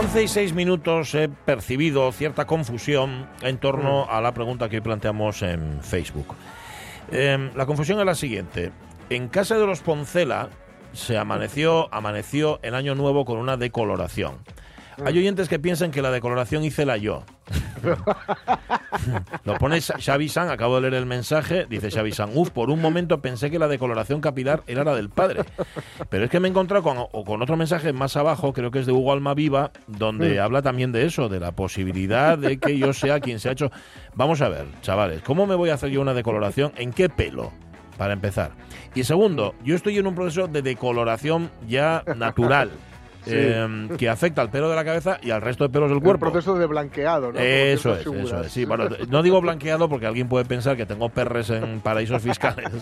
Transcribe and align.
11 0.00 0.22
y 0.22 0.28
6 0.28 0.54
minutos 0.54 1.14
he 1.14 1.28
percibido 1.28 2.10
cierta 2.12 2.46
confusión 2.46 3.28
en 3.42 3.58
torno 3.58 4.10
a 4.10 4.22
la 4.22 4.32
pregunta 4.32 4.70
que 4.70 4.76
hoy 4.76 4.80
planteamos 4.80 5.42
en 5.42 5.82
Facebook. 5.82 6.34
Em, 7.12 7.50
la 7.54 7.66
confusión 7.66 8.00
es 8.00 8.06
la 8.06 8.14
siguiente. 8.14 8.72
En 9.10 9.28
casa 9.28 9.58
de 9.58 9.66
los 9.66 9.80
Poncela 9.80 10.48
se 10.94 11.18
amaneció, 11.18 11.92
amaneció 11.92 12.60
el 12.62 12.76
año 12.76 12.94
nuevo 12.94 13.26
con 13.26 13.36
una 13.36 13.58
decoloración. 13.58 14.38
Hay 15.04 15.18
oyentes 15.18 15.48
que 15.48 15.58
piensan 15.58 15.90
que 15.90 16.02
la 16.02 16.10
decoloración 16.10 16.64
hice 16.64 16.84
la 16.84 16.96
yo. 16.96 17.24
Lo 19.44 19.54
pone 19.56 19.80
Xavi 19.80 20.28
San, 20.28 20.50
acabo 20.50 20.76
de 20.76 20.82
leer 20.82 20.94
el 20.94 21.06
mensaje, 21.06 21.66
dice 21.68 21.90
Xavi 21.90 22.12
San, 22.12 22.30
uf, 22.34 22.50
por 22.50 22.70
un 22.70 22.80
momento 22.80 23.20
pensé 23.22 23.50
que 23.50 23.58
la 23.58 23.68
decoloración 23.68 24.20
capilar 24.20 24.62
era 24.66 24.84
la 24.84 24.94
del 24.94 25.08
padre. 25.08 25.42
Pero 26.08 26.24
es 26.24 26.30
que 26.30 26.40
me 26.40 26.48
he 26.48 26.50
encontrado 26.50 26.82
con, 26.82 26.98
o 26.98 27.24
con 27.24 27.40
otro 27.42 27.56
mensaje 27.56 27.92
más 27.92 28.16
abajo, 28.16 28.52
creo 28.52 28.70
que 28.70 28.80
es 28.80 28.86
de 28.86 28.92
Hugo 28.92 29.12
Almaviva, 29.12 29.72
donde 29.86 30.40
habla 30.40 30.62
también 30.62 30.92
de 30.92 31.06
eso, 31.06 31.28
de 31.28 31.40
la 31.40 31.52
posibilidad 31.52 32.36
de 32.36 32.58
que 32.58 32.76
yo 32.78 32.92
sea 32.92 33.20
quien 33.20 33.40
se 33.40 33.48
ha 33.48 33.52
hecho. 33.52 33.70
Vamos 34.14 34.42
a 34.42 34.48
ver, 34.48 34.66
chavales, 34.82 35.22
¿cómo 35.22 35.46
me 35.46 35.54
voy 35.54 35.70
a 35.70 35.74
hacer 35.74 35.90
yo 35.90 36.00
una 36.00 36.14
decoloración? 36.14 36.72
¿En 36.76 36.92
qué 36.92 37.08
pelo? 37.08 37.52
Para 37.96 38.12
empezar. 38.12 38.52
Y 38.94 39.04
segundo, 39.04 39.54
yo 39.62 39.76
estoy 39.76 39.98
en 39.98 40.06
un 40.06 40.14
proceso 40.14 40.48
de 40.48 40.62
decoloración 40.62 41.50
ya 41.68 42.02
natural. 42.16 42.70
Sí. 43.24 43.32
eh, 43.34 43.88
que 43.98 44.08
afecta 44.08 44.40
al 44.42 44.50
pelo 44.50 44.68
de 44.70 44.76
la 44.76 44.84
cabeza 44.84 45.18
y 45.22 45.30
al 45.30 45.42
resto 45.42 45.64
de 45.64 45.70
pelos 45.70 45.88
del 45.90 45.98
El 45.98 46.02
cuerpo. 46.04 46.30
proceso 46.30 46.56
de 46.58 46.66
blanqueado, 46.66 47.32
¿no? 47.32 47.38
Eso 47.38 47.94
es, 47.94 48.06
eso 48.06 48.40
es. 48.42 48.52
Sí, 48.52 48.64
bueno, 48.64 48.88
no 49.08 49.22
digo 49.22 49.40
blanqueado 49.40 49.88
porque 49.88 50.06
alguien 50.06 50.28
puede 50.28 50.44
pensar 50.44 50.76
que 50.76 50.86
tengo 50.86 51.08
perres 51.10 51.50
en 51.50 51.80
paraísos 51.80 52.22
fiscales. 52.22 52.68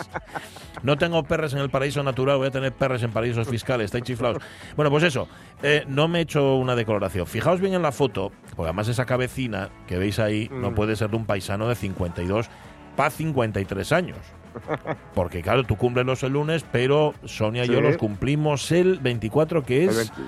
No 0.85 0.97
tengo 0.97 1.25
perres 1.25 1.55
en 1.55 1.59
el 1.59 1.71
paraíso 1.71 2.05
natural, 2.05 2.39
voy 2.39 2.47
a 2.47 2.51
tener 2.53 2.71
perres 2.73 3.03
en 3.03 3.11
paraísos 3.11 3.49
fiscales, 3.49 3.87
estáis 3.87 4.05
chiflados. 4.05 4.41
Bueno, 4.77 4.93
pues 4.93 5.03
eso, 5.03 5.29
eh, 5.61 5.83
no 5.89 6.07
me 6.07 6.21
he 6.21 6.23
hecho 6.23 6.55
una 6.55 6.77
decoloración. 6.77 7.27
Fijaos 7.27 7.61
bien 7.61 7.75
en 7.75 7.83
la 7.83 7.91
foto, 7.91 8.31
porque 8.55 8.69
además 8.69 8.87
esa 8.87 9.05
cabecina 9.05 9.71
que 9.89 9.99
veis 9.99 10.21
ahí 10.21 10.49
no 10.53 10.71
Mm. 10.71 10.75
puede 10.77 10.95
ser 10.95 11.11
de 11.11 11.17
un 11.17 11.27
paisano 11.27 11.69
de 11.69 11.75
52 11.75 12.49
para 12.95 13.11
53 13.11 13.91
años. 13.91 14.19
Porque 15.15 15.43
claro, 15.43 15.65
tú 15.65 15.77
cumples 15.77 16.23
el 16.23 16.33
lunes, 16.33 16.65
pero 16.71 17.15
Sonia 17.25 17.65
y 17.65 17.69
yo 17.69 17.81
los 17.81 17.97
cumplimos 17.97 18.71
el 18.73 18.99
24, 18.99 19.65
que 19.65 19.85
es... 19.85 19.97
20 19.97 20.23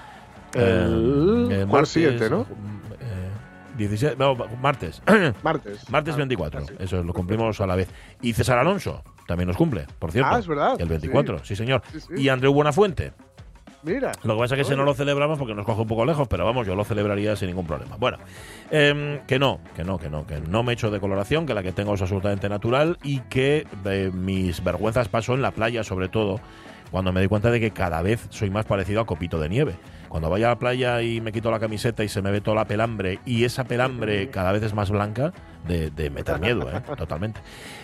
eh, 0.54 1.62
el 1.62 1.70
eh, 1.72 1.86
siguiente, 1.86 2.28
¿no? 2.28 2.40
eh, 2.42 3.30
17, 3.76 4.16
no, 4.18 4.34
martes. 4.60 5.02
Martes. 5.42 5.88
Martes 5.88 6.14
Ah, 6.14 6.18
24. 6.18 6.60
casi. 6.60 6.74
Eso 6.78 7.02
lo 7.02 7.12
cumplimos 7.14 7.60
a 7.60 7.66
la 7.66 7.76
vez. 7.76 7.88
Y 8.20 8.32
César 8.32 8.58
Alonso 8.58 9.02
también 9.26 9.46
nos 9.46 9.56
cumple, 9.56 9.86
por 9.98 10.12
cierto. 10.12 10.30
Ah, 10.34 10.38
es 10.38 10.46
verdad. 10.46 10.80
El 10.80 10.88
24, 10.88 11.44
sí, 11.44 11.56
señor. 11.56 11.82
Sí. 11.92 12.14
Y 12.16 12.28
Andreu 12.28 12.52
Buenafuente. 12.52 13.12
Mira. 13.82 14.12
Lo 14.24 14.34
que 14.34 14.40
pasa 14.40 14.54
es 14.54 14.58
que 14.58 14.62
ese 14.62 14.76
no 14.76 14.84
lo 14.84 14.94
celebramos 14.94 15.38
porque 15.38 15.54
nos 15.54 15.64
coge 15.64 15.80
un 15.80 15.88
poco 15.88 16.04
lejos, 16.04 16.28
pero 16.28 16.44
vamos, 16.44 16.66
yo 16.66 16.74
lo 16.74 16.84
celebraría 16.84 17.34
sin 17.36 17.48
ningún 17.48 17.66
problema. 17.66 17.96
Bueno, 17.96 18.18
em, 18.70 19.20
que 19.26 19.38
no, 19.38 19.60
que 19.74 19.84
no, 19.84 19.98
que 19.98 20.10
no, 20.10 20.26
que 20.26 20.40
no 20.40 20.62
me 20.62 20.72
he 20.72 20.74
hecho 20.74 20.90
decoloración, 20.90 21.46
que 21.46 21.54
la 21.54 21.62
que 21.62 21.72
tengo 21.72 21.94
es 21.94 22.02
absolutamente 22.02 22.48
natural 22.48 22.98
y 23.02 23.20
que 23.20 23.66
eh, 23.86 24.10
mis 24.12 24.62
vergüenzas 24.62 25.08
paso 25.08 25.34
en 25.34 25.42
la 25.42 25.52
playa, 25.52 25.82
sobre 25.82 26.08
todo, 26.08 26.40
cuando 26.90 27.12
me 27.12 27.20
doy 27.20 27.28
cuenta 27.28 27.50
de 27.50 27.60
que 27.60 27.70
cada 27.70 28.02
vez 28.02 28.26
soy 28.30 28.50
más 28.50 28.64
parecido 28.66 29.00
a 29.00 29.06
copito 29.06 29.38
de 29.38 29.48
nieve. 29.48 29.74
Cuando 30.08 30.28
vaya 30.28 30.46
a 30.46 30.50
la 30.50 30.58
playa 30.58 31.02
y 31.02 31.20
me 31.20 31.30
quito 31.30 31.50
la 31.52 31.60
camiseta 31.60 32.02
y 32.02 32.08
se 32.08 32.20
me 32.20 32.30
ve 32.32 32.40
toda 32.40 32.56
la 32.56 32.64
pelambre 32.64 33.20
y 33.24 33.44
esa 33.44 33.62
pelambre 33.64 34.28
cada 34.30 34.50
vez 34.50 34.62
es 34.64 34.74
más 34.74 34.90
blanca, 34.90 35.32
de, 35.68 35.90
de 35.90 36.10
meter 36.10 36.40
miedo, 36.40 36.68
¿eh? 36.70 36.80
totalmente. 36.96 37.40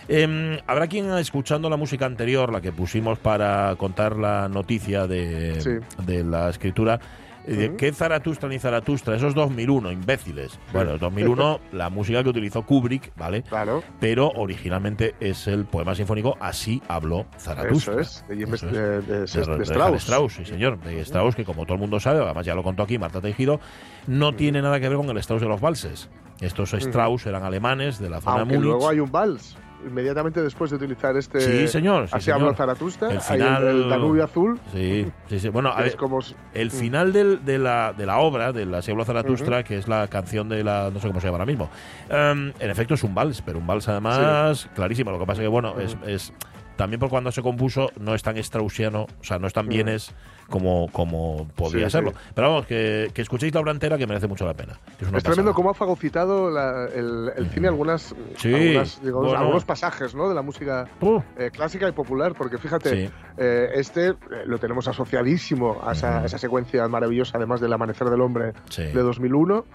Em, 0.09 0.57
Habrá 0.67 0.87
quien 0.87 1.09
escuchando 1.17 1.69
la 1.69 1.77
música 1.77 2.05
anterior, 2.05 2.51
la 2.51 2.59
que 2.59 2.71
pusimos 2.73 3.17
para 3.19 3.73
contar 3.77 4.17
la 4.17 4.49
noticia 4.49 5.07
de, 5.07 5.61
Sí. 5.61 6.03
de 6.05 6.23
la 6.23 6.49
escritura, 6.49 6.99
eh. 7.47 7.73
¿qué 7.77 7.91
Zaratustra 7.91 8.49
ni 8.49 8.59
Zaratustra? 8.59 9.15
Eso 9.15 9.27
es 9.27 9.33
2001, 9.35 9.91
imbéciles. 9.91 10.59
Bueno, 10.73 10.95
es 10.95 10.99
2001, 10.99 11.59
la 11.71 11.89
música 11.89 12.23
que 12.23 12.29
utilizó 12.29 12.63
Kubrick, 12.65 13.11
¿vale? 13.15 13.43
Claro. 13.43 13.83
Pero 13.99 14.29
originalmente 14.35 15.15
es 15.19 15.47
el 15.47 15.65
poema 15.65 15.95
sinfónico 15.95 16.37
Así 16.39 16.81
habló 16.87 17.25
Zaratustra. 17.37 18.01
Eso 18.01 18.01
es. 18.01 18.25
De, 18.27 18.35
Jim- 18.35 18.53
Eso 18.53 18.67
es. 18.67 18.73
de- 18.73 18.79
de- 18.79 19.01
de- 19.01 19.01
De, 19.01 19.41
de 19.45 19.57
de 19.57 19.63
Strauss. 19.63 20.03
Strauss, 20.03 20.33
sí 20.33 20.45
señor, 20.45 20.79
de 20.81 20.99
Strauss, 21.01 21.35
que 21.35 21.45
como 21.45 21.63
todo 21.65 21.75
el 21.75 21.79
mundo 21.79 21.99
sabe, 21.99 22.21
además 22.23 22.45
ya 22.45 22.55
lo 22.55 22.63
contó 22.63 22.83
aquí 22.83 22.97
Marta 22.97 23.21
Tejido, 23.21 23.59
no 24.07 24.33
tiene 24.35 24.61
nada 24.61 24.79
que 24.79 24.89
ver 24.89 24.97
con 24.97 25.09
el 25.09 25.17
Strauss 25.17 25.41
de 25.41 25.47
los 25.47 25.61
valses. 25.61 26.09
Estos 26.39 26.73
Strauss 26.73 27.25
eran 27.25 27.43
alemanes 27.43 27.97
de 27.99 28.09
la 28.09 28.21
zona 28.21 28.41
Aunque 28.41 28.53
de 28.53 28.59
Múnich. 28.59 28.71
luego 28.73 28.89
hay 28.89 28.99
un 28.99 29.11
vals. 29.11 29.57
Inmediatamente 29.85 30.41
después 30.41 30.71
de 30.71 30.77
utilizar 30.77 31.15
este. 31.17 31.39
Sí, 31.39 31.67
señor, 31.67 32.07
sí, 32.07 32.15
así 32.15 32.25
señor. 32.25 32.41
habló 32.41 32.53
Zaratustra. 32.55 33.11
El 33.11 33.21
final- 33.21 33.67
el, 33.67 33.89
Danubio 33.89 34.23
Azul. 34.23 34.59
Sí, 34.73 35.05
sí, 35.29 35.39
sí. 35.39 35.49
Bueno, 35.49 35.69
a 35.69 35.77
ver, 35.77 35.87
es 35.87 35.95
como. 35.95 36.19
el 36.53 36.71
final 36.71 37.13
del- 37.13 37.45
de, 37.45 37.59
la, 37.59 37.93
de 37.95 38.05
la 38.05 38.17
obra, 38.17 38.51
de 38.51 38.65
la 38.65 38.81
Sieblo 38.81 39.05
Zaratustra, 39.05 39.63
que 39.63 39.77
es 39.77 39.87
la 39.87 40.07
canción 40.07 40.49
de 40.49 40.63
la. 40.63 40.89
no 40.91 40.99
sé 40.99 41.07
cómo 41.07 41.19
se 41.19 41.27
llama 41.27 41.35
ahora 41.35 41.45
mismo. 41.45 41.69
em, 42.09 42.51
en 42.59 42.69
efecto 42.71 42.95
es 42.95 43.03
un 43.03 43.13
vals, 43.13 43.41
pero 43.41 43.59
un 43.59 43.67
vals 43.67 43.87
además 43.87 44.67
clarísimo. 44.73 45.11
Lo 45.11 45.19
que 45.19 45.25
pasa 45.25 45.41
que, 45.41 45.47
bueno, 45.47 45.79
es, 45.79 45.95
es. 46.05 46.33
También 46.75 46.99
por 46.99 47.09
cuando 47.09 47.31
se 47.31 47.41
compuso 47.41 47.91
no 47.99 48.13
es 48.13 48.21
tan 48.21 48.37
straussiano, 48.43 49.03
o 49.19 49.23
sea, 49.23 49.39
no 49.39 49.47
es 49.47 49.53
tan 49.53 49.67
bienes 49.67 50.13
como, 50.49 50.87
como 50.91 51.47
podría 51.55 51.85
Sí, 51.87 51.91
serlo. 51.93 52.11
sí. 52.11 52.17
Pero 52.35 52.49
vamos, 52.49 52.65
que, 52.65 53.11
que 53.13 53.21
escuchéis 53.21 53.53
la 53.53 53.61
obra 53.61 53.71
entera 53.71 53.97
que 53.97 54.07
merece 54.07 54.27
mucho 54.27 54.45
la 54.45 54.53
pena. 54.53 54.79
es 54.99 55.07
una 55.07 55.17
Es 55.17 55.23
tremendo 55.23 55.53
cómo 55.53 55.69
ha 55.69 55.73
fagocitado 55.73 56.49
la- 56.49 56.85
el, 56.93 57.31
el 57.35 57.49
cine 57.49 57.67
algunas, 57.67 58.15
Sí, 58.37 58.53
algunas, 58.53 59.01
digamos, 59.01 59.25
bueno. 59.25 59.39
algunos 59.39 59.65
pasajes 59.65 60.15
¿no? 60.15 60.29
de 60.29 60.35
la 60.35 60.41
música 60.41 60.87
Uh, 61.01 61.19
eh, 61.37 61.51
clásica 61.51 61.87
y 61.87 61.91
popular, 61.91 62.33
porque 62.37 62.57
fíjate, 62.57 63.09
eh, 63.37 63.69
este 63.75 64.07
eh, 64.09 64.15
lo 64.45 64.57
tenemos 64.57 64.87
asociadísimo 64.87 65.81
a 65.83 65.91
esa, 65.93 66.17
Ujú. 66.17 66.25
esa 66.27 66.37
secuencia 66.37 66.87
maravillosa, 66.87 67.37
además 67.37 67.61
del 67.61 67.73
Amanecer 67.73 68.09
del 68.09 68.21
Hombre 68.21 68.53
de 68.75 68.93
2001. 69.01 69.65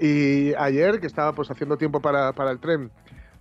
Y 0.00 0.54
ayer, 0.54 0.98
que 1.00 1.06
estaba 1.06 1.32
pues 1.32 1.50
haciendo 1.50 1.76
tiempo 1.76 2.00
para, 2.00 2.32
para 2.32 2.50
el 2.50 2.58
tren, 2.58 2.90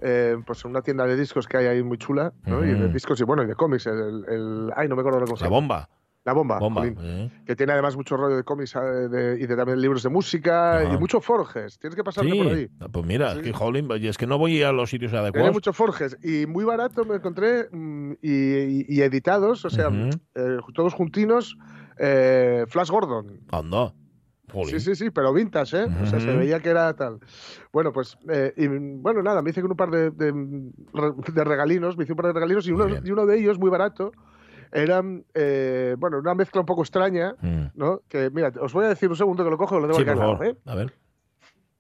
eh, 0.01 0.37
pues 0.45 0.63
en 0.65 0.71
una 0.71 0.81
tienda 0.81 1.05
de 1.07 1.15
discos 1.15 1.47
que 1.47 1.57
hay 1.57 1.65
ahí 1.65 1.81
muy 1.81 1.97
chula, 1.97 2.33
¿no? 2.45 2.63
y 2.63 2.73
de 2.73 2.89
discos 2.89 3.19
y 3.21 3.23
bueno, 3.23 3.41
y 3.43 3.47
de 3.47 3.55
cómics, 3.55 3.87
el, 3.87 4.23
el- 4.27 4.69
ay, 4.75 4.87
no 4.87 4.95
me 4.95 5.01
acuerdo 5.01 5.19
La 5.39 5.47
bomba. 5.49 5.89
La 6.25 6.31
bomba, 6.31 6.57
eh. 6.85 7.29
que 7.45 7.53
tiene 7.55 7.73
además 7.73 7.97
mucho 7.97 8.15
rollo 8.15 8.37
de 8.37 8.43
cómics 8.45 8.75
eh, 8.77 8.79
de- 8.79 9.37
y 9.41 9.45
de 9.45 9.55
también 9.57 9.81
libros 9.81 10.03
de 10.03 10.09
música 10.09 10.79
Ajá. 10.79 10.93
y 10.93 10.97
mucho 10.97 11.19
Forges. 11.19 11.77
Tienes 11.79 11.95
que 11.97 12.03
pasarte 12.03 12.33
por 12.33 12.47
ahí. 12.47 12.67
Sí, 12.67 12.85
pues 12.93 13.05
mira, 13.05 13.31
Sí. 13.33 13.39
es 13.39 13.43
que, 13.43 13.51
jolín, 13.53 13.89
es 13.91 14.17
que 14.17 14.25
no 14.25 14.37
voy 14.37 14.63
a 14.63 14.71
los 14.71 14.89
sitios 14.89 15.11
Tiene 15.11 15.23
adecuados. 15.23 15.51
muchos 15.53 15.75
Forges 15.75 16.17
y 16.23 16.45
muy 16.45 16.63
barato 16.63 17.03
me 17.03 17.15
encontré 17.15 17.67
mm, 17.69 18.13
y, 18.21 18.31
y- 18.31 18.85
y 18.87 19.01
editados, 19.01 19.65
o 19.65 19.69
sea, 19.69 19.89
eh, 20.35 20.57
todos 20.73 20.93
juntinos, 20.93 21.57
eh, 21.99 22.63
Flash 22.69 22.89
Gordon. 22.89 23.41
Anda. 23.51 23.93
Jolín. 24.51 24.69
Sí, 24.69 24.79
sí, 24.79 24.95
sí, 24.95 25.09
pero 25.09 25.33
vintage, 25.33 25.83
¿eh? 25.83 25.87
O 26.03 26.05
sea, 26.05 26.19
se 26.21 26.31
veía 26.37 26.59
que 26.61 26.69
era 26.69 26.93
tal. 26.95 27.19
Bueno, 27.73 27.91
pues, 27.91 28.17
eh, 28.29 28.53
y, 28.55 28.67
bueno, 28.67 29.21
nada, 29.23 29.41
me 29.41 29.49
hice 29.49 29.61
con 29.61 29.71
un 29.71 29.77
par 29.77 29.89
de, 29.89 30.11
de, 30.11 30.31
de 31.33 31.43
regalinos, 31.43 31.97
me 31.97 32.03
hice 32.03 32.13
un 32.13 32.17
par 32.17 32.27
de 32.27 32.33
regalinos 32.33 32.67
y 32.67 32.71
uno, 32.71 32.85
y 33.03 33.11
uno 33.11 33.25
de 33.25 33.39
ellos, 33.39 33.57
muy 33.57 33.69
barato, 33.71 34.11
era, 34.73 35.01
eh, 35.33 35.95
bueno, 35.97 36.19
una 36.19 36.33
mezcla 36.35 36.59
un 36.61 36.65
poco 36.65 36.81
extraña, 36.81 37.35
Mm. 37.41 37.65
¿no? 37.75 38.01
Que, 38.09 38.29
mira, 38.29 38.51
os 38.59 38.73
voy 38.73 38.85
a 38.85 38.89
decir 38.89 39.09
un 39.09 39.15
segundo 39.15 39.43
que 39.43 39.49
lo 39.49 39.57
cojo, 39.57 39.75
que 39.75 39.81
lo 39.81 39.87
tengo 39.87 39.99
Sí, 39.99 40.05
por 40.05 40.17
lado. 40.17 40.43
¿eh? 40.43 40.57
A 40.65 40.75
ver. 40.75 40.93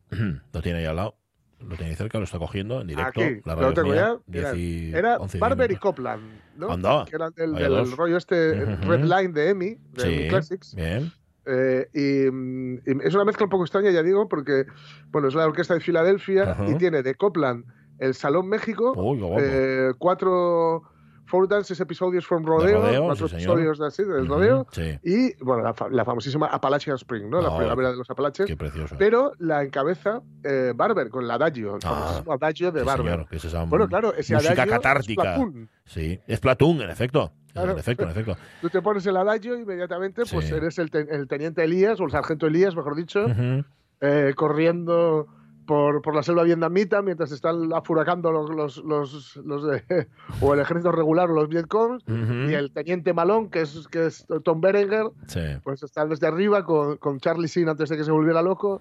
Lo 0.53 0.61
tiene 0.61 0.79
ahí 0.79 0.85
al 0.85 0.95
lado. 0.95 1.15
Lo 1.59 1.75
tiene 1.75 1.91
ahí 1.91 1.95
cerca, 1.95 2.17
lo 2.17 2.25
está 2.25 2.37
cogiendo 2.39 2.81
en 2.81 2.87
directo. 2.87 3.21
Aquí, 3.21 3.41
la 3.45 3.55
lo 3.55 3.61
radio 3.61 3.69
es 3.69 3.75
tengo 3.75 3.89
mía, 3.89 4.17
ya. 4.27 4.51
10 4.51 4.55
y 4.57 4.93
Era 4.93 5.17
11 5.17 5.37
Barber 5.39 5.71
y. 5.71 5.75
Copland, 5.77 6.21
¿no? 6.57 6.69
Anda, 6.71 7.05
Que 7.09 7.15
era 7.15 7.29
dos. 7.69 7.95
rollo 7.95 8.17
este 8.17 8.51
Ujú. 8.63 8.91
Red 8.91 9.03
Line 9.05 9.29
de 9.33 9.49
Emmy, 9.49 9.77
de 9.93 10.01
Sí, 10.23 10.27
Classics. 10.29 10.75
bien. 10.75 11.11
Eh, 11.45 11.87
y, 11.93 12.29
mm, 12.31 12.73
y 12.85 13.07
es 13.07 13.15
una 13.15 13.23
mezcla 13.25 13.45
un 13.45 13.49
poco 13.49 13.63
extraña, 13.63 13.91
ya 13.91 14.03
digo, 14.03 14.27
porque 14.27 14.65
bueno, 15.09 15.29
es 15.29 15.35
la 15.35 15.45
orquesta 15.47 15.73
de 15.73 15.79
Filadelfia 15.79 16.57
y 16.67 16.75
tiene 16.75 17.01
de 17.01 17.15
Copland 17.15 17.65
el 17.99 18.13
Salón 18.13 18.49
México, 18.49 18.91
Uy, 18.97 19.19
eh, 19.39 19.91
cuatro 19.97 20.83
Four 21.33 21.47
Dances 21.47 21.79
episodios 21.79 22.27
from 22.27 22.45
Rodeo, 22.45 22.79
Rodeo, 22.79 23.05
cuatro 23.05 23.27
sí, 23.27 23.33
episodios 23.37 23.79
de 23.79 23.87
así, 23.87 24.03
del 24.03 24.27
rodeo, 24.27 24.67
Sí, 24.71 24.99
y 25.01 25.33
bueno, 25.43 25.63
la, 25.63 25.73
la 25.89 26.05
famosísima 26.05 26.45
Appalachian 26.45 26.95
Spring, 26.97 27.27
¿no? 27.27 27.41
La 27.41 27.49
Ah, 27.49 27.57
primavera 27.57 27.89
de 27.89 27.97
los 27.97 28.07
Apalaches. 28.07 28.45
qué 28.45 28.55
precioso. 28.55 28.95
Pero 28.99 29.31
la 29.39 29.63
encabeza 29.63 30.21
eh, 30.43 30.73
Barber 30.75 31.09
con 31.09 31.23
el 31.23 31.31
adagio, 31.31 31.73
el 31.77 31.81
Ah, 31.85 32.21
adagio 32.29 32.71
de 32.71 32.81
Sí, 32.81 32.85
Barber. 32.85 33.11
señor, 33.13 33.27
que 33.27 33.37
es 33.37 33.45
esa 33.45 33.63
Bueno, 33.63 33.87
claro, 33.87 34.13
ese 34.13 34.35
música 34.35 34.51
adagio 34.53 34.73
es 34.75 34.79
catártica. 34.79 35.21
Platoon. 35.23 35.69
Sí, 35.85 36.19
es 36.27 36.39
Platoon, 36.39 36.81
en 36.83 36.89
efecto. 36.91 37.31
Claro. 37.51 37.71
En 37.71 37.79
efecto, 37.79 38.03
en 38.03 38.09
efecto. 38.11 38.37
Tú 38.61 38.69
te 38.69 38.83
pones 38.83 39.03
el 39.07 39.17
adagio 39.17 39.57
inmediatamente 39.57 40.21
pues 40.31 40.47
Sí. 40.47 40.53
eres 40.53 40.77
el, 40.77 40.91
te- 40.91 41.07
el 41.15 41.27
teniente 41.27 41.63
Elías 41.63 41.99
o 41.99 42.03
el 42.03 42.11
sargento 42.11 42.45
Elías, 42.45 42.75
mejor 42.75 42.95
dicho, 42.95 43.25
Ujú. 43.25 43.63
eh, 44.01 44.33
corriendo 44.35 45.25
por, 45.65 46.01
por 46.01 46.15
la 46.15 46.23
selva 46.23 46.43
vietnamita 46.43 47.01
mientras 47.01 47.31
están 47.31 47.71
afuracando 47.73 48.31
los, 48.31 48.49
los, 48.49 48.77
los, 48.83 49.35
los 49.37 49.65
de, 49.65 49.83
o 50.41 50.53
el 50.53 50.59
ejército 50.59 50.91
regular 50.91 51.29
o 51.31 51.33
los 51.33 51.47
Vietcong 51.49 51.99
Ujú. 52.07 52.49
y 52.49 52.53
el 52.53 52.71
teniente 52.71 53.13
Malón, 53.13 53.49
que 53.49 53.61
es, 53.61 53.87
que 53.89 54.05
es 54.07 54.25
Tom 54.43 54.61
Berenger, 54.61 55.05
Sí. 55.27 55.39
pues 55.63 55.83
está 55.83 56.05
desde 56.05 56.27
arriba 56.27 56.65
con, 56.65 56.97
con 56.97 57.19
Charlie 57.19 57.47
Sheen 57.47 57.69
antes 57.69 57.89
de 57.89 57.97
que 57.97 58.03
se 58.03 58.11
volviera 58.11 58.41
loco, 58.41 58.79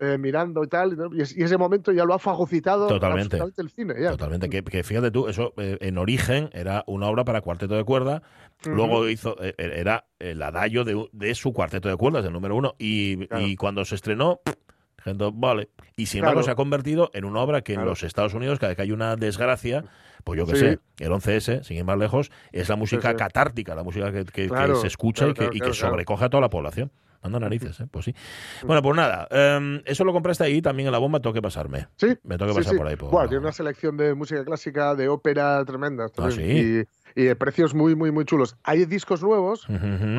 eh, 0.00 0.18
mirando 0.18 0.64
y 0.64 0.68
tal. 0.68 0.96
Y, 1.12 1.22
es- 1.22 1.36
y 1.36 1.42
ese 1.42 1.56
momento 1.58 1.92
ya 1.92 2.04
lo 2.04 2.14
ha 2.14 2.18
fagocitado 2.18 2.86
Totalmente. 2.88 3.38
el 3.56 3.70
cine. 3.70 3.94
Ya. 4.00 4.10
Totalmente, 4.12 4.48
que, 4.48 4.62
que 4.64 4.82
fíjate 4.82 5.10
tú, 5.10 5.28
eso 5.28 5.52
eh, 5.56 5.78
en 5.80 5.98
origen 5.98 6.50
era 6.52 6.82
una 6.86 7.06
obra 7.08 7.24
para 7.24 7.40
cuarteto 7.40 7.74
de 7.74 7.84
cuerda, 7.84 8.22
luego 8.64 9.08
hizo, 9.08 9.36
eh, 9.42 9.54
era 9.58 10.06
el 10.18 10.42
adagio 10.42 10.84
de, 10.84 11.08
de 11.12 11.34
su 11.34 11.52
cuarteto 11.52 11.88
de 11.88 11.96
cuerdas, 11.96 12.24
el 12.24 12.32
número 12.32 12.56
uno, 12.56 12.74
y, 12.78 13.26
Claro. 13.26 13.46
y 13.46 13.56
cuando 13.56 13.84
se 13.84 13.94
estrenó, 13.96 14.40
gente, 15.02 15.24
vale, 15.32 15.68
y 15.96 16.06
sin 16.06 16.18
embargo 16.20 16.40
Claro. 16.40 16.44
se 16.44 16.50
ha 16.52 16.54
convertido 16.54 17.10
en 17.14 17.24
una 17.24 17.40
obra 17.40 17.62
que 17.62 17.74
en 17.74 17.84
los 17.84 18.02
Estados 18.02 18.34
Unidos, 18.34 18.58
cada 18.58 18.68
vez 18.70 18.76
que 18.76 18.82
hay 18.82 18.92
una 18.92 19.16
desgracia, 19.16 19.84
pues 20.24 20.38
yo 20.38 20.46
qué 20.46 20.52
Sí. 20.54 20.60
sé, 20.60 20.78
el 21.04 21.12
11S, 21.12 21.62
sin 21.64 21.76
ir 21.78 21.84
más 21.84 21.98
lejos, 21.98 22.30
es 22.52 22.68
la 22.68 22.76
música 22.76 23.10
sí. 23.10 23.16
catártica, 23.16 23.74
la 23.74 23.82
música 23.82 24.12
que, 24.12 24.24
que- 24.24 24.48
que 24.48 24.74
se 24.76 24.86
escucha 24.86 25.28
y 25.28 25.34
que, 25.34 25.50
y 25.52 25.60
que 25.60 25.74
sobrecoge 25.74 26.24
a 26.24 26.28
toda 26.30 26.40
la 26.40 26.50
población. 26.50 26.90
Manda 27.22 27.38
narices, 27.40 27.78
¿eh? 27.80 27.86
Pues 27.90 28.04
sí. 28.06 28.14
Bueno, 28.66 28.82
pues 28.82 28.96
nada, 28.96 29.28
em, 29.30 29.80
eso 29.84 30.04
lo 30.04 30.12
compraste 30.12 30.44
ahí 30.44 30.60
también 30.60 30.88
en 30.88 30.92
la 30.92 30.98
bomba, 30.98 31.20
tengo 31.20 31.32
que 31.34 31.42
pasarme. 31.42 31.86
Sí, 31.96 32.08
Me 32.24 32.36
tengo 32.36 32.50
que 32.52 32.58
pasar 32.58 32.72
sí. 32.72 32.78
por 32.78 32.86
ahí. 32.88 32.96
por- 32.96 33.10
Buah, 33.10 33.28
tiene 33.28 33.42
una 33.42 33.52
selección 33.52 33.96
de 33.96 34.14
música 34.14 34.44
clásica, 34.44 34.94
de 34.94 35.08
ópera 35.08 35.64
tremenda. 35.64 36.08
también. 36.08 36.40
Ah, 36.40 36.42
sí. 36.42 36.86
Y, 37.14 37.22
y 37.22 37.24
de 37.26 37.36
precios 37.36 37.74
muy, 37.74 37.94
muy, 37.94 38.10
muy 38.10 38.24
chulos. 38.24 38.56
Hay 38.64 38.84
discos 38.86 39.22
nuevos, 39.22 39.66
porque 39.66 39.78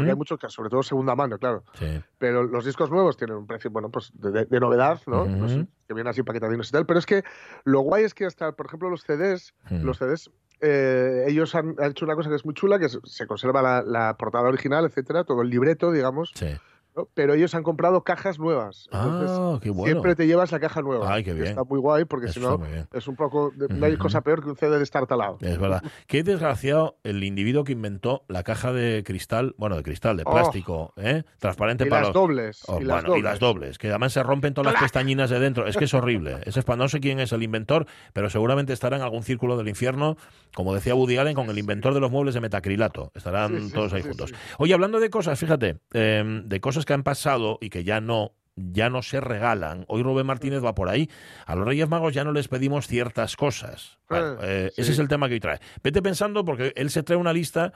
hay 0.10 0.16
muchos 0.16 0.38
que, 0.40 0.48
sobre 0.50 0.70
todo 0.70 0.84
segunda 0.84 1.16
mano, 1.16 1.38
claro. 1.40 1.64
Sí. 1.74 2.02
Pero 2.20 2.44
los 2.44 2.64
discos 2.66 2.90
nuevos 2.92 3.18
tienen 3.18 3.36
un 3.36 3.48
precio, 3.48 3.70
bueno, 3.72 3.90
pues 3.90 4.12
de, 4.14 4.60
novedad, 4.60 5.02
¿no? 5.08 5.24
Ujú. 5.24 5.30
No 5.36 5.50
sé, 5.50 5.68
que 5.88 5.94
vienen 5.94 6.10
así 6.12 6.24
paquetadinos 6.24 6.70
y 6.70 6.72
tal. 6.72 6.86
Pero 6.86 7.00
es 7.00 7.06
que 7.06 7.24
lo 7.66 7.82
guay 7.82 8.04
es 8.06 8.14
que 8.14 8.26
hasta, 8.26 8.52
por 8.54 8.68
ejemplo, 8.68 8.90
los 8.90 9.02
CDs, 9.04 9.54
Mm. 9.70 9.84
los 9.84 9.98
CDs, 9.98 10.30
eh, 10.62 11.26
ellos 11.28 11.56
han, 11.56 11.76
han 11.80 11.92
hecho 11.92 12.06
una 12.06 12.16
cosa 12.16 12.30
que 12.30 12.36
es 12.36 12.46
muy 12.46 12.54
chula, 12.54 12.80
que 12.80 12.86
es- 12.86 13.00
se 13.04 13.28
conserva 13.28 13.62
la, 13.62 13.82
la 13.82 14.16
portada 14.18 14.48
original, 14.48 14.86
etcétera, 14.86 15.24
todo 15.26 15.42
el 15.42 15.50
libreto, 15.50 15.92
digamos, 15.92 16.32
Sí. 16.36 16.48
¿No? 16.96 17.08
pero 17.14 17.34
ellos 17.34 17.54
han 17.56 17.64
comprado 17.64 18.04
cajas 18.04 18.40
nuevas. 18.40 18.88
Entonces, 18.92 19.30
Ah, 19.34 19.60
qué 19.62 19.70
bueno. 19.70 19.86
siempre 19.92 20.16
te 20.16 20.28
llevas 20.28 20.52
la 20.52 20.60
caja 20.60 20.82
nueva. 20.82 21.12
Ay, 21.14 21.24
qué 21.24 21.34
bien. 21.34 21.48
Está 21.48 21.64
muy 21.64 21.80
guay, 21.80 22.06
porque 22.06 22.28
Eso 22.28 22.40
si 22.40 22.40
no, 22.46 22.60
es 22.94 23.08
un 23.08 23.16
poco. 23.16 23.52
de- 23.56 23.68
No 23.74 23.86
hay 23.86 23.98
cosa 23.98 24.22
peor 24.22 24.44
que 24.44 24.50
un 24.50 24.56
CD 24.58 24.78
de 24.78 24.84
estar 24.84 25.06
talado. 25.08 25.38
Es 25.42 25.58
verdad. 25.58 25.82
Qué 26.08 26.24
desgraciado 26.24 26.98
el 27.04 27.24
individuo 27.24 27.64
que 27.64 27.72
inventó 27.74 28.24
la 28.28 28.44
caja 28.44 28.72
de 28.74 29.04
cristal, 29.06 29.56
bueno, 29.58 29.76
de 29.76 29.84
cristal, 29.84 30.18
de 30.18 30.24
Oh. 30.26 30.32
plástico, 30.32 30.94
¿eh? 30.98 31.24
transparente 31.40 31.86
Y 31.86 31.90
para 31.90 32.02
las 32.02 32.10
los- 32.10 32.14
dobles. 32.14 32.64
Oh, 32.68 32.80
y, 32.80 32.84
las 32.86 32.96
bueno, 32.98 33.08
dobles. 33.10 33.20
y 33.20 33.24
las 33.24 33.40
dobles, 33.40 33.78
que 33.78 33.90
además 33.90 34.14
se 34.14 34.24
rompen 34.24 34.54
todas 34.54 34.74
las 34.74 34.82
pestañinas 34.82 35.30
de 35.30 35.40
dentro. 35.40 35.68
Es 35.68 35.78
que 35.78 35.86
es 35.86 35.94
horrible. 35.94 36.38
Es 36.46 36.58
pa- 36.64 36.76
no 36.76 36.88
sé 36.88 37.00
quién 37.00 37.20
es 37.20 37.32
el 37.32 37.44
inventor, 37.44 37.86
pero 38.14 38.30
seguramente 38.30 38.74
estará 38.74 38.98
en 38.98 39.04
algún 39.04 39.24
círculo 39.24 39.58
del 39.58 39.68
infierno, 39.68 40.16
como 40.56 40.74
decía 40.74 40.96
Woody 40.96 41.18
Allen, 41.18 41.36
con 41.36 41.50
el 41.50 41.58
inventor 41.58 41.94
de 41.94 42.00
los 42.00 42.12
muebles 42.12 42.34
de 42.36 42.42
metacrilato. 42.42 43.12
Estarán 43.16 43.58
Sí, 43.58 43.68
sí, 43.68 43.74
todos 43.74 43.94
ahí 43.94 44.02
sí, 44.02 44.08
juntos. 44.10 44.34
Oye, 44.58 44.74
hablando 44.74 45.00
de 45.00 45.10
cosas, 45.10 45.40
fíjate, 45.40 45.80
eh, 45.94 46.42
de 46.46 46.60
cosas 46.62 46.83
que 46.86 46.94
han 46.94 47.04
pasado 47.04 47.58
y 47.62 47.70
que 47.70 47.84
ya 47.84 48.02
no 48.02 48.32
ya 48.56 48.92
no 48.92 49.02
se 49.02 49.20
regalan. 49.20 49.84
Hoy 49.88 50.04
Rubén 50.04 50.28
Martínez 50.28 50.64
va 50.64 50.76
por 50.76 50.88
ahí. 50.88 51.10
A 51.48 51.56
los 51.56 51.66
Reyes 51.66 51.90
Magos 51.90 52.14
ya 52.14 52.24
no 52.24 52.32
les 52.32 52.48
pedimos 52.48 52.86
ciertas 52.86 53.36
cosas. 53.36 53.98
Bueno, 54.08 54.36
Ah, 54.40 54.44
eh, 54.44 54.72
sí. 54.76 54.82
Ese 54.82 54.92
es 54.92 55.00
el 55.00 55.08
tema 55.08 55.28
que 55.28 55.34
hoy 55.34 55.40
trae. 55.40 55.58
Vete 55.84 56.04
pensando 56.04 56.46
porque 56.46 56.72
él 56.76 56.92
se 56.92 57.02
trae 57.02 57.18
una 57.18 57.34
lista, 57.34 57.74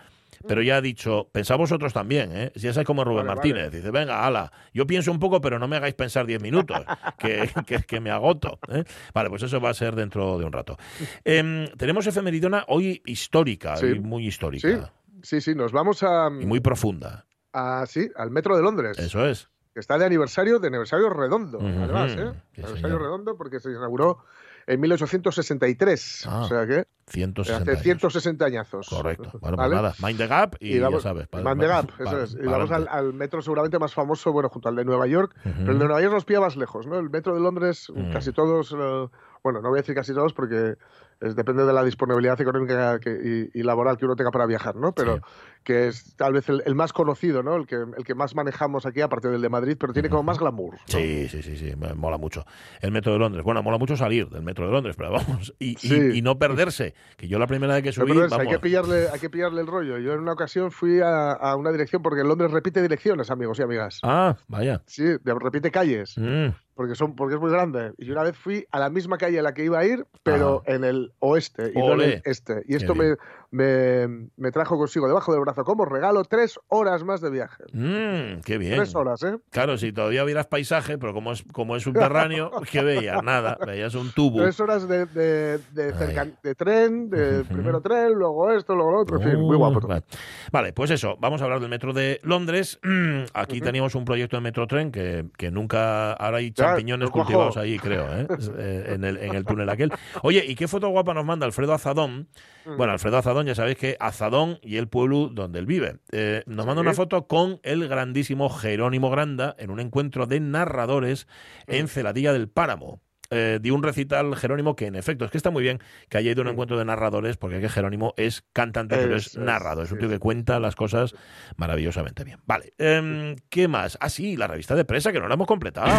pero 0.48 0.62
ya 0.62 0.75
ha 0.77 0.81
dicho, 0.81 1.30
pensad 1.31 1.57
vosotros 1.57 1.94
también, 1.94 2.30
¿eh? 2.31 2.51
Ya 2.54 2.74
sabes 2.74 2.86
cómo 2.86 3.01
es 3.01 3.07
Rubén 3.07 3.25
Vale, 3.25 3.36
Martínez. 3.38 3.71
Dice, 3.71 3.89
venga, 3.89 4.24
ala, 4.24 4.51
yo 4.71 4.86
pienso 4.86 5.12
un 5.12 5.18
poco, 5.19 5.42
pero 5.42 5.57
no 5.57 5.68
me 5.68 5.77
hagáis 5.77 5.95
pensar 5.95 6.27
10 6.27 6.44
minutos, 6.44 6.77
que, 7.18 7.50
que, 7.65 7.80
que 7.81 8.00
me 8.00 8.12
agoto. 8.12 8.59
¿eh? 8.69 8.83
Vale, 9.15 9.30
pues 9.31 9.42
eso 9.42 9.59
va 9.59 9.71
a 9.71 9.74
ser 9.74 9.95
dentro 9.95 10.38
de 10.38 10.45
un 10.45 10.51
rato. 10.54 10.77
Em, 11.24 11.65
tenemos 11.69 12.06
efemeridona 12.06 12.65
hoy 12.68 13.01
histórica, 13.07 13.77
Sí. 13.77 13.95
muy 14.00 14.27
histórica. 14.27 14.94
Sí, 15.24 15.42
sí, 15.42 15.56
nos 15.56 15.71
vamos 15.71 16.04
a, 16.04 16.30
Y 16.39 16.45
muy 16.45 16.59
profunda. 16.59 17.25
A- 17.53 17.85
sí, 17.88 18.09
al 18.15 18.31
metro 18.31 18.55
de 18.55 18.61
Londres. 18.63 18.97
Eso 18.99 19.25
es. 19.25 19.49
que 19.73 19.79
está 19.81 19.97
de 19.99 20.05
aniversario, 20.05 20.57
de 20.57 20.67
aniversario 20.69 21.07
redondo, 21.11 21.59
además, 21.61 22.11
¿eh? 22.13 22.15
sí, 22.15 22.61
aniversario 22.61 22.77
señor. 22.81 23.01
redondo 23.01 23.38
porque 23.38 23.59
se 23.59 23.69
inauguró 23.69 24.17
en 24.65 24.79
1863, 24.81 26.25
Ah, 26.27 26.41
o 26.41 26.47
sea 26.47 26.65
que 26.65 26.88
160 27.07 27.61
hace 27.61 27.71
años. 27.71 27.83
160 27.83 28.45
añazos. 28.45 28.89
Correcto. 28.89 29.31
Bueno, 29.39 29.55
¿Vale? 29.57 29.69
pues 29.75 29.81
nada, 29.83 29.95
Mind 30.01 30.17
the 30.17 30.27
Gap 30.27 30.55
y, 30.59 30.75
Y 30.75 30.79
vamos, 30.79 31.03
ya 31.03 31.09
sabes. 31.09 31.27
Man 31.44 31.59
the 31.59 31.67
Gap, 31.67 31.89
eso 31.99 32.21
es. 32.23 32.33
Y 32.35 32.45
vamos 32.45 32.71
al, 32.71 33.13
metro 33.13 33.41
seguramente 33.41 33.77
más 33.79 33.94
famoso, 33.94 34.31
bueno, 34.33 34.49
junto 34.49 34.67
al 34.69 34.75
de 34.75 34.83
Nueva 34.83 35.07
York, 35.07 35.35
pero 35.44 35.71
el 35.71 35.79
de 35.79 35.85
Nueva 35.85 36.01
York 36.01 36.13
nos 36.15 36.25
pilla 36.25 36.41
más 36.41 36.55
lejos, 36.57 36.88
¿no? 36.88 36.97
El 36.97 37.09
metro 37.09 37.33
de 37.33 37.39
Londres, 37.39 37.91
Mm. 37.94 38.11
casi 38.11 38.31
todos, 38.33 38.73
eh, 38.77 39.07
bueno, 39.44 39.61
no 39.61 39.69
voy 39.69 39.77
a 39.77 39.81
decir 39.81 39.95
casi 39.95 40.13
todos 40.13 40.33
porque 40.33 40.75
es- 41.21 41.35
depende 41.35 41.65
de 41.65 41.73
la 41.73 41.83
disponibilidad 41.83 42.39
económica 42.41 42.99
que- 42.99 43.49
y, 43.53 43.59
y 43.59 43.63
laboral 43.63 43.97
que 43.97 44.05
uno 44.05 44.15
tenga 44.15 44.31
para 44.31 44.45
viajar, 44.45 44.75
¿no? 44.75 44.91
Pero 44.91 45.15
Sí. 45.17 45.21
Que 45.68 45.90
es 45.90 46.16
tal 46.16 46.31
vez 46.31 46.48
el, 46.48 46.64
el 46.66 46.75
más 46.75 46.94
conocido, 46.94 47.44
¿no? 47.44 47.58
El 47.58 47.68
que, 47.68 47.75
el 47.75 48.06
que 48.06 48.16
más 48.16 48.34
manejamos 48.36 48.86
aquí, 48.86 49.02
aparte 49.02 49.28
del 49.28 49.42
de 49.42 49.50
Madrid, 49.50 49.75
pero 49.78 49.92
tiene 49.92 50.08
como 50.08 50.24
más 50.24 50.40
glamour. 50.40 50.75
¿no? 50.75 50.80
Sí, 50.86 51.28
sí, 51.28 51.42
sí, 51.44 51.58
sí, 51.58 51.74
mola 51.98 52.18
mucho. 52.18 52.46
El 52.80 52.92
metro 52.94 53.12
de 53.12 53.19
Londres. 53.19 53.44
Bueno, 53.44 53.62
mola 53.64 53.78
mucho 53.78 53.98
salir 53.98 54.30
del 54.30 54.44
metro 54.44 54.66
de 54.66 54.72
Londres, 54.72 54.96
pero 54.98 55.12
vamos, 55.12 55.54
y, 55.60 55.72
y- 55.72 55.75
Sí. 55.75 56.10
y 56.14 56.22
no 56.22 56.40
perderse. 56.40 56.94
Que 57.18 57.28
yo 57.28 57.38
la 57.38 57.48
primera 57.48 57.74
vez 57.74 57.84
que 57.84 57.92
subí, 57.92 58.12
es, 58.12 58.18
hay, 58.18 58.30
vamos, 58.30 58.48
que 58.48 58.60
pillarle, 58.60 59.10
hay 59.12 59.19
que 59.19 59.30
pillarle 59.30 59.60
el 59.60 59.68
rollo. 59.68 59.98
Yo 59.98 60.14
en 60.14 60.22
una 60.22 60.31
ocasión 60.31 60.72
fui 60.72 61.02
a, 61.02 61.34
a 61.34 61.58
una 61.58 61.74
dirección, 61.74 62.02
porque 62.02 62.22
en 62.22 62.30
Londres 62.30 62.50
repite 62.52 62.81
direcciones, 62.81 63.30
amigos 63.30 63.60
y 63.60 63.64
amigas. 63.64 64.00
Ah, 64.04 64.38
vaya. 64.48 64.81
Sí, 64.86 65.04
repite 65.25 65.69
calles, 65.69 66.18
Mm, 66.18 66.52
porque, 66.75 66.96
son, 66.96 67.14
porque 67.16 67.36
es 67.36 67.42
muy 67.42 67.52
grande. 67.52 67.92
Y 67.98 68.10
una 68.12 68.24
vez 68.24 68.38
fui 68.38 68.66
a 68.72 68.80
la 68.80 68.90
misma 68.90 69.18
calle 69.18 69.40
a 69.40 69.42
la 69.42 69.54
que 69.54 69.66
iba 69.66 69.80
a 69.80 69.86
ir, 69.86 70.06
pero 70.24 70.64
en 70.66 70.84
el 70.86 71.12
oeste 71.19 71.72
y 71.75 71.78
no 71.80 71.94
en 71.96 72.02
el 72.02 72.22
este. 72.24 72.64
Y 72.68 72.75
esto 72.75 72.94
Qué 72.94 73.00
me, 73.00 73.06
bien. 73.06 73.18
Me, 73.51 74.07
me 74.35 74.51
trajo 74.51 74.77
consigo 74.77 75.07
debajo 75.07 75.31
del 75.31 75.41
brazo 75.41 75.63
como 75.63 75.85
regalo 75.85 76.23
tres 76.25 76.59
horas 76.67 77.03
más 77.03 77.21
de 77.21 77.29
viaje. 77.29 77.63
mm, 77.73 78.41
qué 78.45 78.57
bien. 78.57 78.75
Tres 78.75 78.94
horas, 78.95 79.23
¿eh? 79.23 79.38
Claro, 79.51 79.77
si 79.77 79.91
todavía 79.94 80.23
vieras 80.25 80.47
paisaje, 80.47 80.97
pero 80.97 81.13
como 81.13 81.31
es, 81.31 81.44
como 81.53 81.75
es 81.75 81.83
subterráneo, 81.83 82.51
¿qué 82.71 82.83
veías? 82.83 83.23
Nada, 83.23 83.57
veías 83.65 83.95
un 83.95 84.11
tubo. 84.11 84.41
Tres 84.41 84.59
horas 84.59 84.88
de, 84.88 85.05
de, 85.05 85.57
de, 85.71 85.83
Ay. 85.85 85.91
cercan- 85.94 86.35
de 86.44 86.55
tren, 86.55 87.09
de 87.09 87.41
Ujú. 87.41 87.53
primero 87.53 87.81
tren, 87.81 88.13
luego 88.13 88.51
esto, 88.51 88.75
luego 88.75 88.91
lo 88.91 88.99
otro, 89.01 89.17
en 89.17 89.23
fin, 89.23 89.39
muy 89.39 89.55
Uh, 89.55 89.59
guapo 89.59 89.79
todo. 89.79 89.88
Vale. 89.89 90.03
Vale, 90.51 90.73
pues 90.73 90.91
eso, 90.91 91.15
vamos 91.19 91.41
a 91.41 91.45
hablar 91.45 91.59
del 91.59 91.69
metro 91.69 91.94
de 91.94 92.19
Londres. 92.23 92.79
Aquí 93.33 93.57
Ujú. 93.57 93.65
teníamos 93.65 93.95
un 93.95 94.05
proyecto 94.05 94.35
de 94.38 94.41
Metrotren 94.41 94.91
que, 94.91 95.25
que 95.38 95.51
nunca. 95.51 96.13
Ahora 96.13 96.38
hay 96.38 96.51
champiñones 96.51 97.09
cultivados 97.11 97.55
ahí, 97.57 97.77
creo, 97.79 98.05
¿eh? 98.13 98.27
Eh, 98.59 98.94
en, 98.95 99.03
el, 99.03 99.17
en 99.17 99.35
el 99.35 99.45
túnel 99.45 99.69
aquel. 99.69 99.91
Oye, 100.23 100.44
¿y 100.45 100.56
qué 100.56 100.68
foto 100.68 100.87
guapa 100.89 101.13
nos 101.13 101.25
manda 101.25 101.45
Alfredo 101.45 101.73
Azadón? 101.73 102.27
Mm. 102.66 102.77
Bueno, 102.77 102.94
Alfredo 102.94 103.18
Azadón, 103.18 103.36
ya 103.45 103.56
sabéis 103.56 103.77
que 103.77 103.97
Azadón 103.99 104.59
y 104.61 104.77
el 104.77 104.87
pueblo 104.87 105.29
donde 105.31 105.59
él 105.59 105.65
vive. 105.65 105.97
Eh, 106.11 106.44
nos 106.47 106.65
manda 106.65 106.81
una 106.81 106.94
foto 106.94 107.27
con 107.27 107.59
el 107.63 107.87
grandísimo 107.87 108.49
Jerónimo 108.49 109.09
Granda 109.09 109.56
en 109.59 109.69
un 109.69 109.79
encuentro 109.79 110.25
de 110.25 110.39
narradores 110.39 111.27
en 111.67 111.87
Celadilla 111.87 112.33
del 112.33 112.49
Páramo. 112.49 113.01
Eh, 113.29 113.59
de 113.61 113.71
un 113.73 113.83
recital 113.83 114.33
Jerónimo 114.37 114.77
que 114.77 114.85
en 114.85 114.95
efecto 114.95 115.25
es 115.25 115.31
que 115.31 115.35
está 115.37 115.51
muy 115.51 115.61
bien 115.61 115.81
que 116.07 116.17
haya 116.17 116.31
ido 116.31 116.44
a 116.44 116.45
un 116.45 116.51
encuentro 116.51 116.77
de 116.77 116.85
narradores 116.85 117.35
porque 117.35 117.57
es 117.57 117.61
que 117.61 117.67
Jerónimo 117.67 118.13
es 118.15 118.45
cantante 118.53 118.95
pero 118.95 119.17
es, 119.17 119.27
Es- 119.27 119.37
narrador, 119.37 119.83
es 119.83 119.91
un 119.91 119.99
tío 119.99 120.07
que 120.07 120.17
cuenta 120.19 120.61
las 120.61 120.77
cosas 120.77 121.13
maravillosamente 121.57 122.23
bien. 122.23 122.39
Vale, 122.45 122.71
em, 122.77 123.35
¿qué 123.49 123.67
más? 123.67 123.97
Ah, 123.99 124.07
sí, 124.07 124.37
la 124.37 124.47
revista 124.47 124.75
de 124.75 124.85
presa 124.85 125.11
que 125.11 125.19
no 125.19 125.27
la 125.27 125.33
hemos 125.33 125.45
completado. 125.47 125.91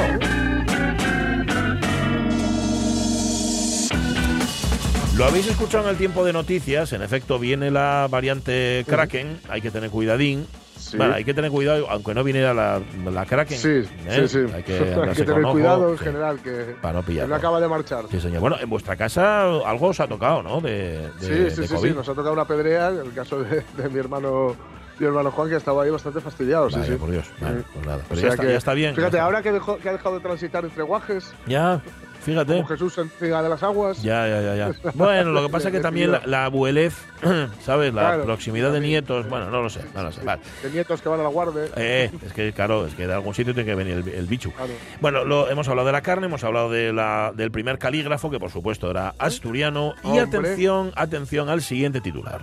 Lo 5.19 5.25
habéis 5.25 5.49
escuchado 5.49 5.85
en 5.85 5.91
el 5.91 5.97
tiempo 5.97 6.25
de 6.25 6.33
noticias, 6.33 6.93
en 6.93 7.03
efecto 7.03 7.41
viene 7.41 7.73
la 7.73 8.07
variante 8.09 8.85
Kraken, 8.87 9.41
hay 9.49 9.61
que 9.61 9.71
tener 9.73 9.91
cuidadín. 9.91 10.47
Sí. 10.79 10.97
Bueno, 10.97 11.15
hay 11.15 11.25
que 11.25 11.35
tener 11.35 11.51
cuidado, 11.51 11.91
aunque 11.91 12.15
no 12.15 12.23
viniera 12.23 12.55
la, 12.55 12.81
la 13.13 13.27
Kraken. 13.27 13.59
Sí, 13.59 13.69
¿eh? 14.07 14.27
sí, 14.27 14.29
sí. 14.29 14.53
Hay 14.55 14.63
que, 14.63 14.79
Hay 15.09 15.15
que 15.15 15.25
tener 15.25 15.43
ojo, 15.45 15.53
cuidado 15.53 15.91
en 15.91 15.99
sí, 15.99 16.05
general, 16.05 16.39
que, 16.41 16.77
para 16.81 16.95
no 16.95 17.01
que 17.01 17.09
pillarlo. 17.09 17.31
no 17.31 17.35
acaba 17.35 17.61
de 17.61 17.67
marchar. 17.69 18.05
Sí, 18.11 18.21
señor. 18.21 18.41
Bueno, 18.41 18.57
en 18.61 18.71
vuestra 18.71 18.95
casa 18.95 19.43
algo 19.43 19.89
os 19.89 19.99
ha 19.99 20.07
tocado, 20.07 20.43
¿no? 20.45 20.61
De, 20.61 21.11
de, 21.21 21.51
Sí, 21.51 21.57
sí, 21.57 21.61
de 21.63 21.69
sí, 21.69 21.75
COVID. 21.75 21.89
sí, 21.91 21.95
nos 21.97 22.09
ha 22.09 22.15
tocado 22.15 22.33
una 22.33 22.45
pedrea, 22.47 22.91
en 22.91 22.99
el 23.01 23.13
caso 23.13 23.43
de, 23.43 23.65
de 23.77 23.89
mi 23.89 23.99
hermano 23.99 24.55
mi 25.01 25.07
hermano 25.07 25.31
Juan, 25.31 25.49
que 25.49 25.55
estaba 25.57 25.83
ahí 25.85 25.91
bastante 25.91 26.21
fastidiado. 26.21 26.71
sí, 26.71 26.77
Vaya, 26.77 26.93
sí. 26.93 26.99
por 26.99 27.11
Dios. 27.11 27.27
Vale, 27.41 27.59
Sí. 27.61 27.65
pues 27.75 27.87
nada. 27.87 27.99
O 27.99 28.03
Pero 28.09 28.21
sea 28.21 28.29
ya, 28.29 28.35
está, 28.35 28.43
que, 28.45 28.51
ya 28.53 28.59
está 28.59 28.75
bien. 28.75 28.95
Fíjate, 28.97 29.19
ahora 29.21 29.43
que, 29.43 29.53
dejó- 29.53 29.79
que 29.79 29.89
ha 29.89 29.93
dejado 29.93 30.15
de 30.17 30.21
transitar 30.23 30.65
entre 30.65 30.83
guajes, 30.83 31.33
Ya, 31.47 31.81
fíjate. 32.21 32.55
como 32.57 32.67
Jesús 32.69 32.99
encima 32.99 33.43
de 33.43 33.49
las 33.49 33.63
aguas, 33.63 34.03
Ya, 34.03 34.27
ya, 34.29 34.41
ya, 34.43 34.55
ya. 34.55 34.91
Bueno, 34.95 35.31
lo 35.33 35.43
que 35.47 35.49
pasa 35.53 35.69
es 35.69 35.75
que 35.75 35.81
también 35.89 36.13
la, 36.13 36.23
la 36.27 36.45
abuelez, 36.47 36.95
¿sabes? 37.65 37.93
La 37.95 38.03
Claro, 38.03 38.25
proximidad 38.25 38.73
de 38.73 38.81
nietos, 38.81 39.29
bueno, 39.29 39.51
no 39.51 39.63
lo 39.63 39.71
sé, 39.71 39.81
no 39.95 40.03
lo 40.03 40.13
sé. 40.13 40.23
Vale. 40.25 40.43
de 40.63 40.71
nietos 40.71 41.01
que 41.03 41.09
van 41.09 41.21
a 41.21 41.23
la 41.25 41.29
guardia. 41.29 41.65
Eh, 41.77 42.11
es 42.25 42.33
que, 42.33 42.53
claro, 42.53 42.87
es 42.87 42.95
que 42.95 43.07
de 43.07 43.15
algún 43.15 43.35
sitio 43.35 43.55
tiene 43.55 43.69
que 43.69 43.75
venir 43.75 43.99
el, 43.99 44.09
el 44.09 44.27
bicho. 44.27 44.51
Claro. 44.53 44.73
Bueno, 45.01 45.25
lo, 45.25 45.49
hemos 45.51 45.69
hablado 45.69 45.87
de 45.87 45.93
la 45.93 46.03
carne, 46.03 46.27
hemos 46.27 46.45
hablado 46.45 46.71
de 46.71 46.93
la, 46.93 47.33
del 47.35 47.51
primer 47.51 47.79
calígrafo, 47.79 48.31
que 48.31 48.39
por 48.39 48.51
supuesto 48.51 48.91
era 48.91 49.15
asturiano. 49.19 49.95
Y 50.05 50.19
Hombre. 50.19 50.23
atención, 50.39 50.93
atención 50.97 51.49
al 51.49 51.63
siguiente 51.63 52.01
titular. 52.01 52.41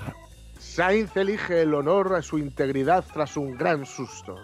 Sainz 0.60 1.15
elige 1.15 1.62
el 1.62 1.74
honor 1.74 2.15
a 2.15 2.22
su 2.22 2.38
integridad 2.38 3.05
tras 3.13 3.38
un 3.38 3.55
gran 3.58 3.86
susto. 3.86 4.36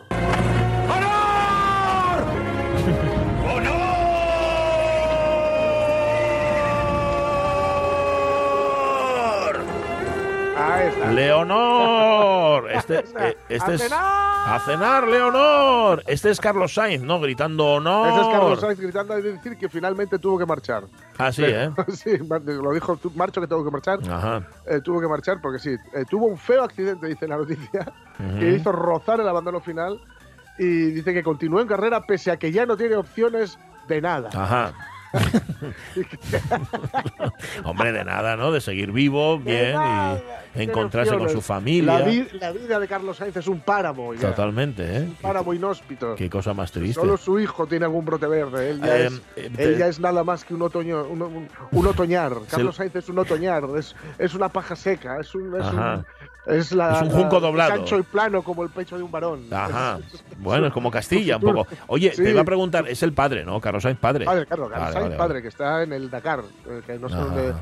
Está. 10.91 11.11
Leonor. 11.11 12.71
Este, 12.71 12.99
eh, 13.19 13.37
este 13.49 13.71
¡A 13.71 13.73
es. 13.75 13.81
cenar! 13.81 14.31
A 14.43 14.59
cenar, 14.65 15.07
Leonor. 15.07 16.03
Este 16.07 16.29
es 16.31 16.39
Carlos 16.39 16.73
Sainz, 16.73 17.03
¿no? 17.03 17.19
Gritando 17.19 17.65
honor. 17.73 18.09
Ese 18.09 18.21
es 18.21 18.27
Carlos 18.27 18.59
Sainz 18.59 18.79
gritando 18.79 19.17
y 19.19 19.21
decir 19.21 19.57
que 19.57 19.69
finalmente 19.69 20.17
tuvo 20.19 20.37
que 20.39 20.45
marchar. 20.45 20.83
Ah, 21.17 21.31
sí, 21.31 21.43
¿eh? 21.45 21.69
sí, 21.93 22.17
lo 22.17 22.71
dijo, 22.73 22.99
Marcho 23.15 23.39
que 23.41 23.47
tengo 23.47 23.63
que 23.63 23.71
marchar. 23.71 23.99
Ajá. 24.09 24.47
Eh, 24.65 24.81
tuvo 24.83 24.99
que 24.99 25.07
marchar 25.07 25.39
porque 25.41 25.59
sí, 25.59 25.75
eh, 25.93 26.05
tuvo 26.09 26.25
un 26.25 26.37
feo 26.37 26.63
accidente, 26.63 27.07
dice 27.07 27.27
la 27.27 27.37
noticia, 27.37 27.91
Ujú. 28.19 28.39
que 28.39 28.49
hizo 28.51 28.71
rozar 28.71 29.19
el 29.19 29.27
abandono 29.27 29.59
final 29.61 29.99
y 30.57 30.91
dice 30.91 31.13
que 31.13 31.23
continuó 31.23 31.61
en 31.61 31.67
carrera 31.67 32.01
pese 32.01 32.31
a 32.31 32.37
que 32.37 32.51
ya 32.51 32.65
no 32.65 32.75
tiene 32.77 32.95
opciones 32.95 33.57
de 33.87 34.01
nada. 34.01 34.29
Ajá. 34.33 34.73
Hombre, 37.63 37.91
de 37.91 38.03
nada, 38.03 38.35
¿no? 38.37 38.51
De 38.51 38.61
seguir 38.61 38.91
vivo, 38.91 39.39
bien, 39.39 39.75
y 40.55 40.63
encontrarse 40.63 41.17
con 41.17 41.29
su 41.29 41.41
familia. 41.41 41.99
La, 41.99 42.05
vi- 42.05 42.27
la 42.33 42.51
vida 42.51 42.79
de 42.79 42.87
Carlos 42.87 43.17
Sainz 43.17 43.35
es 43.37 43.47
un 43.47 43.59
páramo, 43.61 44.13
ya. 44.13 44.29
Totalmente, 44.29 44.97
¿eh? 44.97 45.01
un 45.01 45.15
páramo 45.15 45.53
inhóspito. 45.53 46.15
Qué 46.15 46.29
cosa 46.29 46.53
más 46.53 46.71
triste. 46.71 46.99
Solo 46.99 47.17
su 47.17 47.39
hijo 47.39 47.67
tiene 47.67 47.85
algún 47.85 48.05
brote 48.05 48.27
verde. 48.27 48.71
Él 48.71 48.81
ya, 48.81 48.97
Eh, 48.97 49.05
es, 49.07 49.13
eh, 49.35 49.45
él 49.45 49.53
te- 49.53 49.77
ya 49.77 49.87
es 49.87 49.99
nada 49.99 50.23
más 50.23 50.43
que 50.45 50.53
un 50.53 50.61
otoño, 50.61 51.03
un, 51.05 51.21
un- 51.21 51.47
un 51.71 51.87
otoñar. 51.87 52.33
Carlos 52.49 52.75
Sainz 52.75 52.95
es 52.95 53.09
un 53.09 53.19
otoñar, 53.19 53.63
es, 53.77 53.95
es 54.17 54.33
una 54.33 54.49
paja 54.49 54.75
seca, 54.75 55.19
es 55.19 55.33
un, 55.35 55.55
es 55.55 55.61
Ajá. 55.65 55.95
un, 55.97 56.05
es 56.45 56.71
la, 56.71 56.95
Es 56.95 57.01
un 57.03 57.09
junco 57.11 57.35
la- 57.35 57.47
doblado. 57.47 57.73
Ancho 57.73 57.99
y 57.99 58.03
plano 58.03 58.41
como 58.43 58.63
el 58.63 58.69
pecho 58.69 58.97
de 58.97 59.03
un 59.03 59.11
varón. 59.11 59.45
Ajá. 59.51 59.99
Bueno, 60.39 60.67
es 60.67 60.73
como 60.73 60.89
Castilla, 60.91 61.37
un 61.37 61.41
poco. 61.43 61.67
Oye, 61.87 62.11
Sí. 62.13 62.23
te 62.23 62.31
iba 62.31 62.41
a 62.41 62.45
preguntar, 62.45 62.87
es 62.87 63.03
el 63.03 63.13
padre, 63.13 63.43
¿no? 63.45 63.59
Carlos 63.61 63.83
Sainz, 63.83 63.99
padre. 63.99 64.25
Padre, 64.25 64.45
Carlos 64.45 64.69
Vale, 64.69 64.81
Sainz, 64.83 64.95
vale, 64.95 65.15
padre, 65.17 65.29
vale. 65.33 65.41
que 65.41 65.47
está 65.47 65.83
en 65.83 65.93
el 65.93 66.09
Dakar, 66.09 66.41
eh, 66.67 66.81
que 66.85 66.97
no 66.99 67.09
sé 67.09 67.15
Ajá. 67.15 67.25
dónde, 67.25 67.53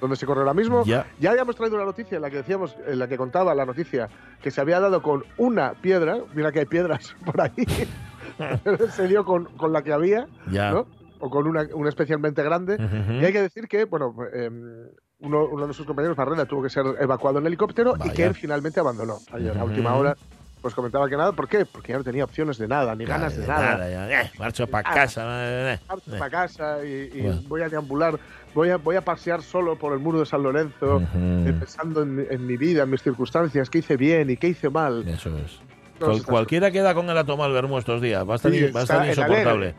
dónde 0.00 0.16
se 0.16 0.26
corre 0.26 0.40
ahora 0.40 0.54
mismo. 0.54 0.84
Ya. 0.84 1.06
Ya 1.18 1.30
habíamos 1.32 1.56
traído 1.56 1.76
una 1.76 1.84
noticia 1.84 2.16
en 2.16 2.22
la 2.22 2.30
que 2.30 2.36
decíamos, 2.36 2.76
en 2.86 2.98
la 2.98 3.08
que 3.08 3.16
contaba 3.16 3.54
la 3.54 3.66
noticia, 3.66 4.08
que 4.40 4.50
se 4.50 4.60
había 4.60 4.78
dado 4.80 5.02
con 5.02 5.24
una 5.36 5.72
piedra, 5.74 6.18
mira 6.34 6.52
que 6.52 6.60
hay 6.60 6.66
piedras 6.66 7.16
por 7.24 7.40
ahí, 7.40 7.52
se 8.90 9.08
dio 9.08 9.24
con, 9.24 9.46
con 9.56 9.72
la 9.72 9.82
que 9.82 9.92
había, 9.92 10.26
Ya. 10.50 10.70
¿no? 10.70 10.86
O 11.20 11.30
con 11.30 11.48
una, 11.48 11.66
una 11.74 11.88
especialmente 11.88 12.44
grande. 12.44 12.76
Y 13.20 13.24
hay 13.24 13.32
que 13.32 13.42
decir 13.42 13.66
que, 13.66 13.86
bueno, 13.86 14.14
eh, 14.32 14.48
uno, 15.20 15.44
uno 15.46 15.66
de 15.66 15.74
sus 15.74 15.86
compañeros, 15.86 16.16
Barreda, 16.16 16.46
tuvo 16.46 16.62
que 16.62 16.70
ser 16.70 16.84
evacuado 17.00 17.38
en 17.38 17.46
helicóptero 17.46 17.94
y 17.96 17.98
Vaya. 18.00 18.12
que 18.12 18.24
él 18.26 18.34
finalmente 18.34 18.80
abandonó. 18.80 19.18
Ayer, 19.32 19.56
a 19.58 19.64
última 19.64 19.94
hora, 19.94 20.16
pues 20.60 20.74
comentaba 20.74 21.08
que 21.08 21.16
nada. 21.16 21.32
¿Por 21.32 21.48
qué? 21.48 21.64
Porque 21.66 21.92
ya 21.92 21.98
no 21.98 22.04
tenía 22.04 22.24
opciones 22.24 22.58
de 22.58 22.68
nada, 22.68 22.94
ni 22.94 23.04
ganas 23.04 23.36
de 23.36 23.46
nada. 23.46 23.88
ya. 23.90 24.22
Eh, 24.22 24.30
marcho 24.38 24.66
para 24.68 24.82
Nada. 24.88 24.94
casa. 25.02 25.22
eh, 25.48 25.74
eh. 25.74 25.80
Marcho 25.88 26.10
para 26.18 26.30
casa 26.30 26.84
y, 26.84 27.10
y 27.14 27.20
Bueno. 27.22 27.42
voy 27.48 27.62
a 27.62 27.68
deambular, 27.68 28.18
voy 28.54 28.70
a, 28.70 28.76
voy 28.76 28.96
a 28.96 29.00
pasear 29.02 29.42
solo 29.42 29.76
por 29.76 29.92
el 29.92 29.98
muro 29.98 30.20
de 30.20 30.26
San 30.26 30.42
Lorenzo, 30.42 30.96
Ujú. 30.96 31.08
eh, 31.48 31.54
pensando 31.58 32.02
en, 32.02 32.26
en 32.30 32.46
mi 32.46 32.56
vida, 32.56 32.84
en 32.84 32.90
mis 32.90 33.02
circunstancias, 33.02 33.68
qué 33.70 33.78
hice 33.78 33.96
bien 33.96 34.30
y 34.30 34.36
qué 34.36 34.48
hice 34.48 34.70
mal. 34.70 35.06
Eso 35.08 35.36
es. 35.38 35.60
Cual- 35.98 36.22
cualquiera 36.24 36.70
queda 36.70 36.94
con 36.94 37.08
el 37.10 37.18
atoma 37.18 37.44
al 37.44 37.52
vermo 37.52 37.78
estos 37.78 38.00
días. 38.00 38.26
Va 38.28 38.34
a 38.34 38.36
estar, 38.36 38.52
Sí, 38.52 38.60
va 38.70 38.80
a 38.80 38.82
estar 38.84 39.06
está 39.08 39.22
en 39.22 39.28
insoportable. 39.28 39.74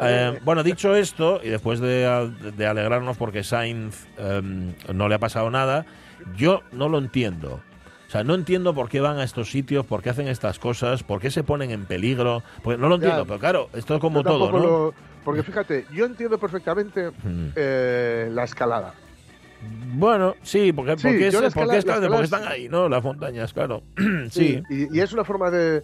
Eh, 0.00 0.38
bueno, 0.44 0.62
dicho 0.62 0.94
esto, 0.96 1.40
y 1.42 1.48
después 1.50 1.80
de, 1.80 2.30
de 2.56 2.66
alegrarnos 2.66 3.16
porque 3.16 3.44
Sainz 3.44 4.06
em, 4.18 4.74
no 4.92 5.08
le 5.08 5.14
ha 5.14 5.18
pasado 5.18 5.50
nada, 5.50 5.84
yo 6.36 6.62
no 6.72 6.88
lo 6.88 6.98
entiendo. 6.98 7.60
O 8.08 8.10
sea, 8.12 8.24
no 8.24 8.34
entiendo 8.34 8.74
por 8.74 8.88
qué 8.88 9.00
van 9.00 9.18
a 9.18 9.24
estos 9.24 9.50
sitios, 9.50 9.86
por 9.86 10.02
qué 10.02 10.10
hacen 10.10 10.28
estas 10.28 10.58
cosas, 10.58 11.02
por 11.02 11.18
qué 11.20 11.30
se 11.30 11.44
ponen 11.44 11.70
en 11.70 11.86
peligro. 11.86 12.42
Pues 12.62 12.78
no 12.78 12.88
lo 12.88 12.96
Ya. 12.98 13.06
entiendo, 13.06 13.24
pero 13.26 13.38
claro, 13.38 13.68
esto 13.72 13.94
es 13.94 14.00
como 14.00 14.22
todo, 14.22 14.50
¿no? 14.52 14.58
lo- 14.58 14.94
porque 15.24 15.42
fíjate, 15.44 15.86
yo 15.92 16.04
entiendo 16.04 16.36
perfectamente 16.38 17.10
eh, 17.56 18.28
la 18.32 18.44
escalada. 18.44 18.94
Bueno, 19.94 20.34
sí, 20.42 20.72
porque, 20.72 20.96
Sí, 20.96 21.02
porque, 21.08 21.28
es- 21.28 21.34
escala- 21.34 21.50
porque 21.54 21.76
es- 21.76 22.24
están 22.24 22.46
ahí, 22.48 22.68
¿no? 22.68 22.88
Las 22.88 23.02
montañas, 23.04 23.52
claro. 23.52 23.82
sí. 24.30 24.62
Y, 24.70 24.96
y 24.96 25.00
es 25.00 25.12
una 25.12 25.24
forma 25.24 25.50
de. 25.50 25.82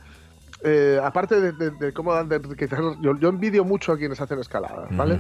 eh, 0.65 0.99
aparte 1.03 1.41
de, 1.41 1.53
de- 1.53 1.71
de 1.71 1.93
cómo 1.93 2.13
dan 2.15 2.29
de 2.29 2.37
enriquecer, 2.37 2.79
yo, 3.01 3.17
yo 3.19 3.29
envidio 3.29 3.65
mucho 3.65 3.93
a 3.93 3.99
quienes 3.99 4.21
hacen 4.21 4.39
escalada, 4.41 4.89
¿vale? 4.91 5.19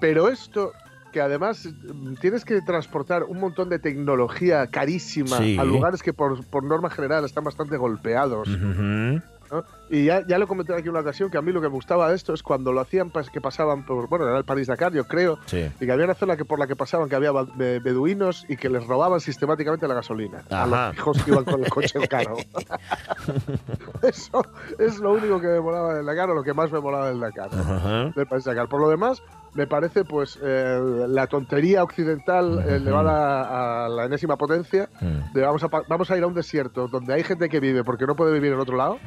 Pero 0.00 0.28
esto, 0.28 0.72
que 1.12 1.20
además 1.20 1.66
mm, 1.66 2.14
tienes 2.20 2.44
que 2.44 2.60
transportar 2.62 3.24
un 3.24 3.40
montón 3.40 3.68
de 3.68 3.78
tecnología 3.80 4.66
carísima 4.68 5.38
Sí. 5.38 5.58
a 5.58 5.64
lugares 5.64 6.02
que 6.02 6.12
por, 6.12 6.44
por 6.46 6.62
norma 6.62 6.88
general 6.90 7.24
están 7.24 7.42
bastante 7.44 7.76
golpeados. 7.78 8.46
Ujú. 8.48 9.20
¿No? 9.50 9.64
Y 9.88 10.04
ya, 10.04 10.24
ya 10.26 10.38
lo 10.38 10.46
comenté 10.46 10.74
aquí 10.74 10.88
una 10.88 11.00
ocasión 11.00 11.30
que 11.30 11.38
a 11.38 11.42
mí 11.42 11.52
lo 11.52 11.60
que 11.60 11.68
me 11.68 11.74
gustaba 11.74 12.08
de 12.08 12.16
esto 12.16 12.32
es 12.32 12.42
cuando 12.42 12.72
lo 12.72 12.80
hacían, 12.80 13.10
que 13.32 13.40
pasaban 13.40 13.84
por. 13.84 14.08
Bueno, 14.08 14.26
era 14.28 14.38
el 14.38 14.44
París-Dakar, 14.44 14.92
yo 14.92 15.04
creo. 15.04 15.38
Sí. 15.46 15.70
Y 15.80 15.86
que 15.86 15.92
había 15.92 16.04
una 16.04 16.14
zona 16.14 16.36
que 16.36 16.44
por 16.44 16.58
la 16.58 16.66
que 16.66 16.76
pasaban 16.76 17.08
que 17.08 17.16
había 17.16 17.32
beduinos 17.32 18.44
y 18.48 18.56
que 18.56 18.68
les 18.68 18.86
robaban 18.86 19.20
sistemáticamente 19.20 19.86
la 19.88 19.94
gasolina 19.94 20.42
a 20.50 20.62
Ajá. 20.64 20.86
los 20.88 20.94
hijos 20.96 21.22
que 21.24 21.30
iban 21.30 21.44
con 21.44 21.64
el 21.64 21.70
coche 21.70 21.98
caro. 22.08 22.36
Eso 24.02 24.42
es 24.78 24.98
lo 24.98 25.12
único 25.12 25.40
que 25.40 25.46
me 25.48 25.60
molaba 25.60 25.94
del 25.94 26.06
Dakar 26.06 26.30
o 26.30 26.34
lo 26.34 26.42
que 26.42 26.54
más 26.54 26.70
me 26.72 26.80
molaba 26.80 27.08
del 27.08 27.20
Dakar. 27.20 27.50
Ajá. 27.52 28.12
del 28.14 28.26
país 28.26 28.44
Dakar. 28.44 28.68
Por 28.68 28.80
lo 28.80 28.88
demás, 28.88 29.22
me 29.54 29.66
parece 29.66 30.04
pues 30.04 30.38
eh, 30.42 30.78
la 31.08 31.26
tontería 31.26 31.82
occidental 31.82 32.58
eh, 32.60 32.66
Ujú. 32.66 32.68
elevada 32.76 33.84
a 33.84 33.88
la 33.88 34.04
enésima 34.04 34.36
potencia 34.36 34.88
de 35.32 35.40
vamos 35.42 35.62
a, 35.64 35.68
vamos 35.88 36.10
a 36.10 36.16
ir 36.16 36.22
a 36.22 36.26
un 36.26 36.34
desierto 36.34 36.86
donde 36.88 37.14
hay 37.14 37.24
gente 37.24 37.48
que 37.48 37.58
vive 37.60 37.82
porque 37.82 38.06
no 38.06 38.14
puede 38.14 38.32
vivir 38.32 38.52
en 38.52 38.60
otro 38.60 38.76
lado 38.76 38.98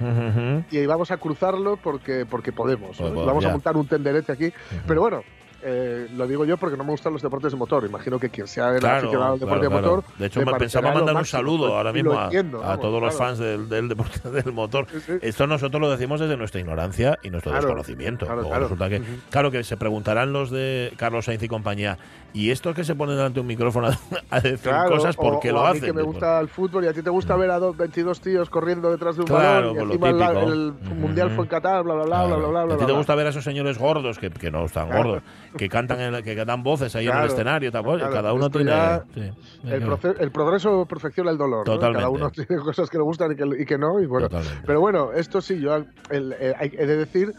y 0.69 0.85
vamos 0.85 1.11
a 1.11 1.17
cruzarlo 1.17 1.77
porque, 1.77 2.25
porque 2.25 2.51
podemos. 2.51 2.99
¿no? 2.99 3.13
Pues, 3.13 3.25
vamos 3.25 3.43
ya. 3.43 3.49
a 3.49 3.53
montar 3.53 3.77
un 3.77 3.87
tenderete 3.87 4.31
aquí. 4.31 4.51
Pero 4.87 5.01
bueno, 5.01 5.21
eh, 5.63 6.07
lo 6.15 6.27
digo 6.27 6.45
yo 6.45 6.57
porque 6.57 6.77
no 6.77 6.83
me 6.83 6.91
gustan 6.91 7.13
los 7.13 7.21
deportes 7.21 7.51
de 7.51 7.57
motor. 7.57 7.85
Imagino 7.85 8.19
que 8.19 8.29
quien 8.29 8.47
sea 8.47 8.69
el 8.69 8.79
Claro, 8.79 8.97
aficionado 8.97 9.33
al 9.33 9.39
deporte 9.39 9.67
claro, 9.67 9.75
de 9.75 9.81
claro. 9.81 9.95
motor. 9.97 10.17
De 10.19 10.25
hecho, 10.27 10.41
me 10.45 10.53
pensaba 10.53 10.93
mandar 10.93 11.15
un 11.15 11.25
saludo 11.25 11.67
pues, 11.67 11.73
ahora 11.73 11.93
mismo 11.93 12.19
a, 12.19 12.25
entiendo, 12.25 12.63
a 12.63 12.67
vamos, 12.67 12.81
todos 12.81 13.01
los 13.01 13.15
fans 13.15 13.39
del, 13.39 13.69
del 13.69 13.87
deporte 13.89 14.29
del 14.29 14.53
motor. 14.53 14.87
Sí, 14.91 14.99
sí. 14.99 15.13
Esto 15.21 15.47
nosotros 15.47 15.81
lo 15.81 15.89
decimos 15.89 16.19
desde 16.19 16.37
nuestra 16.37 16.59
ignorancia 16.61 17.17
y 17.23 17.29
nuestro 17.29 17.53
desconocimiento. 17.53 18.25
resulta 18.25 18.89
que, 18.89 19.01
claro 19.29 19.51
que 19.51 19.63
se 19.63 19.77
preguntarán 19.77 20.33
los 20.33 20.51
de 20.51 20.93
Carlos 20.97 21.25
Sainz 21.25 21.43
y 21.43 21.47
compañía, 21.47 21.97
¿y 22.33 22.49
estos 22.51 22.75
que 22.75 22.83
se 22.83 22.95
ponen 22.95 23.15
delante 23.15 23.35
de 23.35 23.41
un 23.41 23.47
micrófono 23.47 23.87
a, 23.87 23.97
a 24.31 24.39
decir 24.41 24.71
Claro, 24.71 24.89
cosas, 24.89 25.15
por 25.15 25.35
o- 25.35 25.39
o 25.39 25.51
lo 25.51 25.59
a 25.65 25.71
mí 25.71 25.77
hacen? 25.77 25.81
que 25.89 25.93
me 25.93 26.03
Pues, 26.03 26.13
gusta 26.15 26.39
el 26.39 26.47
fútbol 26.49 26.83
y 26.85 26.87
a 26.87 26.93
ti 26.93 27.01
te 27.01 27.09
gusta 27.09 27.35
ver 27.35 27.51
a 27.51 27.59
dos, 27.59 27.77
22 27.77 28.19
tíos 28.21 28.49
corriendo 28.49 28.89
detrás 28.91 29.15
de 29.15 29.21
un 29.21 29.27
Claro, 29.27 29.73
balón 29.73 29.75
y 29.75 29.75
lo 29.77 29.83
encima 29.93 30.09
el, 30.09 30.17
típico. 30.17 30.53
el 30.91 30.95
mundial 30.95 31.31
fue 31.31 31.43
en 31.45 31.49
Qatar, 31.49 31.83
bla 31.83 31.93
bla 31.93 32.03
bla 32.05 32.15
bla 32.17 32.25
Claro. 32.27 32.37
bla 32.39 32.47
bla. 32.49 32.61
¿A 32.61 32.65
bla, 32.65 32.77
ti 32.77 32.85
te 32.85 32.91
gusta 32.97 33.15
ver 33.15 33.27
a 33.27 33.29
esos 33.29 33.43
señores 33.43 33.77
gordos 33.77 34.17
que, 34.19 34.29
que 34.29 34.49
no 34.51 34.65
están 34.65 34.89
gordos, 34.89 35.21
que 35.57 35.69
cantan 35.69 35.99
en, 36.01 36.23
que 36.23 36.35
dan 36.45 36.63
voces 36.63 36.95
ahí 36.95 37.07
en 37.07 37.15
el 37.17 37.25
escenario? 37.25 37.71
tal, 37.71 37.83
pues, 37.83 38.01
cada 38.03 38.33
uno 38.33 38.49
tiene. 38.49 38.71
sí, 39.13 39.21
El, 39.65 39.83
el 40.19 40.31
progreso 40.31 40.85
perfecciona 40.85 41.31
el 41.31 41.37
dolor. 41.37 41.67
¿no? 41.67 41.73
Totalmente. 41.73 41.99
Cada 41.99 42.09
uno 42.09 42.29
tiene 42.31 42.61
cosas 42.61 42.89
que 42.89 42.97
le 42.97 43.03
gustan 43.03 43.31
y 43.31 43.35
que, 43.35 43.45
y 43.61 43.65
que 43.65 43.77
no. 43.77 43.99
Y 43.99 44.05
bueno. 44.05 44.27
Totalmente. 44.29 44.63
Pero 44.65 44.79
bueno, 44.81 45.11
esto 45.13 45.41
sí, 45.41 45.59
yo 45.59 45.75
eh, 45.77 46.53
he 46.59 46.85
de 46.85 46.97
decir 46.97 47.33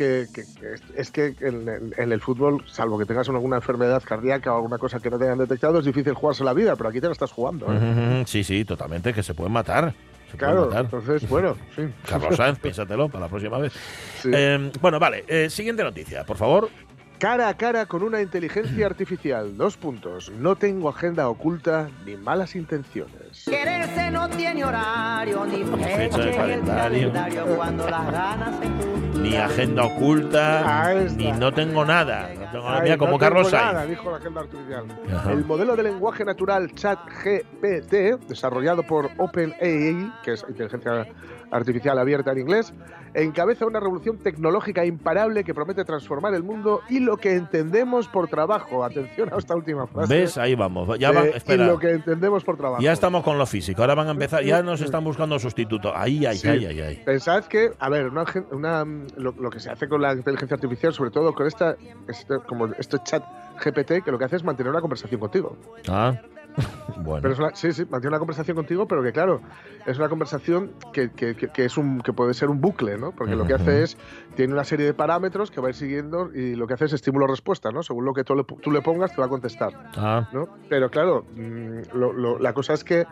que, 0.00 0.26
que- 0.32 0.44
que 0.58 1.00
es, 1.00 1.10
que 1.10 1.34
en, 1.40 1.68
en- 1.68 1.94
en 1.94 2.12
el 2.12 2.20
fútbol, 2.22 2.64
salvo 2.66 2.98
que 2.98 3.04
tengas 3.04 3.28
alguna 3.28 3.56
enfermedad 3.56 4.02
cardíaca 4.02 4.50
o 4.54 4.56
alguna 4.56 4.78
cosa 4.78 4.98
que 4.98 5.10
no 5.10 5.18
te 5.18 5.24
hayan 5.26 5.36
detectado, 5.36 5.78
es 5.78 5.84
difícil 5.84 6.14
jugarse 6.14 6.42
la 6.42 6.54
vida, 6.54 6.74
pero 6.74 6.88
aquí 6.88 7.02
te 7.02 7.06
la 7.06 7.12
estás 7.12 7.30
jugando. 7.32 7.66
¿eh? 7.68 8.22
Sí, 8.26 8.42
sí, 8.42 8.64
totalmente, 8.64 9.12
que 9.12 9.22
se 9.22 9.34
pueden 9.34 9.52
matar. 9.52 9.92
Se 10.30 10.38
pueden 10.38 10.54
Claro, 10.54 10.66
matar. 10.68 10.84
entonces, 10.86 11.28
bueno, 11.28 11.54
sí. 11.76 11.82
Carlos 12.08 12.34
Sainz, 12.36 12.58
piénsatelo 12.60 13.08
para 13.10 13.26
la 13.26 13.28
próxima 13.28 13.58
vez. 13.58 13.74
Sí. 14.22 14.30
Eh, 14.32 14.70
bueno, 14.80 14.98
vale. 14.98 15.24
eh, 15.28 15.50
siguiente 15.50 15.82
noticia, 15.84 16.24
por 16.24 16.38
favor. 16.38 16.70
Cara 17.20 17.48
a 17.48 17.54
cara 17.54 17.84
con 17.84 18.02
una 18.02 18.22
inteligencia 18.22 18.86
artificial. 18.86 19.54
Dos 19.54 19.76
puntos. 19.76 20.32
No 20.38 20.56
tengo 20.56 20.88
agenda 20.88 21.28
oculta 21.28 21.90
ni 22.06 22.16
malas 22.16 22.56
intenciones. 22.56 23.44
Quererse 23.44 24.10
no 24.10 24.26
tiene 24.30 24.64
horario 24.64 25.44
ni 25.44 25.62
fecha, 25.84 26.16
de 26.18 26.30
calendario. 26.34 27.12
calendario 27.12 27.56
cuando 27.56 27.90
las 27.90 28.10
ganas 28.10 28.58
se 28.58 28.64
juntan. 28.68 29.22
Ni 29.22 29.36
agenda 29.36 29.84
oculta, 29.84 30.94
está. 30.94 31.16
ni 31.18 31.32
no 31.32 31.52
tengo 31.52 31.84
nada. 31.84 32.30
No 32.32 32.40
tengo 32.52 32.64
nada. 32.64 32.76
Ay, 32.76 32.82
Mira, 32.84 32.96
como 32.96 33.12
no 33.12 33.18
Carlos 33.18 33.50
tengo 33.50 33.62
Sainz. 33.62 33.74
nada, 33.74 33.86
dijo 33.86 34.10
la 34.10 34.16
agenda 34.16 34.40
artificial. 34.40 34.84
Ajá. 35.14 35.32
El 35.32 35.44
modelo 35.44 35.76
de 35.76 35.82
lenguaje 35.82 36.24
natural 36.24 36.72
ChatGPT, 36.72 37.92
desarrollado 38.28 38.82
por 38.82 39.10
OpenAI, 39.18 40.10
que 40.24 40.32
es 40.32 40.44
inteligencia 40.48 41.06
artificial 41.50 41.98
abierta 41.98 42.32
en 42.32 42.38
inglés, 42.38 42.72
encabeza 43.14 43.66
una 43.66 43.80
revolución 43.80 44.18
tecnológica 44.18 44.84
imparable 44.84 45.44
que 45.44 45.54
promete 45.54 45.84
transformar 45.84 46.34
el 46.34 46.42
mundo 46.42 46.80
y 46.88 47.00
lo 47.00 47.16
que 47.16 47.34
entendemos 47.34 48.08
por 48.08 48.28
trabajo. 48.28 48.84
Atención 48.84 49.30
a 49.32 49.36
esta 49.38 49.54
última 49.56 49.86
frase. 49.86 50.14
¿Ves? 50.14 50.38
Ahí 50.38 50.54
vamos. 50.54 50.98
Ya 50.98 51.10
Eh, 51.10 51.12
van, 51.12 51.26
y 51.26 51.28
espera. 51.36 51.66
lo 51.66 51.78
que 51.78 51.90
entendemos 51.90 52.44
por 52.44 52.56
trabajo. 52.56 52.82
Ya 52.82 52.92
estamos 52.92 53.22
con 53.24 53.38
lo 53.38 53.46
físico. 53.46 53.82
Ahora 53.82 53.94
van 53.94 54.08
a 54.08 54.12
empezar. 54.12 54.42
Ya 54.44 54.62
nos 54.62 54.80
están 54.80 55.04
buscando 55.04 55.38
sustituto. 55.38 55.92
Ahí, 55.96 56.24
ahí, 56.26 56.36
Sí. 56.36 56.48
ahí, 56.48 56.64
ahí, 56.66 56.80
ahí. 56.80 56.96
Pensad 57.04 57.44
que, 57.44 57.72
a 57.78 57.88
ver, 57.88 58.06
una, 58.08 58.24
una- 58.52 58.84
lo, 59.16 59.32
lo 59.38 59.50
que 59.50 59.60
se 59.60 59.70
hace 59.70 59.88
con 59.88 60.00
la 60.02 60.12
inteligencia 60.14 60.54
artificial, 60.54 60.92
sobre 60.92 61.10
todo 61.10 61.32
con 61.34 61.46
esta, 61.46 61.76
este, 62.08 62.38
como 62.46 62.66
este 62.78 62.98
chat 63.04 63.22
GPT, 63.62 64.02
que 64.02 64.10
lo 64.10 64.18
que 64.18 64.24
hace 64.24 64.36
es 64.36 64.44
mantener 64.44 64.70
una 64.70 64.80
conversación 64.80 65.20
contigo. 65.20 65.56
Ah, 65.88 66.14
bueno. 66.96 67.22
Pero 67.22 67.34
es 67.34 67.38
una, 67.40 67.54
sí, 67.54 67.72
sí, 67.72 67.82
mantiene 67.90 68.08
una 68.08 68.18
conversación 68.18 68.56
contigo, 68.56 68.86
pero 68.86 69.02
que 69.02 69.12
claro, 69.12 69.40
es 69.86 69.98
una 69.98 70.08
conversación 70.08 70.72
que, 70.92 71.10
que- 71.12 71.34
que- 71.34 71.48
que 71.48 71.64
es 71.64 71.76
un, 71.76 72.00
que 72.00 72.12
puede 72.12 72.34
ser 72.34 72.48
un 72.50 72.60
bucle, 72.60 72.98
¿no? 72.98 73.12
Porque 73.12 73.34
lo 73.36 73.44
que 73.46 73.54
hace 73.54 73.82
es, 73.82 73.96
tiene 74.36 74.52
una 74.52 74.64
serie 74.64 74.86
de 74.86 74.94
parámetros 74.94 75.50
que 75.50 75.60
va 75.60 75.68
a 75.68 75.70
ir 75.70 75.76
siguiendo 75.76 76.30
y 76.34 76.54
lo 76.54 76.66
que 76.66 76.74
hace 76.74 76.86
es 76.86 76.92
estímulo-respuesta, 76.92 77.70
¿no? 77.72 77.82
Según 77.82 78.04
lo 78.04 78.12
que 78.14 78.24
tú 78.24 78.34
le, 78.34 78.44
tú 78.44 78.70
le 78.70 78.82
pongas, 78.82 79.12
te 79.14 79.20
va 79.20 79.26
a 79.26 79.30
contestar, 79.30 79.72
Ah, 79.96 80.28
¿no? 80.32 80.48
Pero 80.68 80.90
claro, 80.90 81.24
mm, 81.34 81.96
lo- 81.96 82.12
lo- 82.12 82.38
la 82.38 82.52
cosa 82.52 82.74
es 82.74 82.84
que 82.84 83.06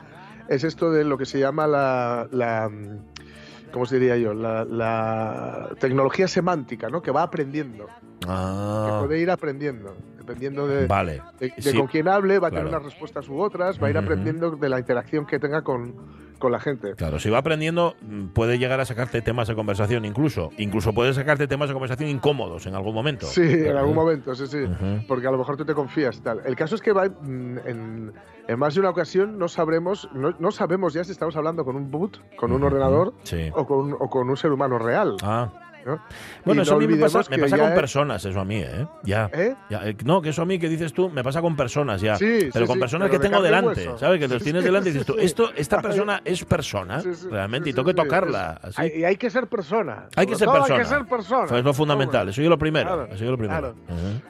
es 0.48 0.64
esto 0.64 0.90
de 0.90 1.04
lo 1.04 1.18
que 1.18 1.26
se 1.26 1.38
llama 1.38 1.66
la, 1.66 2.26
la 2.30 2.68
mm, 2.68 3.70
¿cómo 3.72 3.84
se 3.86 3.98
diría 3.98 4.16
yo? 4.16 4.32
La, 4.34 4.64
la 4.64 5.68
tecnología 5.78 6.26
semántica, 6.28 6.88
¿no? 6.88 7.02
Que 7.02 7.10
va 7.10 7.22
aprendiendo, 7.22 7.86
que 8.20 8.26
Ah, 8.28 8.98
puede 9.00 9.18
ir 9.20 9.30
aprendiendo, 9.30 9.94
dependiendo 10.28 10.66
de, 10.68 10.86
vale. 10.86 11.22
de, 11.40 11.48
de 11.56 11.62
Sí. 11.62 11.76
con 11.76 11.86
quién 11.86 12.06
hable, 12.08 12.38
va 12.38 12.48
a 12.48 12.50
claro. 12.50 12.66
tener 12.66 12.78
unas 12.80 12.92
respuestas 12.92 13.28
u 13.28 13.40
otras, 13.40 13.82
va 13.82 13.86
a 13.86 13.90
ir 13.90 13.98
aprendiendo 13.98 14.50
de 14.52 14.68
la 14.68 14.78
interacción 14.78 15.26
que 15.26 15.38
tenga 15.38 15.62
con, 15.62 15.94
con 16.38 16.52
la 16.52 16.60
gente. 16.60 16.94
Claro, 16.94 17.18
si 17.18 17.30
va 17.30 17.38
aprendiendo, 17.38 17.96
puede 18.34 18.58
llegar 18.58 18.78
a 18.80 18.84
sacarte 18.84 19.22
temas 19.22 19.48
de 19.48 19.54
conversación, 19.54 20.04
incluso. 20.04 20.50
Incluso 20.58 20.92
puede 20.92 21.12
sacarte 21.14 21.46
temas 21.48 21.68
de 21.68 21.74
conversación 21.74 22.08
incómodos 22.10 22.66
en 22.66 22.74
algún 22.74 22.94
momento. 22.94 23.26
Sí, 23.26 23.42
en 23.42 23.76
algún 23.76 23.94
momento, 23.94 24.34
sí, 24.34 24.46
sí. 24.46 24.64
Porque 25.08 25.26
a 25.26 25.30
lo 25.30 25.38
mejor 25.38 25.56
tú 25.56 25.64
te 25.64 25.74
confías 25.74 26.16
y 26.18 26.20
tal. 26.20 26.42
El 26.44 26.54
caso 26.56 26.74
es 26.74 26.82
que 26.82 26.92
va, 26.92 27.06
mm, 27.08 27.58
en, 27.66 28.12
en 28.46 28.58
más 28.58 28.74
de 28.74 28.80
una 28.80 28.90
ocasión 28.90 29.38
no 29.38 29.48
sabremos, 29.48 30.08
no, 30.14 30.34
no 30.38 30.50
sabemos 30.50 30.92
ya 30.94 31.04
si 31.04 31.12
estamos 31.12 31.36
hablando 31.36 31.64
con 31.64 31.76
un 31.76 31.90
boot, 31.90 32.18
con 32.36 32.52
un 32.52 32.62
ordenador 32.62 33.14
Sí. 33.24 33.50
o 33.54 33.66
con, 33.66 33.92
o 33.94 34.08
con 34.08 34.28
un 34.28 34.36
ser 34.36 34.52
humano 34.52 34.78
real. 34.78 35.16
Ah. 35.22 35.52
¿No? 35.88 36.02
Bueno, 36.44 36.60
Y 36.60 36.62
eso 36.62 36.72
no 36.72 36.76
a 36.76 36.80
mí 36.80 36.86
me 36.86 36.96
pasa, 37.00 37.20
me 37.30 37.38
con 37.38 37.60
es- 37.60 37.70
personas, 37.74 38.24
eso 38.24 38.40
a 38.40 38.44
mí, 38.44 38.58
¿eh? 38.58 38.86
Ya. 39.02 39.28
¿Eh? 39.32 39.54
Ya, 39.70 39.88
eh, 39.88 39.96
no, 40.04 40.22
que 40.22 40.28
eso 40.30 40.42
a 40.42 40.44
mí 40.44 40.58
que 40.58 40.68
dices 40.68 40.92
tú 40.92 41.08
me 41.10 41.24
pasa 41.24 41.40
con 41.40 41.56
personas 41.56 42.00
ya. 42.00 42.16
Sí, 42.16 42.48
pero 42.52 42.66
sí, 42.66 42.70
con 42.70 42.78
personas 42.78 43.08
pero 43.08 43.20
que 43.20 43.28
tengo 43.28 43.42
delante, 43.42 43.80
hueso. 43.86 43.98
¿sabes? 43.98 44.20
Que 44.20 44.28
los 44.28 44.42
tienes 44.42 44.62
delante 44.64 44.90
y 44.90 44.92
dices 44.92 45.06
tú, 45.06 45.16
esto, 45.18 45.50
esta 45.56 45.80
persona 45.82 46.20
es 46.24 46.44
persona, 46.44 47.02
realmente, 47.30 47.70
y 47.70 47.72
tengo 47.72 47.86
que 47.88 47.94
tocarla. 47.94 48.60
así. 48.62 48.74
hay- 48.82 48.92
y 49.00 49.04
hay 49.04 49.16
que 49.16 49.30
ser 49.30 49.46
persona. 49.48 50.06
Hay 50.16 50.26
que 50.26 50.36
ser 50.36 50.48
persona. 50.48 50.74
Hay 50.76 50.80
que 50.82 50.88
ser 50.88 51.04
persona. 51.06 51.46
Pues 51.46 51.58
es 51.58 51.64
lo 51.64 51.74
fundamental, 51.74 52.20
Hombre. 52.20 52.32
eso 52.32 52.42
yo 52.42 52.50
lo 52.50 52.58
primero. 52.58 52.86
Claro, 52.86 53.06
eso 53.12 53.24
yo 53.24 53.30
lo 53.32 53.38
primero. 53.38 53.74
claro. 53.74 53.76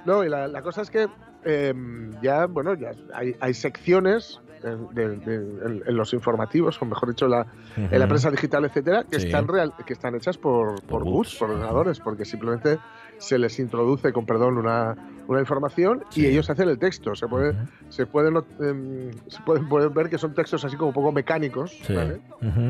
No, 0.05 0.25
y 0.25 0.29
la, 0.29 0.49
la 0.49 0.63
cosa 0.63 0.83
es 0.83 0.91
que 0.91 1.09
eh, 1.45 1.75
ya, 2.23 2.47
bueno, 2.47 2.75
ya 2.75 2.91
hay, 3.15 3.35
hay 3.41 3.55
secciones 3.55 4.41
de- 4.63 5.17
de- 5.17 5.35
en- 5.35 5.83
en 5.87 5.97
los 5.97 6.13
informativos, 6.15 6.81
o 6.81 6.85
mejor 6.85 7.09
dicho, 7.11 7.27
la, 7.29 7.47
en 7.77 7.99
la 7.99 8.07
prensa 8.09 8.31
digital, 8.31 8.65
etcétera, 8.65 9.05
que 9.11 9.21
Sí. 9.21 9.27
están 9.27 9.47
real, 9.49 9.73
que 9.87 9.93
están 9.93 10.15
hechas 10.15 10.37
por, 10.39 10.81
por, 10.83 11.05
boots. 11.05 11.37
por 11.37 11.51
ordenadores, 11.51 12.01
porque 12.01 12.25
simplemente 12.25 12.79
se 13.19 13.39
les 13.39 13.59
introduce, 13.59 14.13
con 14.13 14.27
perdón, 14.27 14.59
una, 14.59 14.95
una 15.27 15.41
información 15.41 16.05
Sí. 16.11 16.23
y 16.23 16.27
ellos 16.27 16.49
hacen 16.51 16.69
el 16.69 16.79
texto. 16.79 17.15
Se 17.17 17.27
puede, 17.27 17.55
se 17.89 18.07
pueden, 18.07 18.37
em, 18.61 19.11
se 19.27 19.43
pueden, 19.43 19.69
pueden 19.69 19.93
ver 19.93 20.09
que 20.09 20.19
son 20.19 20.35
textos 20.35 20.65
así 20.65 20.77
como 20.77 20.89
un 20.89 20.95
poco 20.95 21.13
mecánicos, 21.13 21.73
Sí. 21.83 21.95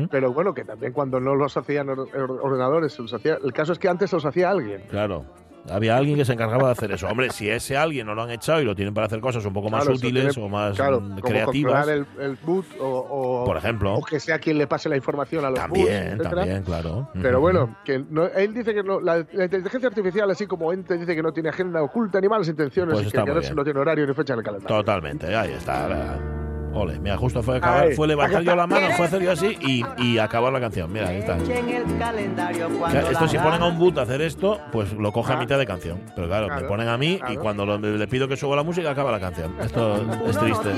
Pero 0.09 0.33
bueno, 0.33 0.53
que 0.53 0.63
también 0.65 0.91
cuando 0.93 1.19
no 1.19 1.35
los 1.35 1.55
hacían 1.55 1.89
or- 1.89 1.99
or- 2.15 2.39
ordenadores, 2.41 2.93
se 2.93 3.01
los 3.01 3.13
hacía, 3.13 3.37
el 3.43 3.53
caso 3.53 3.73
es 3.73 3.79
que 3.79 3.87
antes 3.87 4.11
los 4.11 4.25
hacía 4.25 4.49
alguien. 4.49 4.81
Claro. 4.89 5.25
Había 5.71 5.97
alguien 5.97 6.17
que 6.17 6.25
se 6.25 6.33
encargaba 6.33 6.65
de 6.67 6.71
hacer 6.71 6.91
eso. 6.91 7.07
Hombre, 7.07 7.29
si 7.31 7.49
ese 7.49 7.77
alguien 7.77 8.05
no 8.07 8.15
lo 8.15 8.23
han 8.23 8.31
echado 8.31 8.61
y 8.61 8.65
lo 8.65 8.75
tienen 8.75 8.93
para 8.93 9.07
hacer 9.07 9.19
cosas 9.19 9.45
un 9.45 9.53
poco 9.53 9.69
más 9.69 9.83
Claro, 9.83 9.95
útiles 9.97 10.33
tiene- 10.33 10.45
o 10.45 10.49
más 10.49 10.75
Claro, 10.75 10.99
mm, 11.01 11.07
como 11.19 11.21
creativas, 11.21 11.87
el, 11.87 12.05
el 12.19 12.37
boot 12.43 12.65
o, 12.79 12.85
o- 12.87 13.45
por 13.45 13.57
ejemplo, 13.57 13.93
o 13.95 14.03
que 14.03 14.19
sea 14.19 14.39
quien 14.39 14.57
le 14.57 14.67
pase 14.67 14.89
la 14.89 14.95
información 14.97 15.45
a 15.45 15.49
los 15.49 15.59
boots, 15.59 15.73
también, 15.73 16.03
etcétera. 16.07 16.29
también, 16.29 16.63
claro. 16.63 17.09
Pero 17.21 17.39
bueno, 17.39 17.75
que 17.85 17.99
no- 18.09 18.25
él 18.27 18.53
dice 18.53 18.73
que 18.73 18.83
no- 18.83 18.99
la, 18.99 19.25
la 19.33 19.43
inteligencia 19.45 19.89
artificial, 19.89 20.29
así 20.31 20.45
como 20.47 20.71
ente, 20.73 20.97
dice 20.97 21.15
que 21.15 21.21
no 21.23 21.31
tiene 21.31 21.49
agenda 21.49 21.81
oculta 21.83 22.19
ni 22.21 22.27
malas 22.27 22.47
intenciones 22.47 22.93
Pues 22.93 23.07
y 23.07 23.11
que, 23.11 23.17
no, 23.53 23.63
tiene 23.63 23.79
horario 23.79 24.05
ni 24.07 24.13
fecha 24.13 24.33
en 24.33 24.39
el 24.39 24.45
calendario. 24.45 24.77
Totalmente, 24.77 25.35
ahí 25.35 25.51
está. 25.51 25.87
la- 25.89 26.38
Ole, 26.73 26.99
mira, 26.99 27.17
justo 27.17 27.41
fue, 27.41 27.57
acabar- 27.57 27.93
fue 27.95 28.07
levantar 28.07 28.43
yo 28.43 28.55
la 28.55 28.67
mano, 28.67 28.87
fue 28.95 29.05
hacer 29.07 29.21
yo 29.23 29.31
así 29.31 29.57
y, 29.61 29.83
y 29.97 30.17
acabar 30.19 30.53
la 30.53 30.59
canción. 30.59 30.91
Mira, 30.91 31.09
ahí 31.09 31.17
está. 31.17 31.35
O 31.35 32.89
sea, 32.91 33.01
esto 33.11 33.27
si 33.27 33.37
ponen 33.37 33.61
a 33.61 33.67
un 33.67 33.79
boot 33.79 33.97
a 33.97 34.03
hacer 34.03 34.21
esto, 34.21 34.59
pues 34.71 34.93
lo 34.93 35.11
coge 35.11 35.33
a 35.33 35.35
Ah. 35.35 35.39
mitad 35.39 35.57
de 35.57 35.65
canción. 35.65 35.99
Pero 36.15 36.27
claro, 36.27 36.47
me 36.53 36.61
ponen 36.67 36.87
a 36.87 36.97
mí 36.97 37.19
y 37.29 37.35
cuando 37.37 37.65
lo- 37.65 37.77
le 37.79 38.07
pido 38.07 38.27
que 38.27 38.37
suba 38.37 38.55
la 38.55 38.63
música 38.63 38.91
acaba 38.91 39.11
la 39.11 39.19
canción. 39.19 39.55
Esto 39.61 40.05
es 40.27 40.37
triste. 40.37 40.69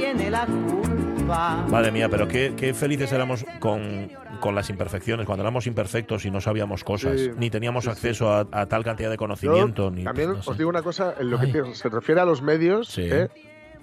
Madre 1.70 1.92
mía, 1.92 2.09
pero 2.09 2.27
qué, 2.27 2.53
qué 2.57 2.74
felices 2.74 3.11
éramos 3.13 3.46
con, 3.59 4.09
con 4.39 4.53
las 4.55 4.70
imperfecciones, 4.70 5.25
cuando 5.25 5.44
éramos 5.44 5.65
imperfectos 5.68 6.25
y 6.25 6.31
no 6.31 6.42
sabíamos 6.42 6.83
cosas, 6.83 7.20
Sí, 7.20 7.31
ni 7.37 7.50
teníamos 7.50 7.83
sí, 7.85 7.89
sí. 7.89 7.92
acceso 7.94 8.31
a, 8.33 8.48
a 8.51 8.65
tal 8.65 8.83
cantidad 8.83 9.09
de 9.09 9.15
Yo 9.15 9.20
conocimiento. 9.20 9.92
ni, 9.92 10.03
también 10.03 10.33
no 10.33 10.42
sé. 10.42 10.50
os 10.51 10.57
digo 10.57 10.70
una 10.70 10.81
cosa, 10.81 11.13
en 11.20 11.29
lo 11.29 11.39
Ay. 11.39 11.51
que 11.53 11.74
se 11.75 11.89
refiere 11.89 12.20
a 12.22 12.25
los 12.25 12.42
medios. 12.42 12.98
¿eh? 12.98 13.29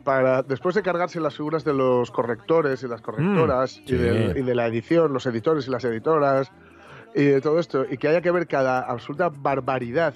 Para 0.05 0.43
después 0.43 0.75
de 0.75 0.83
cargarse 0.83 1.21
las 1.21 1.35
figuras 1.37 1.65
de 1.65 1.75
los 1.75 2.11
correctores 2.11 2.83
y 2.83 2.89
las 2.89 3.01
correctoras 3.01 3.79
Mm, 3.79 3.83
y, 3.85 3.89
sí. 3.89 3.95
del- 3.97 4.37
y 4.39 4.43
de 4.43 4.55
la 4.55 4.67
edición, 4.67 5.13
los 5.13 5.27
editores 5.27 5.67
y 5.67 5.71
las 5.71 5.85
editoras 5.85 6.51
y 7.15 7.25
de 7.25 7.41
todo 7.41 7.59
esto, 7.59 7.85
y 7.91 7.97
que 7.97 8.09
haya 8.09 8.21
que 8.21 8.31
ver 8.31 8.47
cada 8.47 8.81
absoluta 8.81 9.31
barbaridad, 9.31 10.15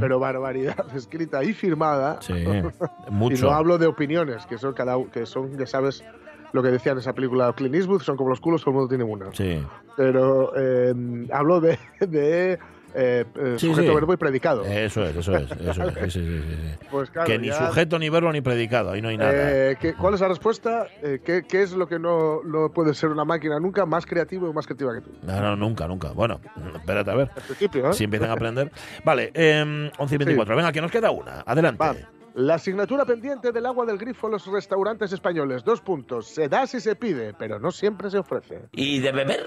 pero 0.00 0.18
barbaridad 0.20 0.76
escrita 0.94 1.42
y 1.42 1.52
firmada, 1.54 2.18
Sí, 2.20 2.32
y 3.10 3.34
no 3.40 3.50
hablo 3.50 3.78
de 3.78 3.86
opiniones, 3.86 4.46
que 4.46 4.58
son 4.58 4.74
cada 4.74 4.96
que 5.12 5.24
son, 5.26 5.56
ya 5.58 5.66
sabes, 5.66 6.04
lo 6.52 6.62
que 6.62 6.68
decía 6.70 6.92
en 6.92 6.98
esa 6.98 7.12
película 7.14 7.52
Clint 7.54 7.74
Eastwood, 7.74 8.02
son 8.02 8.16
como 8.16 8.30
los 8.30 8.40
culos, 8.40 8.60
todo 8.62 8.70
el 8.70 8.74
mundo 8.76 8.88
tiene 8.88 9.04
una. 9.04 9.32
Sí. 9.32 9.62
Pero 9.96 10.52
eh, 10.56 10.94
hablo 11.32 11.60
de, 11.60 11.78
de 12.00 12.58
eh, 12.96 13.24
eh, 13.34 13.56
Sí, 13.58 13.66
sujeto, 13.68 13.88
sí. 13.90 13.94
verbo 13.94 14.12
y 14.14 14.16
predicado. 14.16 14.64
Eso 14.64 15.04
es, 15.04 15.14
eso 15.16 15.36
es, 15.36 15.50
eso 15.50 15.84
es. 15.84 15.94
Sí, 15.94 16.20
sí, 16.20 16.26
sí, 16.26 16.40
sí, 16.40 16.56
sí. 16.80 16.86
Pues 16.90 17.10
claro, 17.10 17.26
que 17.26 17.38
ni 17.38 17.48
ya- 17.48 17.66
sujeto, 17.68 17.98
ni 17.98 18.08
verbo, 18.08 18.32
ni 18.32 18.40
predicado. 18.40 18.90
Ahí 18.92 19.02
no 19.02 19.08
hay 19.08 19.18
nada. 19.18 19.32
Eh, 19.34 19.76
¿qué- 19.80 19.94
¿Cuál 19.94 20.14
es 20.14 20.20
la 20.20 20.28
respuesta? 20.28 20.86
Eh, 21.02 21.20
¿qué, 21.24 21.42
qué 21.46 21.62
es 21.62 21.72
lo 21.72 21.86
que 21.86 21.98
no, 21.98 22.42
no 22.42 22.70
puede 22.72 22.94
ser 22.94 23.10
una 23.10 23.24
máquina 23.24 23.60
nunca 23.60 23.84
más 23.86 24.06
creativo 24.06 24.48
o 24.48 24.52
más 24.52 24.66
creativa 24.66 24.94
que 24.94 25.02
tú? 25.02 25.10
No, 25.22 25.40
no, 25.40 25.56
nunca, 25.56 25.86
nunca. 25.86 26.12
Bueno, 26.12 26.40
espérate 26.74 27.10
a 27.10 27.14
ver. 27.14 27.30
Al 27.36 27.42
principio, 27.42 27.90
¿eh? 27.90 27.92
Si 27.92 28.04
empiezan 28.04 28.30
a 28.30 28.32
aprender. 28.32 28.72
Vale, 29.04 29.30
eh, 29.34 29.90
11 29.98 30.14
y 30.14 30.18
24. 30.18 30.56
Venga, 30.56 30.72
que 30.72 30.80
nos 30.80 30.90
queda 30.90 31.10
una. 31.10 31.42
Adelante. 31.46 31.82
Va. 31.82 31.94
La 32.34 32.56
asignatura 32.56 33.06
pendiente 33.06 33.50
del 33.50 33.64
agua 33.64 33.86
del 33.86 33.96
grifo 33.96 34.26
en 34.26 34.34
los 34.34 34.46
restaurantes 34.46 35.10
españoles. 35.10 35.64
Dos 35.64 35.80
puntos. 35.80 36.26
Se 36.28 36.48
da 36.48 36.66
si 36.66 36.80
se 36.80 36.94
pide, 36.94 37.32
pero 37.32 37.58
no 37.58 37.70
siempre 37.70 38.10
se 38.10 38.18
ofrece. 38.18 38.60
Y 38.72 38.98
de 39.00 39.10
beber, 39.12 39.44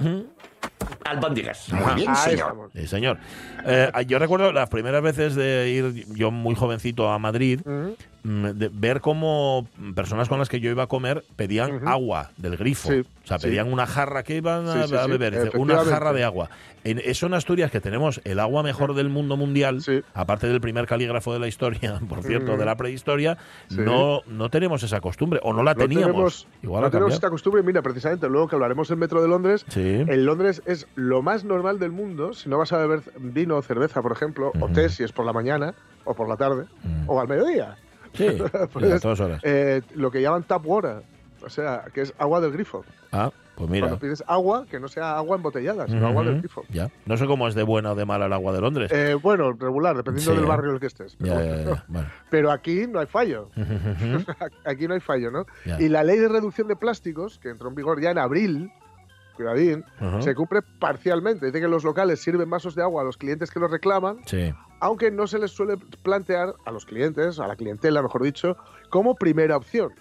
albóndigas. 1.05 1.71
Muy 1.71 1.95
bien, 1.95 2.09
Ahí 2.09 2.31
señor. 2.31 2.69
Sí, 2.73 2.87
señor. 2.87 3.17
Eh, 3.65 3.91
yo 4.07 4.19
recuerdo 4.19 4.51
las 4.51 4.69
primeras 4.69 5.01
veces 5.01 5.35
de 5.35 5.69
ir 5.69 6.05
yo 6.15 6.31
muy 6.31 6.55
jovencito 6.55 7.09
a 7.09 7.19
Madrid, 7.19 7.61
de 8.23 8.69
ver 8.73 9.01
cómo 9.01 9.67
personas 9.95 10.27
con 10.27 10.39
las 10.39 10.49
que 10.49 10.59
yo 10.59 10.69
iba 10.69 10.83
a 10.83 10.87
comer 10.87 11.23
pedían 11.35 11.87
agua 11.87 12.31
del 12.37 12.57
grifo. 12.57 12.89
Sí, 12.89 12.99
o 13.23 13.27
sea, 13.27 13.39
sí. 13.39 13.47
pedían 13.47 13.71
una 13.71 13.85
jarra 13.87 14.23
que 14.23 14.35
iban 14.35 14.67
a, 14.67 14.87
Sí, 14.87 14.93
beber. 15.07 15.51
Una 15.55 15.83
jarra 15.85 16.13
de 16.13 16.23
agua. 16.23 16.49
En, 16.83 16.99
eso 17.03 17.27
en 17.27 17.33
Asturias, 17.33 17.71
que 17.71 17.81
tenemos 17.81 18.21
el 18.23 18.39
agua 18.39 18.63
mejor 18.63 18.93
del 18.95 19.09
mundo 19.09 19.35
mundial, 19.37 19.81
aparte 20.13 20.47
del 20.47 20.61
primer 20.61 20.85
calígrafo 20.87 21.33
de 21.33 21.39
la 21.39 21.47
historia, 21.47 21.99
por 22.09 22.23
cierto, 22.23 22.55
de 22.57 22.65
la 22.65 22.75
prehistoria, 22.75 23.37
no, 23.69 24.21
no 24.27 24.49
tenemos 24.49 24.81
esa 24.83 25.01
costumbre, 25.01 25.39
o 25.43 25.53
no 25.53 25.63
la 25.63 25.73
No 25.73 25.81
teníamos. 25.81 26.07
tenemos, 26.11 26.47
Igual 26.63 26.83
no 26.83 26.89
tenemos 26.91 27.13
esta 27.13 27.29
costumbre. 27.29 27.63
Mira, 27.63 27.81
precisamente, 27.81 28.27
luego 28.29 28.47
que 28.47 28.55
hablaremos 28.55 28.87
del 28.87 28.97
metro 28.97 29.21
de 29.21 29.27
Londres, 29.27 29.65
en 29.75 30.25
Londres 30.25 30.61
es 30.65 30.87
lo 30.95 31.21
más 31.21 31.43
normal 31.43 31.79
del 31.79 31.91
mundo. 31.91 32.33
Si 32.33 32.49
no 32.49 32.57
vas 32.57 32.71
a 32.73 32.77
beber 32.77 33.01
vino 33.19 33.57
o 33.57 33.61
cerveza, 33.61 34.01
por 34.01 34.11
ejemplo, 34.11 34.51
o 34.59 34.67
té 34.69 34.89
si 34.89 35.03
es 35.03 35.11
por 35.11 35.25
la 35.25 35.33
mañana, 35.33 35.73
o 36.05 36.13
por 36.15 36.27
la 36.29 36.37
tarde, 36.37 36.65
Mm. 36.83 37.03
o 37.09 37.19
al 37.19 37.27
mediodía. 37.27 37.77
Sí, 38.13 38.27
Pues, 38.73 38.85
sí, 38.85 38.91
a 38.91 38.99
todas 38.99 39.19
horas. 39.19 39.41
eh, 39.43 39.81
lo 39.95 40.11
que 40.11 40.21
llaman 40.21 40.43
tap 40.43 40.65
water, 40.65 41.01
o 41.43 41.49
sea, 41.49 41.85
que 41.93 42.01
es 42.01 42.13
agua 42.17 42.41
del 42.41 42.51
grifo. 42.51 42.83
Ah, 43.11 43.31
pues 43.55 43.69
mira. 43.69 43.87
Cuando 43.87 43.99
pides 43.99 44.23
agua, 44.27 44.65
que 44.69 44.79
no 44.79 44.87
sea 44.87 45.17
agua 45.17 45.35
embotellada, 45.35 45.85
sino 45.87 46.07
agua 46.07 46.23
del 46.23 46.39
grifo. 46.39 46.63
Ya. 46.69 46.89
No 47.05 47.17
sé 47.17 47.25
cómo 47.25 47.47
es 47.47 47.55
de 47.55 47.63
buena 47.63 47.91
o 47.91 47.95
de 47.95 48.05
mala 48.05 48.27
el 48.27 48.33
agua 48.33 48.53
de 48.53 48.61
Londres. 48.61 48.89
Eh, 48.93 49.15
bueno, 49.21 49.51
regular, 49.51 49.97
dependiendo 49.97 50.31
Sí, 50.31 50.37
del 50.37 50.45
¿eh? 50.45 50.47
barrio 50.47 50.69
en 50.69 50.75
el 50.75 50.79
que 50.79 50.87
estés. 50.87 51.15
Pero, 51.19 51.33
ya, 51.41 51.45
ya, 51.57 51.63
ya. 51.63 51.83
Bueno. 51.89 52.07
pero 52.29 52.51
aquí 52.51 52.87
no 52.87 52.99
hay 52.99 53.07
fallo. 53.07 53.49
Aquí 54.65 54.87
no 54.87 54.93
hay 54.93 54.99
fallo, 55.01 55.31
¿no? 55.31 55.45
Y 55.79 55.89
la 55.89 56.03
ley 56.03 56.17
de 56.19 56.27
reducción 56.29 56.67
de 56.67 56.75
plásticos, 56.75 57.37
que 57.39 57.49
entró 57.49 57.69
en 57.69 57.75
vigor 57.75 57.99
ya 58.01 58.11
en 58.11 58.17
abril, 58.19 58.71
cuidadín, 59.43 59.85
se 60.19 60.35
cumple 60.35 60.61
parcialmente. 60.79 61.45
Dice 61.45 61.61
que 61.61 61.67
los 61.69 61.83
locales 61.85 62.21
sirven 62.21 62.49
vasos 62.49 62.75
de 62.75 62.81
agua 62.83 63.01
a 63.03 63.05
los 63.05 63.15
clientes 63.17 63.49
que 63.51 63.59
los 63.59 63.71
reclaman, 63.71 64.17
Sí. 64.25 64.53
aunque 64.81 65.11
no 65.11 65.27
se 65.27 65.39
les 65.39 65.51
suele 65.51 65.77
plantear 66.03 66.53
a 66.65 66.71
los 66.71 66.85
clientes, 66.85 67.39
a 67.39 67.47
la 67.47 67.55
clientela, 67.55 68.01
mejor 68.01 68.23
dicho, 68.23 68.57
como 68.89 69.15
primera 69.15 69.55
opción. 69.55 69.93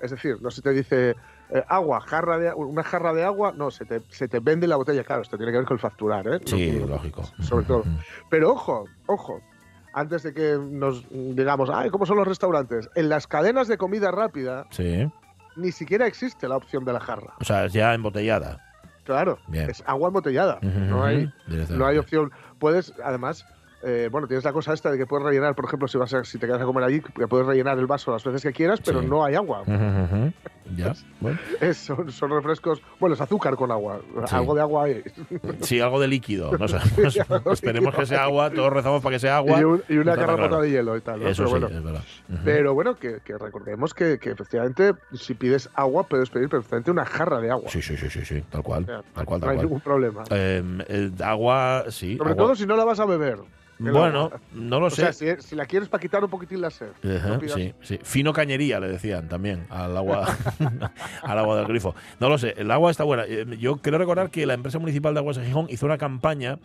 Es 0.00 0.10
decir, 0.10 0.36
no 0.42 0.50
se 0.50 0.60
te 0.62 0.70
dice 0.70 1.14
eh, 1.50 1.62
agua, 1.68 2.00
jarra 2.00 2.38
de, 2.38 2.52
una 2.54 2.82
jarra 2.82 3.12
de 3.14 3.22
agua, 3.22 3.52
no, 3.56 3.70
se 3.70 3.84
te, 3.84 4.02
se 4.08 4.26
te 4.28 4.40
vende 4.40 4.66
la 4.66 4.76
botella. 4.76 5.04
Claro, 5.04 5.22
esto 5.22 5.36
tiene 5.36 5.52
que 5.52 5.58
ver 5.58 5.66
con 5.66 5.76
el 5.76 5.80
facturar, 5.80 6.26
¿eh? 6.26 6.40
Sí, 6.44 6.78
No- 6.80 6.86
lógico. 6.88 7.22
sobre 7.40 7.64
todo. 7.66 7.84
Pero 8.30 8.50
ojo, 8.52 8.86
ojo, 9.06 9.40
antes 9.92 10.24
de 10.24 10.34
que 10.34 10.58
nos 10.60 11.06
digamos, 11.10 11.70
ay, 11.72 11.90
¿cómo 11.90 12.04
son 12.06 12.16
los 12.16 12.26
restaurantes? 12.26 12.90
En 12.96 13.08
las 13.08 13.26
cadenas 13.26 13.68
de 13.68 13.78
comida 13.78 14.10
rápida 14.10 14.66
Sí. 14.70 15.08
Ni 15.56 15.72
siquiera 15.72 16.06
existe 16.06 16.48
la 16.48 16.56
opción 16.56 16.84
de 16.84 16.92
la 16.92 17.00
jarra. 17.00 17.34
O 17.40 17.44
sea, 17.44 17.64
es 17.66 17.72
ya 17.72 17.94
embotellada. 17.94 18.60
Claro, 19.04 19.38
Bien. 19.48 19.68
es 19.68 19.82
agua 19.86 20.08
embotellada. 20.08 20.58
No 20.62 21.04
hay, 21.04 21.30
no 21.70 21.86
hay 21.86 21.98
opción. 21.98 22.32
Puedes, 22.58 22.94
además, 23.04 23.44
eh, 23.82 24.08
bueno, 24.10 24.26
tienes 24.26 24.44
la 24.44 24.52
cosa 24.54 24.72
esta 24.72 24.90
de 24.90 24.96
que 24.96 25.06
puedes 25.06 25.26
rellenar, 25.26 25.54
por 25.54 25.66
ejemplo, 25.66 25.86
si 25.88 25.98
vas 25.98 26.14
a- 26.14 26.24
si 26.24 26.38
te 26.38 26.46
quedas 26.46 26.62
a 26.62 26.64
comer 26.64 26.84
allí, 26.84 27.00
que 27.02 27.28
puedes 27.28 27.46
rellenar 27.46 27.78
el 27.78 27.86
vaso 27.86 28.12
las 28.12 28.24
veces 28.24 28.42
que 28.42 28.52
quieras, 28.52 28.80
pero 28.82 29.02
Sí. 29.02 29.06
no 29.06 29.22
hay 29.22 29.34
agua. 29.34 29.62
Ya, 30.76 30.94
bueno. 31.20 31.38
Es- 31.60 31.76
son, 31.76 32.10
son 32.10 32.30
refrescos. 32.30 32.80
Bueno, 32.98 33.14
es 33.14 33.20
azúcar 33.20 33.54
con 33.56 33.70
agua. 33.70 34.00
Sí. 34.26 34.34
Algo 34.34 34.54
de 34.54 34.60
agua 34.62 34.84
hay. 34.84 35.02
Sí, 35.60 35.78
algo 35.80 36.00
de 36.00 36.08
líquido. 36.08 36.56
No 36.56 36.66
sabemos. 36.68 37.12
Sí, 37.14 37.20
algo 37.28 37.52
Esperemos 37.52 37.84
líquido. 37.86 38.00
que 38.00 38.06
sea 38.06 38.24
agua, 38.24 38.50
todos 38.50 38.72
rezamos 38.72 39.02
para 39.02 39.16
que 39.16 39.20
sea 39.20 39.36
agua. 39.36 39.60
y, 39.60 39.64
un- 39.64 39.82
y 39.88 39.96
una 39.98 40.14
claro. 40.14 40.60
de 40.62 40.70
hielo 40.70 40.96
y 40.96 41.00
tal. 41.02 41.20
¿no? 41.20 41.28
Eso 41.28 41.44
pero 41.44 41.56
sí, 41.56 41.60
bueno, 41.64 41.78
es 41.78 41.84
verdad. 41.84 42.02
Pero 42.44 42.74
bueno 42.74 42.96
que, 42.96 43.18
que 43.24 43.36
recordemos 43.36 43.92
que, 43.94 44.18
que 44.18 44.30
efectivamente 44.30 44.94
si 45.12 45.34
pides 45.34 45.68
agua 45.74 46.04
puedes 46.08 46.30
pedir 46.30 46.48
perfectamente 46.48 46.90
una 46.90 47.04
jarra 47.04 47.40
de 47.40 47.50
agua. 47.50 47.68
Sí, 47.70 47.82
sí, 47.82 47.96
sí, 47.96 48.08
sí, 48.10 48.24
sí, 48.24 48.42
tal 48.50 48.62
cual. 48.62 48.84
O 48.84 48.86
sea, 48.86 49.02
Tal 49.14 49.26
cual, 49.26 49.40
no 49.40 49.48
hay 49.48 49.56
cual. 49.56 49.66
ningún 49.66 49.80
problema. 49.80 50.24
Eh, 50.30 50.62
el 50.88 51.12
agua, 51.22 51.84
sí. 51.90 52.16
Sobre 52.16 52.30
agua. 52.32 52.42
todo 52.44 52.54
si 52.56 52.66
no 52.66 52.76
la 52.76 52.84
vas 52.84 53.00
a 53.00 53.04
beber. 53.04 53.38
Bueno, 53.92 54.30
no 54.52 54.80
lo 54.80 54.86
O 54.86 54.90
sé. 54.90 55.12
sea, 55.12 55.12
si, 55.12 55.42
si 55.48 55.54
la 55.56 55.66
quieres 55.66 55.88
para 55.88 56.00
quitar 56.00 56.22
un 56.24 56.30
poquitín 56.30 56.60
la 56.60 56.70
sed. 56.70 56.88
Ajá, 57.04 57.28
no 57.28 57.38
pidas- 57.38 57.54
sí, 57.54 57.74
sí. 57.82 57.98
Fino 58.02 58.32
cañería 58.32 58.80
le 58.80 58.88
decían 58.88 59.28
también 59.28 59.66
al 59.70 59.96
agua, 59.96 60.26
al 61.22 61.38
agua 61.38 61.56
del 61.56 61.66
grifo. 61.66 61.94
No 62.20 62.28
lo 62.28 62.38
sé, 62.38 62.54
el 62.56 62.70
agua 62.70 62.90
está 62.90 63.04
buena. 63.04 63.24
Eh, 63.26 63.46
Yo 63.58 63.76
creo 63.78 63.98
recordar 63.98 64.30
que 64.30 64.46
la 64.46 64.54
empresa 64.54 64.78
municipal 64.78 65.14
de 65.14 65.20
aguas 65.20 65.36
de 65.36 65.44
Gijón 65.44 65.66
hizo 65.68 65.86
una 65.86 65.98
campaña 65.98 66.58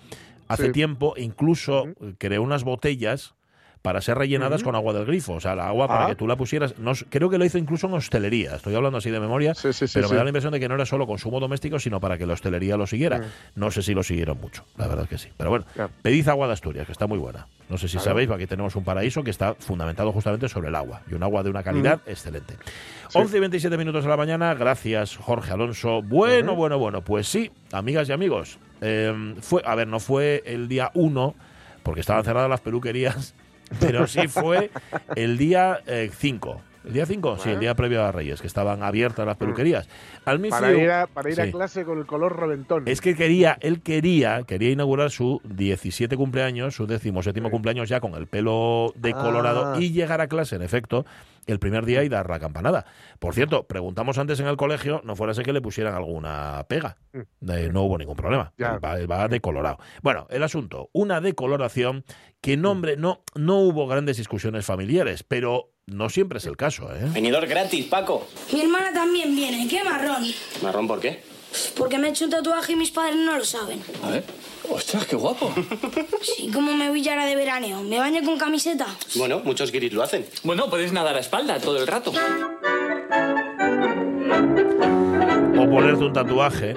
hace 0.48 0.68
Sí. 0.68 0.72
tiempo, 0.72 1.14
incluso 1.18 1.86
creó 2.18 2.42
unas 2.42 2.64
botellas 2.64 3.36
para 3.82 4.02
ser 4.02 4.18
rellenadas 4.18 4.62
con 4.62 4.76
agua 4.76 4.92
del 4.94 5.06
grifo. 5.06 5.34
O 5.36 5.40
sea, 5.40 5.56
la 5.56 5.68
agua 5.68 5.88
para 5.88 6.06
Ah. 6.06 6.08
que 6.10 6.16
tú 6.16 6.28
la 6.28 6.36
pusieras. 6.36 6.78
No, 6.80 6.92
creo 7.10 7.30
que 7.30 7.38
lo 7.38 7.46
hizo 7.46 7.58
incluso 7.58 7.88
en 7.88 7.94
hostelería. 7.94 8.56
Estoy 8.58 8.76
hablando 8.76 8.98
así 8.98 9.10
de 9.10 9.20
memoria. 9.22 9.56
Sí, 9.56 9.72
sí, 9.72 9.88
sí, 9.88 9.94
pero 9.94 10.10
me 10.10 10.16
da 10.18 10.24
la 10.24 10.30
impresión 10.30 10.52
de 10.52 10.60
que 10.60 10.68
no 10.68 10.76
era 10.76 10.86
solo 10.86 11.08
consumo 11.08 11.40
doméstico, 11.40 11.80
sino 11.80 12.00
para 12.02 12.18
que 12.18 12.26
la 12.26 12.34
hostelería 12.34 12.76
lo 12.76 12.88
siguiera. 12.88 13.20
Mm. 13.20 13.24
No 13.56 13.72
sé 13.72 13.82
si 13.82 13.94
lo 13.94 14.04
siguieron 14.04 14.40
mucho, 14.42 14.66
la 14.76 14.88
verdad 14.88 15.04
es 15.06 15.10
que 15.10 15.18
sí. 15.18 15.30
Pero 15.38 15.50
bueno, 15.50 15.66
Ya. 15.76 15.88
pedid 16.02 16.28
agua 16.28 16.48
de 16.48 16.54
Asturias, 16.54 16.86
que 16.86 16.92
está 16.92 17.08
muy 17.08 17.18
buena. 17.18 17.48
No 17.70 17.78
sé 17.78 17.88
si 17.88 17.94
Claro. 17.98 18.10
sabéis, 18.12 18.30
aquí 18.32 18.48
tenemos 18.48 18.76
un 18.76 18.84
paraíso 18.84 19.24
que 19.24 19.32
está 19.32 19.54
fundamentado 19.56 20.12
justamente 20.12 20.50
sobre 20.50 20.68
el 20.70 20.76
agua. 20.76 21.02
Y 21.10 21.14
un 21.14 21.24
agua 21.24 21.44
de 21.44 21.50
una 21.50 21.64
calidad 21.64 22.02
excelente. 22.06 22.56
Mm. 22.56 23.10
Sí. 23.10 23.18
11 23.18 23.38
y 23.38 23.40
27 23.40 23.78
minutos 23.78 24.04
de 24.04 24.10
la 24.10 24.18
mañana. 24.18 24.54
Gracias, 24.56 25.16
Jorge 25.16 25.52
Alonso. 25.54 26.02
Bueno, 26.02 26.54
bueno, 26.56 26.78
bueno. 26.78 27.02
Pues 27.02 27.28
sí, 27.28 27.50
amigas 27.72 28.10
y 28.10 28.12
amigos. 28.12 28.60
eh, 28.82 29.36
fue, 29.42 29.62
a 29.66 29.76
ver, 29.76 29.88
no 29.88 30.00
fue 30.00 30.42
el 30.46 30.68
día 30.70 30.90
1, 30.94 31.36
porque 31.84 32.00
estaban 32.02 32.24
cerradas 32.24 32.50
las 32.50 32.62
peluquerías, 32.62 33.36
pero 33.80 34.08
sí 34.08 34.28
fue 34.28 34.72
el 35.16 35.38
día 35.38 35.82
5. 36.18 36.62
¿El 36.86 36.94
día 36.94 37.06
5? 37.06 37.38
Sí, 37.40 37.50
el 37.50 37.60
día 37.60 37.76
previo 37.76 38.04
a 38.04 38.12
Reyes, 38.12 38.40
que 38.42 38.48
estaban 38.48 38.84
abiertas 38.84 39.26
las 39.26 39.36
peluquerías. 39.38 39.88
Al 40.26 40.40
Para 40.48 40.72
ir, 40.74 40.90
a, 40.90 41.08
para 41.08 41.30
ir 41.30 41.36
Sí. 41.36 41.42
a 41.42 41.52
clase 41.52 41.84
con 41.86 41.98
el 42.00 42.06
color 42.06 42.40
reventón. 42.40 42.84
es 42.88 43.02
que 43.02 43.16
quería, 43.16 43.58
él 43.62 43.82
quería, 43.82 44.44
quería 44.44 44.70
inaugurar 44.72 45.12
su 45.12 45.42
17 45.44 46.16
cumpleaños, 46.16 46.76
su 46.76 46.88
17 46.88 47.42
Sí. 47.42 47.50
cumpleaños 47.52 47.90
ya 47.90 48.00
con 48.00 48.16
el 48.16 48.28
pelo 48.28 48.94
decolorado 48.96 49.74
Ah. 49.74 49.80
y 49.80 49.92
llegar 49.92 50.22
a 50.22 50.28
clase, 50.28 50.56
en 50.56 50.62
efecto, 50.62 51.06
el 51.48 51.60
primer 51.60 51.84
día 51.86 52.04
y 52.04 52.10
dar 52.10 52.30
la 52.30 52.40
campanada. 52.40 52.86
Por 53.18 53.34
cierto, 53.34 53.64
preguntamos 53.64 54.18
antes 54.18 54.40
en 54.40 54.48
el 54.48 54.56
colegio, 54.56 55.02
no 55.04 55.16
fuera 55.16 55.34
que 55.34 55.52
le 55.54 55.62
pusieran 55.62 55.96
alguna 55.96 56.66
pega. 56.70 56.98
Mm. 57.14 57.52
Eh, 57.52 57.70
no 57.74 57.84
hubo 57.84 57.98
ningún 57.98 58.16
problema. 58.16 58.54
Él 58.58 58.66
va, 58.84 59.00
él 59.00 59.10
va 59.12 59.28
decolorado. 59.28 59.78
Bueno, 60.02 60.28
el 60.30 60.44
asunto, 60.44 60.90
una 60.94 61.22
decoloración 61.22 62.04
que 62.42 62.56
nombre, 62.56 62.98
no, 62.98 63.24
no 63.36 63.58
hubo 63.60 63.88
grandes 63.88 64.18
discusiones 64.18 64.66
familiares, 64.66 65.24
pero 65.24 65.72
no 65.92 66.10
siempre 66.10 66.40
es 66.40 66.46
el 66.46 66.56
caso, 66.58 66.90
¿eh? 66.94 67.08
Venidor 67.14 67.46
gratis, 67.48 67.86
Paco. 67.86 68.28
Mi 68.52 68.62
hermana 68.62 68.94
también 68.94 69.36
viene, 69.36 69.68
qué 69.68 69.84
marrón. 69.84 70.26
¿Marrón 70.62 70.88
por 70.88 71.00
qué? 71.00 71.22
Porque 71.76 71.98
me 71.98 72.08
he 72.08 72.12
hecho 72.12 72.26
un 72.26 72.32
tatuaje 72.32 72.74
y 72.74 72.76
mis 72.76 72.92
padres 72.92 73.16
no 73.16 73.38
lo 73.38 73.44
saben. 73.44 73.82
A 74.04 74.10
ver. 74.10 74.24
Ostras, 74.70 75.06
qué 75.08 75.16
guapo. 75.16 75.52
Sí, 76.22 76.52
como 76.54 76.74
me 76.74 76.90
voy 76.90 77.08
ahora 77.10 77.26
de 77.26 77.36
veraneo. 77.36 77.82
¿Me 77.82 77.98
baño 77.98 78.22
con 78.24 78.38
camiseta? 78.38 78.86
bueno, 79.16 79.42
muchos 79.44 79.72
guiris 79.72 79.94
lo 79.94 80.04
hacen. 80.04 80.26
Bueno, 80.44 80.70
puedes 80.70 80.92
nadar 80.92 81.16
a 81.16 81.20
espalda 81.20 81.60
todo 81.60 81.78
el 81.80 81.88
rato. 81.88 82.12
O 85.58 85.70
ponerte 85.70 86.04
un 86.04 86.14
tatuaje, 86.14 86.76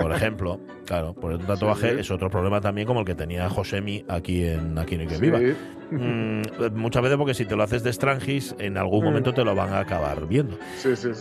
por 0.00 0.12
ejemplo. 0.12 0.60
Claro, 0.86 1.14
ponerte 1.14 1.42
un 1.44 1.48
tatuaje 1.48 1.94
Sí. 1.94 2.00
es 2.00 2.10
otro 2.10 2.30
problema 2.30 2.60
también 2.60 2.86
como 2.86 3.00
el 3.00 3.06
que 3.06 3.14
tenía 3.14 3.48
Josemi 3.50 4.04
aquí 4.08 4.44
en 4.46 4.78
Aquí 4.78 4.96
no 4.96 5.02
hay 5.02 5.08
que 5.08 5.14
Sí. 5.16 5.20
viva. 5.20 5.38
Mm, 5.90 6.42
muchas 6.74 7.02
veces 7.02 7.16
porque 7.16 7.32
si 7.32 7.46
te 7.46 7.56
lo 7.56 7.62
haces 7.62 7.82
de 7.82 7.90
Strangis, 7.90 8.54
en 8.58 8.76
algún 8.76 9.00
Mm. 9.00 9.04
momento 9.06 9.32
te 9.32 9.42
lo 9.42 9.54
van 9.54 9.72
a 9.72 9.80
acabar 9.80 10.28
viendo. 10.28 10.58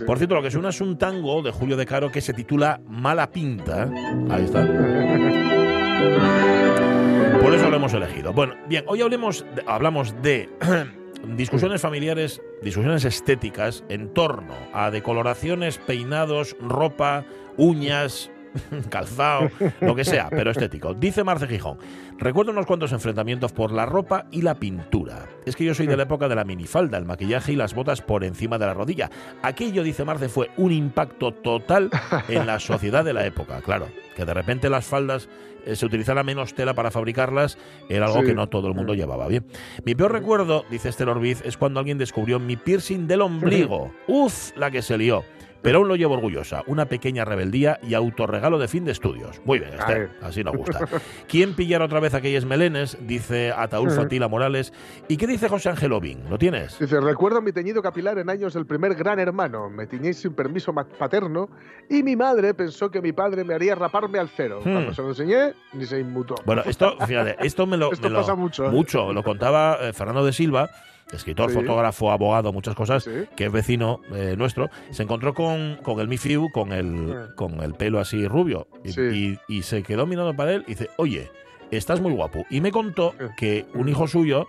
Por 0.06 0.18
cierto, 0.18 0.36
lo 0.36 0.42
que 0.42 0.52
suena 0.52 0.70
es 0.70 0.82
un 0.82 0.98
tango 0.98 1.42
de 1.42 1.52
Julio 1.52 1.78
de 1.78 1.86
Caro 1.86 2.12
que 2.12 2.20
se 2.20 2.34
titula 2.34 2.82
Mala 2.86 3.32
Pinta. 3.32 3.90
Ahí 4.30 4.44
está. 4.44 4.68
Por 7.42 7.54
eso 7.54 7.70
lo 7.70 7.78
hemos 7.78 7.94
elegido. 7.94 8.34
Bueno, 8.34 8.56
bien, 8.68 8.84
hoy 8.88 9.02
hablemos 9.02 9.46
de- 9.56 9.64
hablamos 9.68 10.22
de 10.22 10.50
discusiones 11.38 11.82
familiares, 11.82 12.42
discusiones 12.62 13.06
estéticas 13.06 13.84
en 13.90 14.14
torno 14.14 14.54
a 14.74 14.92
decoloraciones, 14.92 15.78
peinados, 15.78 16.56
ropa, 16.60 17.26
uñas, 17.56 18.32
calzado, 18.90 19.50
lo 19.82 19.96
que 19.96 20.06
sea, 20.06 20.30
pero 20.30 20.52
estético. 20.52 20.94
Dice 20.94 21.24
Marce 21.24 21.48
Gijón, 21.48 21.78
recuerdo 22.18 22.52
unos 22.52 22.66
cuantos 22.66 22.92
enfrentamientos 22.92 23.52
por 23.52 23.72
la 23.72 23.86
ropa 23.86 24.26
y 24.32 24.42
la 24.42 24.56
pintura. 24.56 25.28
Es 25.46 25.56
que 25.56 25.64
yo 25.66 25.74
soy 25.74 25.88
de 25.88 25.98
la 25.98 26.04
época 26.04 26.28
de 26.28 26.36
la 26.36 26.44
minifalda, 26.44 26.98
el 26.98 27.06
maquillaje 27.06 27.54
y 27.54 27.56
las 27.56 27.74
botas 27.74 28.02
por 28.02 28.24
encima 28.24 28.58
de 28.58 28.66
la 28.66 28.74
rodilla. 28.74 29.10
Aquello, 29.42 29.84
dice 29.84 30.06
Marce, 30.06 30.30
fue 30.30 30.50
un 30.58 30.72
impacto 30.72 31.34
total 31.34 31.90
en 32.28 32.46
la 32.46 32.60
sociedad 32.60 33.04
de 33.06 33.14
la 33.14 33.26
época. 33.26 33.62
Claro, 33.62 33.88
que 34.16 34.26
de 34.26 34.34
repente 34.34 34.70
las 34.70 34.86
faldas 34.86 35.30
eh, 35.66 35.76
se 35.76 35.86
utilizara 35.86 36.24
menos 36.24 36.54
tela 36.54 36.74
para 36.74 36.92
fabricarlas 36.92 37.58
era 37.90 38.06
algo 38.06 38.22
Sí. 38.22 38.28
que 38.28 38.34
no 38.34 38.48
todo 38.48 38.68
el 38.68 38.74
mundo 38.74 38.94
llevaba 38.94 39.28
bien. 39.28 39.46
Mi 39.84 39.96
peor 39.96 40.12
recuerdo, 40.14 40.64
dice 40.72 40.90
Esther 40.90 41.10
Orbiz, 41.10 41.42
es 41.46 41.58
cuando 41.58 41.80
alguien 41.80 41.98
descubrió 41.98 42.40
mi 42.40 42.56
piercing 42.56 43.08
del 43.08 43.22
ombligo. 43.22 43.92
Uf, 44.08 44.56
la 44.56 44.72
que 44.72 44.82
se 44.82 44.98
lió. 44.98 45.24
Pero 45.62 45.80
aún 45.80 45.88
lo 45.88 45.96
llevo 45.96 46.14
orgullosa. 46.14 46.64
Una 46.68 46.86
pequeña 46.86 47.26
rebeldía 47.26 47.80
y 47.84 47.94
autorregalo 47.94 48.58
de 48.60 48.68
fin 48.68 48.86
de 48.86 48.92
estudios. 48.92 49.42
Muy 49.46 49.60
bien, 49.60 49.74
Esther. 49.74 50.10
Así 50.22 50.44
nos 50.44 50.56
gusta. 50.56 50.80
¿Quién 51.28 51.54
pillara 51.54 51.86
otra 51.86 52.00
vez 52.00 52.14
aquellos 52.14 52.46
melenes? 52.46 52.98
Dice 53.02 53.52
Ataúl 53.56 53.92
Fatila 53.92 54.28
Morales. 54.28 54.74
¿Y 55.08 55.18
qué 55.18 55.28
dice 55.28 55.50
José 55.50 55.70
Ángel 55.70 55.94
Obin? 55.94 56.30
¿Lo 56.30 56.38
tienes? 56.38 56.78
Dice, 56.80 57.00
recuerdo 57.02 57.42
mi 57.42 57.52
teñido 57.52 57.82
capilar 57.82 58.18
en 58.20 58.30
años 58.30 58.54
del 58.54 58.66
primer 58.66 58.96
gran 58.96 59.20
hermano. 59.20 59.70
Me 59.70 59.88
tiñé 59.88 60.14
sin 60.14 60.34
permiso 60.34 60.74
paterno 60.74 61.50
y 61.90 62.04
mi 62.04 62.16
madre 62.16 62.54
pensó 62.54 62.90
que 62.92 63.02
mi 63.02 63.12
padre 63.12 63.44
me 63.44 63.54
haría 63.54 63.76
raparme 63.76 64.20
al 64.20 64.30
cero. 64.30 64.60
Hmm. 64.64 64.72
Cuando 64.72 64.94
se 64.94 65.02
lo 65.02 65.10
enseñé, 65.10 65.54
ni 65.74 65.86
se 65.86 66.00
inmutó. 66.00 66.36
Bueno, 66.46 66.62
esto, 66.66 66.96
fíjate, 67.06 67.36
esto 67.46 67.66
me 67.66 67.78
lo, 67.78 67.92
Esto 67.94 68.08
me 68.10 68.14
lo- 68.14 68.22
pasa 68.22 68.36
mucho, 68.36 68.66
¿eh? 68.66 68.70
Mucho. 68.70 69.14
Lo 69.14 69.24
contaba 69.24 69.78
eh, 69.82 69.94
Fernando 69.94 70.26
de 70.26 70.34
Silva, 70.34 70.70
escritor, 71.12 71.50
Sí. 71.52 71.56
fotógrafo, 71.56 72.12
abogado, 72.12 72.52
muchas 72.54 72.76
cosas, 72.76 73.04
Sí. 73.04 73.12
que 73.36 73.46
es 73.46 73.52
vecino 73.52 74.02
eh, 74.14 74.36
nuestro. 74.38 74.70
Se 74.92 75.04
encontró 75.04 75.34
con, 75.34 75.78
con 75.84 76.00
el 76.00 76.08
Mifiu, 76.08 76.50
con 76.52 76.72
el, 76.74 77.30
con 77.36 77.62
el 77.64 77.74
pelo 77.76 78.00
así 78.00 78.28
rubio, 78.28 78.68
y, 78.84 78.92
Sí. 78.92 79.02
y- 79.50 79.58
y 79.58 79.62
se 79.64 79.84
quedó 79.84 80.06
mirando 80.06 80.36
para 80.36 80.54
él 80.54 80.64
y 80.68 80.72
dice, 80.72 80.90
oye, 80.98 81.30
estás 81.72 82.02
muy 82.02 82.12
guapo. 82.14 82.46
Y 82.50 82.62
me 82.62 82.72
contó 82.72 83.14
que 83.38 83.66
un 83.74 83.90
hijo 83.90 84.08
suyo 84.08 84.48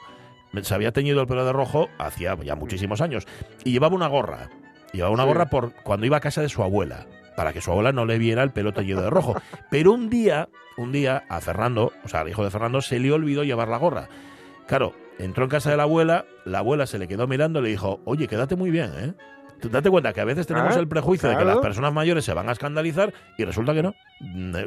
se 0.63 0.75
había 0.75 0.93
teñido 0.93 1.21
el 1.21 1.27
pelo 1.27 1.45
de 1.45 1.53
rojo 1.53 1.89
hacía 1.99 2.37
ya 2.43 2.55
muchísimos 2.57 3.01
años 3.01 3.27
y 3.65 3.73
llevaba 3.73 3.95
una 3.95 4.07
gorra. 4.09 4.49
Llevaba 4.93 5.13
una 5.13 5.25
Sí. 5.25 5.29
gorra 5.29 5.47
por 5.51 5.73
cuando 5.85 6.07
iba 6.07 6.17
a 6.17 6.21
casa 6.21 6.41
de 6.41 6.49
su 6.49 6.63
abuela, 6.63 7.07
para 7.37 7.53
que 7.53 7.61
su 7.61 7.71
abuela 7.71 7.93
no 7.93 8.07
le 8.07 8.19
viera 8.19 8.43
el 8.43 8.51
pelo 8.51 8.73
teñido 8.73 9.03
de 9.03 9.11
rojo. 9.11 9.35
Pero 9.71 9.93
un 9.93 10.09
día, 10.09 10.49
un 10.79 10.91
día 10.91 11.25
a 11.29 11.41
Fernando, 11.41 11.93
o 12.05 12.09
sea, 12.09 12.21
al 12.21 12.29
hijo 12.31 12.43
de 12.43 12.51
Fernando, 12.51 12.81
se 12.81 12.99
le 12.99 13.13
olvidó 13.13 13.45
llevar 13.45 13.69
la 13.69 13.77
gorra. 13.77 14.09
Claro, 14.67 14.95
entró 15.19 15.45
en 15.45 15.51
casa 15.51 15.71
de 15.71 15.77
la 15.77 15.83
abuela, 15.85 16.25
la 16.45 16.59
abuela 16.59 16.87
se 16.87 16.99
le 16.99 17.09
quedó 17.09 17.27
mirando 17.27 17.61
y 17.61 17.63
le 17.65 17.69
dijo, 17.71 18.01
oye, 18.05 18.27
quédate 18.29 18.57
muy 18.57 18.71
bien, 18.71 18.91
¿eh? 18.99 19.15
Tú 19.61 19.69
date 19.69 19.91
cuenta 19.91 20.13
que 20.13 20.21
a 20.21 20.25
veces 20.25 20.47
tenemos 20.47 20.77
Ah, 20.77 20.79
el 20.79 20.87
prejuicio 20.87 21.29
de 21.29 21.37
que 21.37 21.45
las 21.45 21.59
personas 21.59 21.93
mayores 21.93 22.25
se 22.25 22.33
van 22.33 22.49
a 22.49 22.53
escandalizar 22.53 23.13
y 23.37 23.45
resulta 23.45 23.75
que 23.75 23.83
no. 23.83 23.93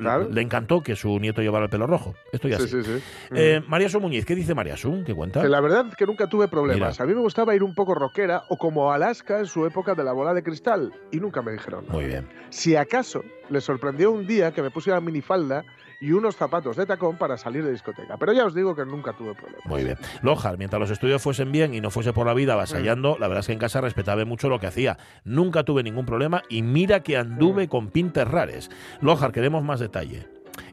Claro. 0.01 0.27
Le 0.29 0.41
encantó 0.41 0.81
que 0.83 0.97
su 0.97 1.17
nieto 1.17 1.41
llevara 1.41 1.63
el 1.63 1.69
pelo 1.71 1.87
rojo. 1.87 2.13
Esto 2.33 2.49
ya 2.49 2.57
Sí, 2.59 2.67
sí. 2.67 2.83
sí, 2.83 2.97
sí. 2.97 3.03
Eh, 3.33 3.61
María 3.69 3.87
Su 3.87 4.01
Muñiz, 4.01 4.25
¿qué 4.25 4.35
dice 4.35 4.53
María 4.53 4.75
Su? 4.75 5.01
¿Qué 5.05 5.13
cuenta? 5.15 5.41
Que 5.43 5.47
la 5.47 5.61
verdad 5.61 5.85
es 5.89 5.95
que 5.95 6.05
nunca 6.05 6.27
tuve 6.27 6.49
problemas. 6.49 6.99
Mira. 6.99 7.03
A 7.05 7.07
mí 7.07 7.13
me 7.15 7.21
gustaba 7.21 7.55
ir 7.55 7.63
un 7.63 7.73
poco 7.73 7.95
rockera 7.95 8.43
o 8.49 8.57
como 8.57 8.91
Alaska 8.91 9.39
en 9.39 9.45
su 9.45 9.65
época 9.65 9.95
de 9.95 10.03
la 10.03 10.11
bola 10.11 10.33
de 10.33 10.43
cristal 10.43 10.91
y 11.09 11.21
nunca 11.21 11.41
me 11.41 11.53
dijeron. 11.53 11.85
Muy 11.87 12.03
bien. 12.07 12.27
Si 12.49 12.75
acaso 12.75 13.23
le 13.49 13.61
sorprendió 13.61 14.11
un 14.11 14.27
día 14.27 14.51
que 14.51 14.61
me 14.61 14.71
puse 14.71 14.91
una 14.91 14.99
minifalda 14.99 15.63
y 16.01 16.11
unos 16.11 16.35
zapatos 16.35 16.75
de 16.75 16.85
tacón 16.87 17.15
para 17.17 17.37
salir 17.37 17.63
de 17.63 17.71
discoteca. 17.71 18.17
Pero 18.17 18.33
ya 18.33 18.45
os 18.45 18.55
digo 18.55 18.75
que 18.75 18.85
nunca 18.85 19.13
tuve 19.13 19.35
problemas. 19.35 19.65
Muy 19.65 19.83
bien. 19.83 19.97
Lojar, 20.23 20.57
mientras 20.57 20.79
los 20.79 20.89
estudios 20.89 21.21
fuesen 21.21 21.51
bien 21.51 21.75
y 21.75 21.79
no 21.79 21.91
fuese 21.91 22.11
por 22.11 22.25
la 22.25 22.33
vida 22.33 22.53
avasallando, 22.53 23.17
la 23.19 23.27
verdad 23.27 23.41
es 23.41 23.47
que 23.47 23.53
en 23.53 23.59
casa 23.59 23.79
respetaba 23.81 24.25
mucho 24.25 24.49
lo 24.49 24.59
que 24.59 24.67
hacía. 24.67 24.97
Nunca 25.23 25.63
tuve 25.63 25.83
ningún 25.83 26.07
problema 26.07 26.41
y 26.49 26.63
mira 26.63 27.01
que 27.01 27.17
anduve 27.17 27.69
con 27.69 27.89
pintes 27.89 28.27
rares. 28.27 28.71
Lojar, 28.99 29.31
queremos 29.31 29.63
más 29.63 29.79
detalle. 29.79 30.27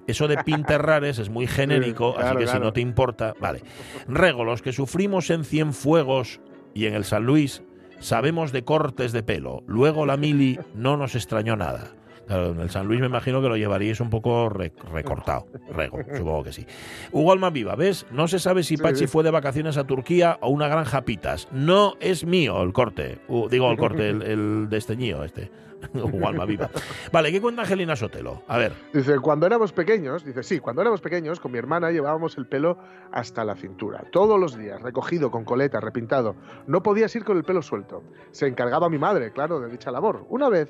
Eso 0.06 0.26
de 0.26 0.38
pintes 0.38 0.78
rares 0.78 1.18
es 1.18 1.28
muy 1.28 1.46
genérico, 1.46 2.12
Sí, 2.12 2.16
así 2.16 2.22
claro, 2.24 2.38
que 2.40 2.46
si 2.46 2.58
no 2.58 2.72
te 2.72 2.80
importa, 2.80 3.34
vale. 3.38 3.62
Rego, 4.08 4.44
los 4.44 4.62
que 4.62 4.72
sufrimos 4.72 5.28
en 5.28 5.44
Cienfuegos 5.44 6.40
y 6.72 6.86
en 6.86 6.94
el 6.94 7.04
San 7.04 7.26
Luis, 7.26 7.62
sabemos 8.00 8.50
de 8.52 8.64
cortes 8.64 9.12
de 9.12 9.22
pelo. 9.22 9.62
Luego 9.66 10.06
la 10.06 10.16
mili 10.16 10.58
no 10.74 10.96
nos 10.96 11.14
extrañó 11.14 11.56
nada. 11.56 11.90
Claro, 12.28 12.50
en 12.52 12.60
el 12.60 12.70
San 12.70 12.86
Luis 12.86 13.00
me 13.00 13.06
imagino 13.06 13.42
que 13.42 13.48
lo 13.48 13.56
llevaríais 13.56 14.00
un 14.00 14.10
poco 14.10 14.48
re- 14.48 14.72
recortado. 14.92 15.46
Rego, 15.74 15.98
supongo 16.16 16.44
que 16.44 16.52
sí. 16.52 16.66
Hugo 17.10 17.32
Almaviva, 17.32 17.74
¿ves? 17.74 18.06
No 18.12 18.28
se 18.28 18.38
sabe 18.38 18.62
si 18.62 18.76
Sí. 18.76 18.82
Pachi 18.82 19.06
fue 19.08 19.24
de 19.24 19.30
vacaciones 19.30 19.76
a 19.78 19.84
Turquía 19.84 20.38
o 20.42 20.50
una 20.50 20.68
granja 20.68 21.02
pitas. 21.02 21.48
No 21.50 21.94
es 22.00 22.24
mío 22.24 22.62
el 22.62 22.72
corte. 22.72 23.18
Uh, 23.28 23.48
digo, 23.48 23.70
el 23.70 23.78
corte, 23.78 24.10
el, 24.10 24.22
el 24.22 24.68
desteñío 24.68 25.24
este. 25.24 25.50
Hugo 25.94 26.28
Almaviva. 26.28 26.68
Vale, 27.12 27.30
¿qué 27.32 27.40
cuenta 27.40 27.62
Angelina 27.62 27.96
Sotelo? 27.96 28.42
A 28.48 28.58
ver. 28.58 28.72
Dice, 28.92 29.18
cuando 29.20 29.46
éramos 29.46 29.72
pequeños, 29.72 30.24
dice, 30.24 30.42
sí, 30.42 30.58
cuando 30.58 30.82
éramos 30.82 31.00
pequeños, 31.00 31.40
con 31.40 31.52
mi 31.52 31.58
hermana 31.58 31.90
llevábamos 31.92 32.36
el 32.36 32.46
pelo 32.46 32.78
hasta 33.12 33.44
la 33.44 33.54
cintura, 33.54 34.04
todos 34.10 34.38
los 34.40 34.58
días, 34.58 34.82
recogido, 34.82 35.30
con 35.30 35.44
coleta, 35.44 35.80
repintado. 35.80 36.34
No 36.66 36.82
podías 36.82 37.14
ir 37.16 37.24
con 37.24 37.36
el 37.36 37.44
pelo 37.44 37.62
suelto. 37.62 38.02
Se 38.32 38.46
encargaba 38.48 38.90
mi 38.90 38.98
madre, 38.98 39.32
claro, 39.32 39.60
de 39.60 39.70
dicha 39.70 39.90
labor. 39.92 40.26
Una 40.28 40.48
vez 40.48 40.68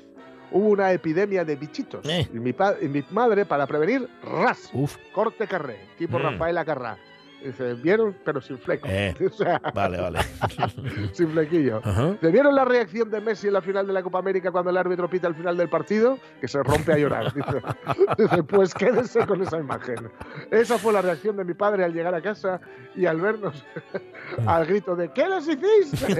hubo 0.51 0.69
una 0.69 0.91
epidemia 0.91 1.43
de 1.45 1.55
bichitos. 1.55 2.05
Eh. 2.07 2.27
Y, 2.33 2.39
mi 2.39 2.53
y 2.81 2.87
mi 2.87 3.03
madre, 3.11 3.45
para 3.45 3.65
prevenir, 3.67 4.09
ras, 4.23 4.69
Uf, 4.73 4.97
corte 5.13 5.47
carré, 5.47 5.79
tipo 5.97 6.17
Mm. 6.19 6.21
Rafael 6.21 6.57
Acarrá. 6.57 6.97
Dice, 7.43 7.73
vieron, 7.75 8.15
pero 8.25 8.41
sin 8.41 8.57
fleco. 8.57 8.87
Eh. 8.89 9.15
O 9.29 9.41
sea, 9.41 9.61
vale, 9.73 10.01
vale. 10.01 10.19
sin 11.13 11.29
flequillo. 11.29 11.81
¿Te 12.19 12.29
vieron 12.29 12.55
la 12.55 12.65
reacción 12.65 13.09
de 13.09 13.21
Messi 13.21 13.47
en 13.47 13.53
la 13.53 13.61
final 13.61 13.87
de 13.87 13.93
la 13.93 14.03
Copa 14.03 14.19
América 14.19 14.51
cuando 14.51 14.71
el 14.71 14.77
árbitro 14.77 15.09
pita 15.09 15.27
al 15.27 15.35
final 15.35 15.55
del 15.55 15.69
partido? 15.69 16.17
Que 16.41 16.47
se 16.47 16.61
rompe 16.63 16.93
a 16.93 16.97
llorar. 16.97 17.33
Dice, 17.39 17.61
Dice, 18.17 18.43
pues 18.43 18.73
quédese 18.73 19.25
con 19.25 19.41
esa 19.41 19.57
imagen. 19.57 20.09
Esa 20.51 20.77
fue 20.77 20.91
la 20.91 21.01
reacción 21.01 21.37
de 21.37 21.45
mi 21.45 21.53
padre 21.53 21.85
al 21.85 21.93
llegar 21.93 22.13
a 22.15 22.21
casa 22.21 22.59
y 22.95 23.05
al 23.05 23.21
vernos 23.21 23.63
al 24.45 24.65
grito 24.65 24.95
de 24.95 25.09
¿qué 25.09 25.27
les 25.27 25.47
hiciste? 25.47 26.15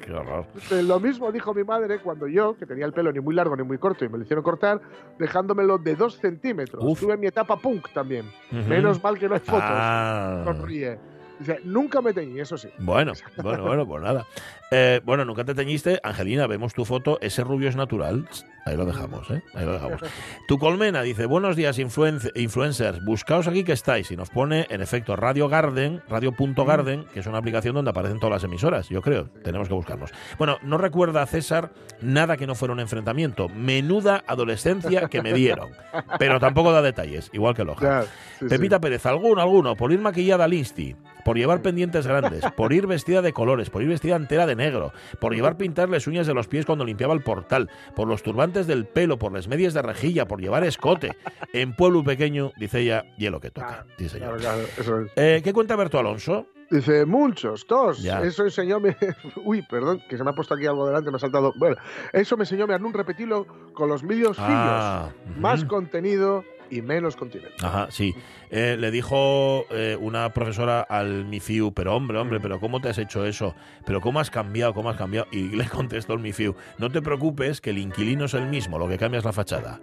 Qué 0.00 0.12
horror. 0.12 0.46
Lo 0.70 1.00
mismo 1.00 1.32
dijo 1.32 1.54
mi 1.54 1.64
madre 1.64 1.98
cuando 2.00 2.26
yo, 2.26 2.56
que 2.56 2.66
tenía 2.66 2.86
el 2.86 2.92
pelo 2.92 3.12
ni 3.12 3.20
muy 3.20 3.34
largo 3.34 3.56
ni 3.56 3.62
muy 3.62 3.78
corto 3.78 4.04
y 4.04 4.08
me 4.08 4.18
lo 4.18 4.24
hicieron 4.24 4.44
cortar, 4.44 4.80
dejándomelo 5.18 5.78
de 5.78 5.96
dos 5.96 6.18
centímetros. 6.18 6.82
Uf. 6.84 7.00
Tuve 7.00 7.16
mi 7.16 7.26
etapa 7.26 7.56
punk 7.56 7.88
también. 7.92 8.30
Ujú. 8.52 8.68
Menos 8.68 9.02
mal 9.02 9.18
que 9.18 9.28
no 9.28 9.34
hay 9.34 9.40
fotos. 9.40 9.62
Ah. 9.64 10.27
कट 10.28 10.64
रही 10.64 10.78
है। 10.78 11.17
Dice, 11.38 11.60
nunca 11.64 12.00
me 12.02 12.12
teñí, 12.12 12.40
eso 12.40 12.56
sí. 12.58 12.68
Bueno, 12.78 13.12
bueno, 13.42 13.62
bueno, 13.64 13.86
pues 13.86 14.02
nada. 14.02 14.26
Eh, 14.70 15.00
bueno, 15.04 15.24
nunca 15.24 15.44
te 15.44 15.54
teñiste. 15.54 16.00
Angelina, 16.02 16.46
vemos 16.46 16.74
tu 16.74 16.84
foto. 16.84 17.18
Ese 17.22 17.42
rubio 17.44 17.68
es 17.68 17.76
natural. 17.76 18.28
Ahí 18.66 18.76
lo 18.76 18.84
dejamos, 18.84 19.30
¿eh? 19.30 19.42
Ahí 19.54 19.64
lo 19.64 19.72
dejamos. 19.72 20.00
Tu 20.48 20.58
colmena 20.58 21.00
dice, 21.00 21.24
buenos 21.24 21.56
días, 21.56 21.78
influen- 21.78 22.30
influencers. 22.34 23.02
Buscaos 23.02 23.48
aquí 23.48 23.64
que 23.64 23.72
estáis. 23.72 24.10
Y 24.10 24.16
nos 24.16 24.28
pone, 24.28 24.66
en 24.68 24.82
efecto, 24.82 25.16
Radio 25.16 25.48
Garden, 25.48 26.02
radio.garden, 26.08 27.04
que 27.14 27.20
es 27.20 27.26
una 27.26 27.38
aplicación 27.38 27.74
donde 27.74 27.90
aparecen 27.90 28.18
todas 28.18 28.34
las 28.42 28.44
emisoras, 28.44 28.88
yo 28.90 29.00
creo. 29.00 29.30
Tenemos 29.42 29.68
que 29.68 29.74
buscarnos. 29.74 30.10
Bueno, 30.36 30.58
no 30.62 30.76
recuerda 30.76 31.24
César 31.26 31.70
nada 32.02 32.36
que 32.36 32.46
no 32.46 32.54
fuera 32.54 32.74
un 32.74 32.80
enfrentamiento. 32.80 33.48
Menuda 33.48 34.22
adolescencia 34.26 35.08
que 35.08 35.22
me 35.22 35.32
dieron. 35.32 35.70
Pero 36.18 36.38
tampoco 36.40 36.72
da 36.72 36.82
detalles, 36.82 37.30
igual 37.32 37.54
que 37.54 37.64
Loja. 37.64 38.02
Sí, 38.02 38.08
sí. 38.40 38.46
Pepita 38.48 38.80
Pérez, 38.80 39.06
alguno, 39.06 39.40
alguno, 39.40 39.76
por 39.76 39.92
ir 39.92 39.98
maquillada 40.00 40.44
al 40.44 40.52
Insti, 40.52 40.94
por 41.28 41.36
llevar 41.36 41.60
pendientes 41.60 42.06
grandes, 42.06 42.42
por 42.56 42.72
ir 42.72 42.86
vestida 42.86 43.20
de 43.20 43.34
colores, 43.34 43.68
por 43.68 43.82
ir 43.82 43.88
vestida 43.90 44.16
entera 44.16 44.46
de 44.46 44.56
negro, 44.56 44.94
por 45.20 45.34
llevar 45.34 45.58
pintarles 45.58 46.06
uñas 46.06 46.26
de 46.26 46.32
los 46.32 46.48
pies 46.48 46.64
cuando 46.64 46.86
limpiaba 46.86 47.12
el 47.12 47.20
portal, 47.20 47.68
por 47.94 48.08
los 48.08 48.22
turbantes 48.22 48.66
del 48.66 48.86
pelo, 48.86 49.18
por 49.18 49.34
las 49.34 49.46
medias 49.46 49.74
de 49.74 49.82
rejilla, 49.82 50.26
por 50.26 50.40
llevar 50.40 50.64
escote. 50.64 51.18
En 51.52 51.76
pueblo 51.76 52.02
pequeño, 52.02 52.52
dice 52.56 52.80
ella, 52.80 53.04
hielo 53.18 53.40
que 53.40 53.50
toca. 53.50 53.84
Sí, 53.98 54.08
señor. 54.08 54.38
Claro, 54.38 54.62
claro, 54.62 54.68
eso 54.78 55.00
es. 55.00 55.12
Eh, 55.16 55.42
¿Qué 55.44 55.52
cuenta 55.52 55.76
Berto 55.76 55.98
Alonso? 55.98 56.46
Dice, 56.70 57.04
muchos, 57.04 57.66
dos. 57.68 58.02
Ya. 58.02 58.22
Eso 58.22 58.44
enseñó 58.44 58.80
mi... 58.80 58.88
Uy, 59.44 59.60
perdón, 59.68 60.00
que 60.08 60.16
se 60.16 60.24
me 60.24 60.30
ha 60.30 60.32
puesto 60.32 60.54
aquí 60.54 60.64
algo 60.64 60.86
delante, 60.86 61.10
me 61.10 61.16
ha 61.16 61.20
saltado. 61.20 61.52
Bueno, 61.58 61.76
eso 62.14 62.38
me 62.38 62.44
enseñó 62.44 62.66
mi 62.66 62.72
Arnún 62.72 62.94
repetirlo 62.94 63.46
con 63.74 63.90
los 63.90 64.02
medios 64.02 64.38
Ah. 64.40 65.10
Más 65.38 65.66
contenido 65.66 66.42
y 66.70 66.82
menos 66.82 67.16
continente. 67.16 67.54
Ajá, 67.62 67.88
sí. 67.90 68.14
Eh, 68.50 68.76
le 68.78 68.90
dijo 68.90 69.64
eh, 69.70 69.96
una 70.00 70.32
profesora 70.32 70.80
al 70.80 71.24
Mifiu, 71.24 71.72
pero 71.72 71.94
hombre, 71.94 72.18
hombre, 72.18 72.40
pero 72.40 72.60
¿cómo 72.60 72.80
te 72.80 72.88
has 72.88 72.98
hecho 72.98 73.24
eso? 73.26 73.54
¿Pero 73.86 74.00
cómo 74.00 74.20
has 74.20 74.30
cambiado? 74.30 74.74
¿Cómo 74.74 74.90
has 74.90 74.96
cambiado? 74.96 75.26
Y 75.32 75.48
le 75.50 75.66
contestó 75.68 76.14
el 76.14 76.20
Mifiu, 76.20 76.54
no 76.78 76.90
te 76.90 77.02
preocupes, 77.02 77.60
que 77.60 77.70
el 77.70 77.78
inquilino 77.78 78.24
es 78.26 78.34
el 78.34 78.46
mismo, 78.46 78.78
lo 78.78 78.88
que 78.88 78.98
cambia 78.98 79.18
es 79.18 79.24
la 79.24 79.32
fachada. 79.32 79.80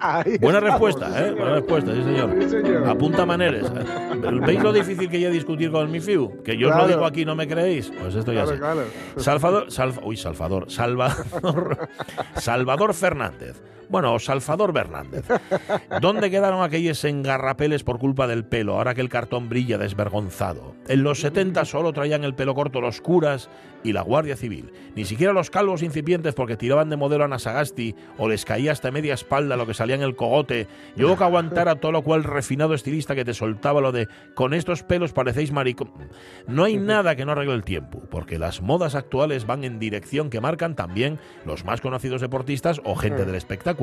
Ahí 0.00 0.38
Buena 0.38 0.58
estamos, 0.58 0.62
respuesta, 0.62 1.06
sí, 1.08 1.12
¿eh? 1.12 1.18
señor. 1.18 1.36
Buena 1.36 1.54
respuesta, 1.56 1.94
sí, 1.94 2.02
señor. 2.02 2.36
Sí, 2.42 2.48
señor. 2.48 2.88
Apunta 2.88 3.26
maneres. 3.26 3.70
¿Veis 4.46 4.62
lo 4.62 4.72
difícil 4.72 5.10
que 5.10 5.20
ya 5.20 5.28
discutir 5.28 5.70
con 5.70 5.82
el 5.82 5.88
Mifiu? 5.88 6.42
Que 6.42 6.56
yo 6.56 6.70
os 6.70 6.76
lo 6.76 6.88
digo 6.88 7.04
aquí, 7.04 7.26
no 7.26 7.36
me 7.36 7.46
creéis. 7.46 7.92
Pues 8.00 8.14
esto 8.14 8.32
ya 8.32 8.44
claro. 8.46 8.84
Salvador, 9.18 9.70
Salva- 9.70 10.00
uy, 10.02 10.16
Salvador, 10.16 10.70
Salvador, 10.70 11.88
Salvador 12.36 12.94
Fernández. 12.94 13.62
Bueno, 13.88 14.14
o 14.14 14.18
Salvador 14.18 14.72
Fernández. 14.72 15.24
¿Dónde 16.00 16.30
quedaron 16.30 16.62
aquellos 16.62 17.04
engarrapeles 17.04 17.84
por 17.84 17.98
culpa 17.98 18.26
del 18.26 18.44
pelo, 18.44 18.74
ahora 18.74 18.94
que 18.94 19.00
el 19.00 19.08
cartón 19.08 19.48
brilla 19.48 19.78
desvergonzado? 19.78 20.74
En 20.88 21.02
los 21.02 21.20
70 21.20 21.64
solo 21.64 21.92
traían 21.92 22.24
el 22.24 22.34
pelo 22.34 22.54
corto 22.54 22.80
los 22.80 23.00
curas 23.00 23.48
y 23.84 23.92
la 23.92 24.02
Guardia 24.02 24.36
Civil. 24.36 24.72
Ni 24.96 25.04
siquiera 25.04 25.32
los 25.32 25.50
calvos 25.50 25.82
incipientes 25.82 26.34
porque 26.34 26.56
tiraban 26.56 26.90
de 26.90 26.96
modelo 26.96 27.24
a 27.24 27.28
Nasagasti 27.28 27.94
o 28.18 28.28
les 28.28 28.44
caía 28.44 28.72
hasta 28.72 28.90
media 28.90 29.14
espalda 29.14 29.56
lo 29.56 29.66
que 29.66 29.74
salía 29.74 29.94
en 29.94 30.02
el 30.02 30.16
cogote. 30.16 30.66
Yo 30.96 31.16
que 31.16 31.24
aguantara 31.24 31.76
todo 31.76 31.92
lo 31.92 32.02
cual 32.02 32.24
refinado 32.24 32.74
estilista 32.74 33.14
que 33.14 33.24
te 33.24 33.34
soltaba 33.34 33.80
lo 33.80 33.92
de 33.92 34.08
con 34.34 34.54
estos 34.54 34.82
pelos 34.82 35.12
parecéis 35.12 35.52
maricón. 35.52 35.92
No 36.48 36.64
hay 36.64 36.76
nada 36.76 37.14
que 37.14 37.24
no 37.24 37.32
arregle 37.32 37.54
el 37.54 37.64
tiempo, 37.64 38.02
porque 38.10 38.38
las 38.38 38.60
modas 38.60 38.94
actuales 38.94 39.46
van 39.46 39.62
en 39.64 39.78
dirección 39.78 40.30
que 40.30 40.40
marcan 40.40 40.74
también 40.74 41.18
los 41.44 41.64
más 41.64 41.80
conocidos 41.80 42.20
deportistas 42.20 42.80
o 42.84 42.96
gente 42.96 43.24
del 43.24 43.34
espectáculo. 43.34 43.75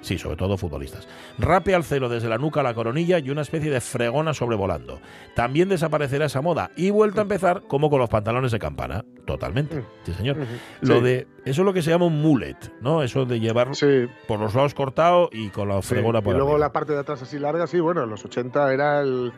Sí, 0.00 0.18
sobre 0.18 0.36
todo 0.36 0.56
futbolistas. 0.58 1.06
Rape 1.38 1.74
al 1.74 1.84
celo 1.84 2.08
desde 2.08 2.28
la 2.28 2.36
nuca 2.38 2.60
a 2.60 2.62
la 2.62 2.74
coronilla 2.74 3.18
y 3.18 3.30
una 3.30 3.42
especie 3.42 3.70
de 3.70 3.80
fregona 3.80 4.34
sobrevolando. 4.34 5.00
También 5.34 5.68
desaparecerá 5.68 6.26
esa 6.26 6.40
moda 6.42 6.70
y 6.76 6.90
vuelta 6.90 7.20
a 7.20 7.22
empezar 7.22 7.62
como 7.68 7.88
con 7.90 7.98
los 8.00 8.08
pantalones 8.10 8.52
de 8.52 8.58
campana. 8.58 9.04
Totalmente. 9.24 9.82
Sí, 10.04 10.12
señor. 10.12 10.36
Lo 10.82 10.96
Sí. 10.96 11.02
de 11.02 11.26
eso 11.44 11.62
es 11.62 11.64
lo 11.66 11.72
que 11.72 11.82
se 11.82 11.90
llama 11.90 12.06
un 12.06 12.20
mullet, 12.20 12.56
¿no? 12.80 13.02
Eso 13.02 13.24
de 13.24 13.40
llevar 13.40 13.74
Sí, 13.74 14.06
por 14.28 14.40
los 14.40 14.54
lados 14.54 14.74
cortado 14.74 15.28
y 15.32 15.48
con 15.48 15.68
la 15.68 15.80
fregona 15.82 16.18
Y 16.18 16.22
por 16.22 16.34
luego 16.34 16.50
arriba. 16.52 16.66
la 16.66 16.72
parte 16.72 16.92
de 16.92 16.98
atrás 17.00 17.22
así 17.22 17.38
larga, 17.38 17.66
sí, 17.66 17.80
bueno, 17.80 18.02
en 18.04 18.10
los 18.10 18.24
80 18.24 18.72
era 18.72 19.00
el, 19.00 19.32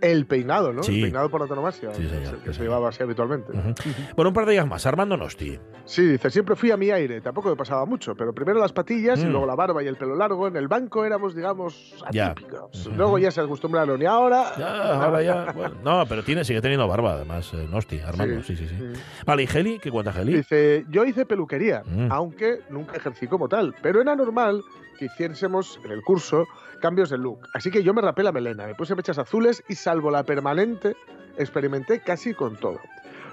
el 0.00 0.26
peinado, 0.26 0.72
¿no? 0.72 0.82
Sí. 0.82 0.96
El 0.96 1.02
peinado 1.02 1.28
por 1.30 1.42
antonomasia. 1.42 1.92
Sí, 1.94 2.08
señor, 2.08 2.38
Que 2.38 2.50
sí, 2.52 2.58
se 2.58 2.62
llevaba 2.62 2.88
así 2.88 3.02
habitualmente. 3.02 3.52
Ujú. 3.52 3.74
Bueno, 4.16 4.28
un 4.30 4.34
par 4.34 4.46
de 4.46 4.52
días 4.52 4.66
más. 4.66 4.86
Armando 4.86 5.16
Nosti. 5.16 5.58
Sí, 5.84 6.02
dice, 6.06 6.30
siempre 6.30 6.54
fui 6.56 6.70
a 6.70 6.76
mi 6.76 6.90
aire, 6.90 7.20
tampoco 7.20 7.48
me 7.50 7.56
pasaba 7.56 7.84
mucho, 7.86 8.14
pero 8.14 8.32
primero 8.34 8.60
las 8.60 8.72
patillas 8.72 9.18
y 9.20 9.26
Mm. 9.26 9.30
luego 9.30 9.46
la 9.46 9.54
barba 9.54 9.82
y 9.82 9.86
el 9.86 9.96
pelo 9.96 10.14
largo. 10.16 10.46
En 10.48 10.56
el 10.56 10.68
banco 10.68 11.04
éramos, 11.04 11.34
digamos, 11.34 11.94
Ya. 12.12 12.28
atípicos. 12.28 12.86
Ujú. 12.86 12.96
Luego 12.96 13.18
ya 13.18 13.30
se 13.30 13.40
acostumbraron 13.40 14.00
y 14.00 14.04
ahora... 14.06 14.52
Ya, 14.58 15.02
ahora 15.04 15.22
ya. 15.22 15.52
bueno, 15.52 15.74
no, 15.82 16.04
pero 16.08 16.22
tiene, 16.22 16.44
sigue 16.44 16.60
teniendo 16.60 16.86
barba, 16.88 17.12
además, 17.14 17.52
eh, 17.54 17.66
Nosti, 17.70 18.00
Armando. 18.00 18.42
Sí, 18.42 18.56
sí, 18.56 18.66
sí. 18.68 18.74
Mm. 18.74 18.92
Vale, 19.26 19.42
¿y 19.42 19.46
Geli? 19.46 19.78
¿Qué 19.78 19.90
cuenta 19.90 20.12
Geli? 20.12 20.34
Dice, 20.34 20.84
yo 20.90 21.04
hice 21.04 21.26
peluquería, 21.26 21.82
Mm. 21.84 22.12
aunque 22.12 22.60
nunca 22.70 22.96
ejercí 22.96 23.26
como 23.26 23.48
tal, 23.48 23.74
pero 23.82 24.00
era 24.00 24.14
normal 24.14 24.62
que 24.98 25.06
hiciésemos 25.06 25.80
en 25.84 25.92
el 25.92 26.02
curso 26.02 26.46
cambios 26.80 27.10
de 27.10 27.18
look. 27.18 27.40
Así 27.54 27.70
que 27.70 27.82
yo 27.82 27.94
me 27.94 28.02
rapé 28.02 28.22
la 28.22 28.32
melena, 28.32 28.66
me 28.66 28.74
puse 28.74 28.94
mechas 28.94 29.18
azules 29.18 29.62
y 29.68 29.74
salvo 29.74 30.10
la 30.10 30.24
permanente, 30.24 30.96
experimenté 31.38 32.00
casi 32.00 32.34
con 32.34 32.56
todo. 32.56 32.80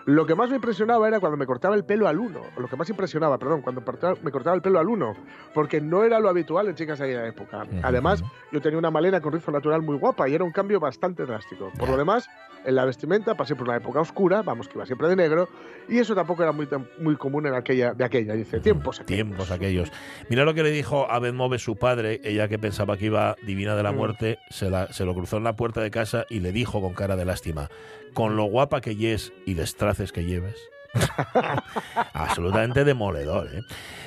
Lo 0.08 0.28
que 0.28 0.36
más 0.36 0.52
me 0.52 0.58
impresionaba 0.58 1.08
era 1.08 1.20
cuando 1.20 1.36
me 1.36 1.48
cortaba 1.48 1.74
el 1.76 1.84
pelo 1.84 2.08
al 2.08 2.20
uno, 2.20 2.42
lo 2.60 2.68
que 2.68 2.76
más 2.76 2.88
impresionaba, 2.92 3.40
perdón, 3.40 3.64
cuando 3.64 3.82
me 4.22 4.30
cortaba 4.32 4.56
el 4.56 4.62
pelo 4.62 4.78
al 4.80 4.88
uno, 4.88 5.16
porque 5.52 5.82
no 5.82 6.04
era 6.04 6.20
lo 6.20 6.30
habitual 6.30 6.68
en 6.68 6.76
chicas 6.76 7.00
de 7.00 7.06
aquella 7.06 7.28
época. 7.28 7.66
Además, 7.82 8.24
yo 8.52 8.62
tenía 8.62 8.78
una 8.78 8.92
melena 8.92 9.20
con 9.20 9.34
rizzo 9.34 9.50
natural 9.50 9.82
muy 9.82 9.98
guapa 9.98 10.30
y 10.30 10.36
era 10.36 10.44
un 10.44 10.52
cambio 10.52 10.80
bastante 10.80 11.26
drástico. 11.26 11.72
Por 11.80 11.90
lo 11.90 11.98
demás, 11.98 12.30
en 12.66 12.76
la 12.76 12.86
vestimenta 12.86 13.34
pasé 13.34 13.56
por 13.56 13.68
una 13.68 13.78
época 13.78 14.00
oscura, 14.00 14.44
vamos, 14.44 14.68
que 14.68 14.76
iba 14.78 14.86
siempre 14.86 15.08
de 15.08 15.16
negro, 15.16 15.50
y 15.90 15.98
eso 15.98 16.14
tampoco 16.14 16.44
era 16.44 16.52
muy, 16.52 16.68
muy 17.00 17.16
común 17.16 17.48
en 17.48 17.56
aquella, 17.56 17.96
de 17.96 18.04
aquella. 18.04 18.36
Dice, 18.36 18.60
tiempos. 18.60 19.00
aquellos". 19.00 19.08
Tiempos 19.26 19.50
aquellos. 19.50 19.92
Mira 20.30 20.46
lo 20.46 20.54
que 20.54 20.62
le 20.62 20.70
dijo 20.70 21.10
a 21.10 21.20
Move 21.20 21.58
su 21.58 21.78
padre, 21.78 22.22
ella 22.24 22.48
que 22.48 22.60
pensaba 22.60 22.96
que 22.96 23.06
iba 23.06 23.36
divina 23.42 23.76
de 23.76 23.82
la 23.82 23.92
Mm. 23.92 23.96
muerte, 23.96 24.38
se, 24.52 24.70
la- 24.70 24.94
se 24.94 25.04
lo 25.04 25.16
cruzó 25.16 25.38
en 25.38 25.44
la 25.46 25.56
puerta 25.56 25.82
de 25.82 25.90
casa 25.90 26.26
y 26.30 26.42
le 26.42 26.52
dijo 26.52 26.80
con 26.80 26.94
cara 26.94 27.16
de 27.16 27.26
lástima, 27.26 27.70
con 28.14 28.36
lo 28.36 28.46
guapa 28.46 28.82
que 28.82 28.96
yes 28.96 29.34
y 29.46 29.54
destraces 29.56 30.12
que 30.12 30.26
lleves. 30.26 30.56
Absolutamente 32.14 32.84
demoledor. 32.86 33.50
¿eh? 33.54 33.62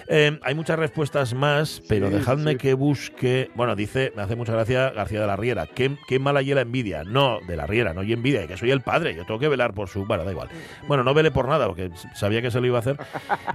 Eh, 0.09 0.39
hay 0.43 0.55
muchas 0.55 0.79
respuestas 0.79 1.35
más, 1.35 1.83
pero 1.87 2.09
Sí, 2.09 2.15
dejadme 2.15 2.53
sí. 2.53 2.57
que 2.59 2.75
busque. 2.75 3.51
Bueno, 3.55 3.77
dice, 3.77 4.13
me 4.17 4.23
hace 4.23 4.37
mucha 4.37 4.53
gracia 4.53 4.91
García 4.91 5.21
de 5.21 5.27
la 5.27 5.37
Riera. 5.37 5.67
¿Qué, 5.67 5.97
qué 6.09 6.19
mala 6.19 6.41
y 6.41 6.55
la 6.55 6.63
envidia? 6.63 7.05
No, 7.05 7.41
de 7.47 7.57
la 7.57 7.67
Riera, 7.67 7.93
no 7.93 8.03
y 8.03 8.13
envidia, 8.15 8.47
que 8.47 8.57
soy 8.57 8.71
el 8.71 8.81
padre. 8.81 9.15
Yo 9.15 9.27
tengo 9.27 9.39
que 9.39 9.49
velar 9.49 9.75
por 9.75 9.89
su. 9.89 10.07
Bueno, 10.07 10.25
da 10.25 10.31
igual. 10.31 10.49
Bueno, 10.87 11.05
no 11.05 11.13
vele 11.13 11.31
por 11.31 11.47
nada, 11.49 11.67
porque 11.67 11.91
sabía 12.15 12.41
que 12.41 12.51
se 12.51 12.61
lo 12.61 12.67
iba 12.67 12.79
a 12.79 12.81
hacer. 12.81 12.97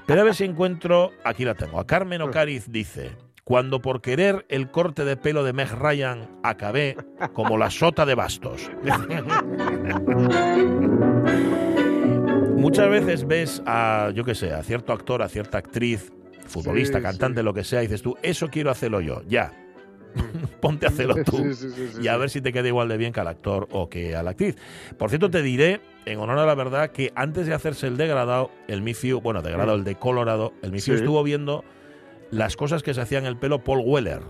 Pero 0.05 0.21
a 0.21 0.23
ver 0.25 0.35
si 0.35 0.43
encuentro. 0.43 1.11
Aquí 1.23 1.43
la 1.43 1.55
tengo. 1.55 1.79
A 1.79 1.87
Carmen 1.87 2.21
Ocariz 2.21 2.71
dice. 2.71 3.11
Cuando 3.43 3.81
por 3.81 4.01
querer 4.01 4.45
el 4.47 4.71
corte 4.71 5.03
de 5.03 5.17
pelo 5.17 5.43
de 5.43 5.51
Meg 5.51 5.69
Ryan 5.73 6.29
acabé 6.43 6.95
como 7.33 7.57
la 7.57 7.69
sota 7.69 8.05
de 8.05 8.15
bastos. 8.15 8.71
Muchas 12.55 12.89
veces 12.89 13.27
ves 13.27 13.61
a, 13.65 14.11
yo 14.15 14.23
qué 14.23 14.33
sé, 14.35 14.53
a 14.53 14.63
cierto 14.63 14.93
actor, 14.93 15.21
a 15.21 15.27
cierta 15.29 15.57
actriz 15.57 16.13
futbolista, 16.45 16.99
Sí, 16.99 17.03
cantante, 17.03 17.41
sí. 17.41 17.45
lo 17.45 17.53
que 17.53 17.63
sea, 17.63 17.81
dices 17.81 18.01
tú, 18.01 18.15
eso 18.23 18.47
quiero 18.49 18.71
hacerlo 18.71 19.01
yo, 19.01 19.21
ya. 19.27 19.51
Ponte 20.61 20.85
a 20.85 20.89
hacerlo 20.89 21.15
tú 21.25 21.53
Sí, 21.53 21.67
y 22.01 22.07
a 22.07 22.15
ver 22.17 22.29
si 22.29 22.39
te 22.41 22.53
queda 22.53 22.67
igual 22.67 22.87
de 22.87 22.97
bien 22.97 23.11
que 23.11 23.19
al 23.19 23.27
actor 23.27 23.67
o 23.71 23.89
que 23.89 24.15
a 24.15 24.23
la 24.23 24.31
actriz. 24.31 24.55
Por 24.97 25.09
cierto, 25.09 25.29
te 25.29 25.41
diré, 25.41 25.81
en 26.05 26.19
honor 26.19 26.39
a 26.39 26.45
la 26.45 26.55
verdad, 26.55 26.91
que 26.91 27.11
antes 27.15 27.47
de 27.47 27.53
hacerse 27.53 27.87
el 27.87 27.97
degradado, 27.97 28.51
el 28.67 28.81
Mifiu, 28.81 29.19
bueno, 29.19 29.41
degradado, 29.41 29.75
el 29.75 29.83
de 29.83 29.95
Colorado, 29.95 30.53
el 30.61 30.71
Mifiu 30.71 30.93
estuvo 30.95 31.21
viendo 31.23 31.63
las 32.33 32.55
cosas 32.57 32.83
que 32.83 32.93
se 32.93 33.01
hacían 33.01 33.23
en 33.23 33.29
el 33.29 33.37
pelo 33.37 33.63
Paul 33.63 33.81
Weller. 33.85 34.21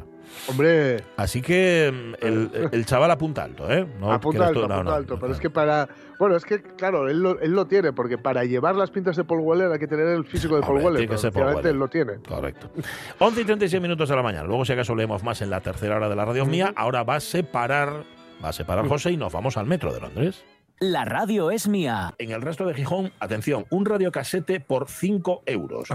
Hombre, 0.47 1.03
Así 1.15 1.41
que 1.41 1.91
mm, 1.93 2.25
el, 2.25 2.69
el 2.71 2.85
chaval 2.85 3.11
apunta 3.11 3.43
alto, 3.43 3.71
¿eh? 3.71 3.85
No 3.99 4.11
apunta 4.11 4.47
alto, 4.47 4.67
no, 4.67 4.73
apunta 4.73 4.83
no, 4.91 4.95
alto. 4.95 5.13
no, 5.15 5.19
pero 5.19 5.33
es 5.33 5.39
que 5.39 5.49
para. 5.49 5.87
Bueno, 6.17 6.35
es 6.35 6.43
que, 6.45 6.61
claro, 6.61 7.07
él 7.09 7.19
lo, 7.21 7.39
él 7.39 7.51
lo 7.51 7.65
tiene, 7.67 7.93
porque 7.93 8.17
para 8.17 8.43
llevar 8.45 8.75
las 8.75 8.89
pintas 8.89 9.15
de 9.15 9.23
Paul 9.25 9.41
Weller 9.41 9.71
hay 9.71 9.79
que 9.79 9.87
tener 9.87 10.07
el 10.07 10.25
físico 10.25 10.55
de 10.55 10.61
Paul 10.65 10.77
Weller. 10.77 10.97
tiene 11.01 11.07
que 11.07 11.17
ser 11.17 11.31
Paul 11.31 11.47
Weller. 11.55 11.67
él 11.67 11.77
lo 11.77 11.87
tiene. 11.87 12.13
Correcto. 12.27 12.71
11 13.19 13.41
y 13.41 13.45
36 13.45 13.81
minutos 13.81 14.09
de 14.09 14.15
la 14.15 14.23
mañana. 14.23 14.45
Luego, 14.45 14.65
si 14.65 14.73
acaso 14.73 14.95
leemos 14.95 15.23
más 15.23 15.41
en 15.41 15.49
la 15.49 15.61
tercera 15.61 15.97
hora 15.97 16.09
de 16.09 16.15
la 16.15 16.25
radio 16.25 16.45
mía, 16.45 16.73
ahora 16.75 17.03
va 17.03 17.15
a 17.15 17.19
separar, 17.19 18.03
va 18.43 18.49
a 18.49 18.53
separar 18.53 18.87
José 18.87 19.11
y 19.11 19.17
nos 19.17 19.33
vamos 19.33 19.57
al 19.57 19.65
metro 19.67 19.93
de 19.93 19.99
Londres. 20.01 20.43
La 20.79 21.05
radio 21.05 21.51
es 21.51 21.67
mía. 21.67 22.13
En 22.17 22.31
el 22.31 22.41
resto 22.41 22.65
de 22.65 22.73
Gijón, 22.73 23.11
atención, 23.19 23.65
un 23.69 23.85
radiocasete 23.85 24.59
por 24.59 24.89
5 24.89 25.43
euros. 25.45 25.87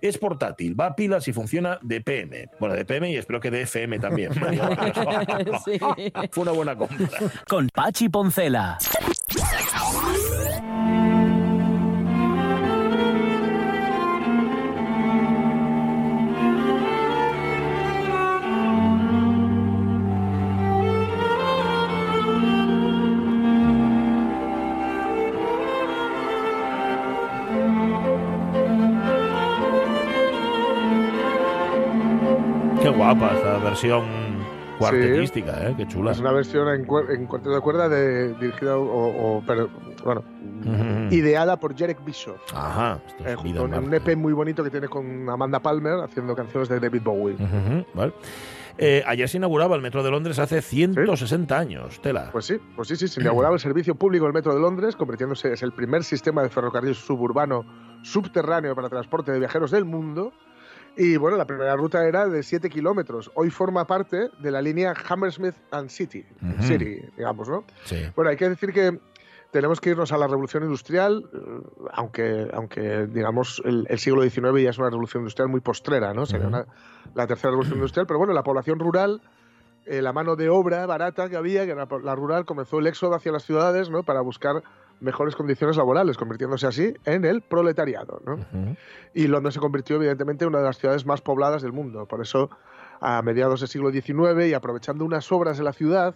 Es 0.00 0.18
portátil, 0.18 0.78
va 0.78 0.86
a 0.86 0.96
pilas 0.96 1.28
y 1.28 1.32
funciona 1.32 1.78
de 1.82 2.00
PM. 2.00 2.48
Bueno, 2.58 2.74
de 2.74 2.84
PM 2.84 3.10
y 3.10 3.16
espero 3.16 3.40
que 3.40 3.50
de 3.50 3.62
FM 3.62 3.98
también. 3.98 4.32
Sí. 5.64 5.78
Fue 6.30 6.42
una 6.42 6.52
buena 6.52 6.76
compra. 6.76 7.08
Con 7.48 7.68
Pachi 7.68 8.08
Poncela. 8.08 8.78
Guapa 33.14 33.34
esta 33.36 33.58
versión 33.58 34.02
cuartetística, 34.78 35.68
¿eh? 35.68 35.74
Qué 35.76 35.86
chula. 35.86 36.12
Es 36.12 36.18
una 36.20 36.32
versión 36.32 36.68
en, 36.68 36.80
en 37.10 37.26
cuarteto 37.26 37.54
de 37.54 37.60
cuerda 37.60 37.88
de, 37.88 38.34
dirigida 38.34 38.76
o, 38.76 39.36
o- 39.38 39.42
pero, 39.46 39.68
bueno, 40.04 40.24
Ujú. 40.64 41.14
ideada 41.14 41.58
por 41.58 41.76
Jarek 41.76 42.04
Bishop. 42.04 42.36
Ajá. 42.54 42.98
esto 43.06 43.22
es 43.24 43.30
Eh, 43.30 43.36
en 43.50 43.74
a 43.74 43.78
un. 43.78 43.94
EP 43.94 44.16
muy 44.16 44.32
bonito 44.32 44.64
que 44.64 44.70
tiene 44.70 44.88
con 44.88 45.28
Amanda 45.28 45.60
Palmer 45.60 46.00
haciendo 46.04 46.34
canciones 46.34 46.68
de 46.68 46.80
David 46.80 47.02
Bowie. 47.02 47.34
Ujú, 47.34 47.86
vale. 47.94 48.12
Eh, 48.78 49.04
ayer 49.06 49.28
se 49.28 49.36
inauguraba 49.36 49.76
el 49.76 49.82
metro 49.82 50.02
de 50.02 50.10
Londres 50.10 50.38
hace 50.38 50.62
160 50.62 51.56
años, 51.58 52.00
Tela. 52.00 52.30
Pues 52.32 52.46
sí, 52.46 52.56
pues 52.74 52.88
sí, 52.88 52.96
sí, 52.96 53.06
se 53.06 53.20
inauguraba 53.20 53.54
el 53.54 53.60
servicio 53.60 53.94
público 53.94 54.24
del 54.24 54.32
Metro 54.32 54.54
de 54.54 54.60
Londres, 54.60 54.96
convirtiéndose 54.96 55.52
es 55.52 55.62
el 55.62 55.72
primer 55.72 56.02
sistema 56.04 56.42
de 56.42 56.48
ferrocarril 56.48 56.94
suburbano 56.94 57.66
subterráneo 58.02 58.74
para 58.74 58.88
transporte 58.88 59.30
de 59.30 59.38
viajeros 59.38 59.70
del 59.70 59.84
mundo. 59.84 60.32
Y 60.96 61.16
bueno, 61.16 61.36
la 61.36 61.46
primera 61.46 61.74
ruta 61.76 62.06
era 62.06 62.28
de 62.28 62.42
7 62.42 62.68
kilómetros. 62.68 63.30
Hoy 63.34 63.50
forma 63.50 63.86
parte 63.86 64.28
de 64.38 64.50
la 64.50 64.60
línea 64.60 64.92
Hammersmith 65.08 65.54
and 65.70 65.88
City, 65.88 66.24
Ujú. 66.42 66.62
City, 66.62 67.00
digamos, 67.16 67.48
¿no? 67.48 67.64
sí. 67.84 67.96
Bueno, 68.14 68.30
hay 68.30 68.36
que 68.36 68.48
decir 68.48 68.72
que 68.72 68.98
tenemos 69.50 69.80
que 69.80 69.90
irnos 69.90 70.12
a 70.12 70.18
la 70.18 70.26
revolución 70.26 70.62
industrial, 70.64 71.24
eh, 71.32 71.38
aunque, 71.92 72.48
aunque 72.52 73.06
digamos, 73.06 73.62
el, 73.64 73.86
el 73.88 73.98
siglo 73.98 74.22
XIX 74.22 74.62
ya 74.62 74.70
es 74.70 74.78
una 74.78 74.88
revolución 74.90 75.22
industrial 75.22 75.48
muy 75.48 75.60
postrera, 75.60 76.12
¿no? 76.14 76.26
Sería 76.26 76.46
una- 76.48 76.66
la 77.14 77.26
tercera 77.26 77.50
revolución 77.50 77.76
industrial, 77.78 78.06
pero 78.06 78.18
bueno, 78.18 78.32
la 78.34 78.42
población 78.42 78.78
rural, 78.78 79.20
eh, 79.84 80.00
la 80.00 80.12
mano 80.12 80.36
de 80.36 80.48
obra 80.48 80.86
barata 80.86 81.28
que 81.28 81.36
había, 81.36 81.64
que 81.66 81.72
era 81.72 81.86
la 82.02 82.14
rural, 82.14 82.44
comenzó 82.46 82.78
el 82.78 82.86
éxodo 82.86 83.14
hacia 83.14 83.32
las 83.32 83.42
ciudades, 83.44 83.90
¿no? 83.90 84.02
Para 84.04 84.20
buscar 84.22 84.62
mejores 85.02 85.36
condiciones 85.36 85.76
laborales, 85.76 86.16
convirtiéndose 86.16 86.66
así 86.66 86.94
en 87.04 87.24
el 87.24 87.42
proletariado, 87.42 88.20
¿no? 88.24 88.38
Y 89.14 89.26
Londres 89.26 89.54
se 89.54 89.60
convirtió, 89.60 89.96
evidentemente, 89.96 90.44
en 90.44 90.48
una 90.50 90.58
de 90.58 90.64
las 90.64 90.78
ciudades 90.78 91.04
más 91.04 91.20
pobladas 91.20 91.60
del 91.62 91.72
mundo. 91.72 92.06
Por 92.06 92.20
eso, 92.22 92.48
a 93.00 93.20
mediados 93.22 93.60
del 93.60 93.68
siglo 93.68 93.90
XIX 93.90 94.46
y 94.48 94.54
aprovechando 94.54 95.04
unas 95.04 95.30
obras 95.32 95.58
de 95.58 95.64
la 95.64 95.72
ciudad, 95.72 96.14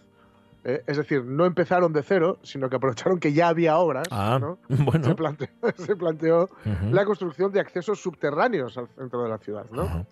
eh, 0.64 0.83
es 0.87 0.96
decir, 0.96 1.25
no 1.25 1.44
empezaron 1.44 1.92
de 1.92 2.03
cero, 2.03 2.38
sino 2.42 2.68
que 2.70 2.77
aprovecharon 2.77 3.20
que 3.20 3.33
ya 3.33 3.49
había 3.49 3.77
obras, 3.79 4.09
Ah, 4.11 4.38
¿no? 4.40 4.59
bueno. 4.68 5.05
se, 5.05 5.14
planteó, 5.14 5.49
se 5.77 5.94
planteó 5.96 6.44
Ujú. 6.64 6.92
la 6.92 7.05
construcción 7.05 7.53
de 7.53 7.61
accesos 7.61 8.01
subterráneos 8.01 8.77
al 8.79 8.88
centro 8.88 9.22
de 9.22 9.29
la 9.29 9.38
ciudad. 9.38 9.66
¿no? 9.70 10.07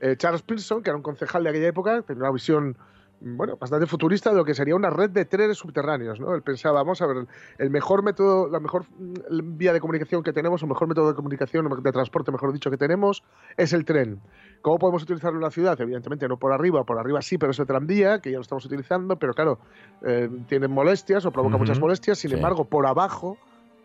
Eh, 0.00 0.16
Charles 0.16 0.42
Pearson, 0.42 0.82
que 0.82 0.90
era 0.90 0.96
un 0.96 1.02
concejal 1.02 1.44
de 1.44 1.50
aquella 1.50 1.68
época, 1.68 2.02
tenía 2.02 2.22
una 2.24 2.32
visión 2.32 2.76
bueno, 3.20 3.56
bastante 3.56 3.86
futurista 3.86 4.30
de 4.30 4.36
lo 4.36 4.44
que 4.44 4.54
sería 4.54 4.76
una 4.76 4.90
red 4.90 5.10
de 5.10 5.24
trenes 5.24 5.56
subterráneos. 5.58 6.20
¿no? 6.20 6.34
Él 6.34 6.42
pensaba, 6.42 6.74
vamos 6.82 7.00
a 7.00 7.06
ver, 7.06 7.26
el 7.58 7.70
mejor 7.70 8.02
método, 8.02 8.48
la 8.48 8.60
mejor 8.60 8.84
mm, 8.98 9.56
vía 9.56 9.72
de 9.72 9.80
comunicación 9.80 10.22
que 10.22 10.32
tenemos, 10.32 10.62
o 10.62 10.66
mejor 10.66 10.88
método 10.88 11.08
de 11.08 11.14
comunicación, 11.14 11.68
de 11.82 11.92
transporte, 11.92 12.30
mejor 12.32 12.52
dicho, 12.52 12.70
que 12.70 12.76
tenemos, 12.76 13.22
es 13.56 13.72
el 13.72 13.84
tren. 13.84 14.20
¿Cómo 14.62 14.78
podemos 14.78 15.02
utilizarlo 15.02 15.38
en 15.38 15.42
la 15.44 15.50
ciudad? 15.50 15.80
Evidentemente 15.80 16.28
no 16.28 16.38
por 16.38 16.52
arriba, 16.52 16.84
por 16.84 16.98
arriba 16.98 17.22
sí, 17.22 17.38
pero 17.38 17.52
es 17.52 17.58
el 17.58 17.66
tranvía, 17.66 18.20
que 18.20 18.30
ya 18.30 18.36
lo 18.36 18.42
estamos 18.42 18.64
utilizando, 18.66 19.16
pero 19.18 19.32
claro, 19.32 19.58
eh, 20.02 20.28
tiene 20.48 20.68
molestias 20.68 21.24
o 21.26 21.30
provoca 21.30 21.56
muchas 21.56 21.78
molestias, 21.80 22.18
sin 22.18 22.30
Sí. 22.30 22.36
embargo, 22.36 22.64
por 22.64 22.86
abajo 22.86 23.38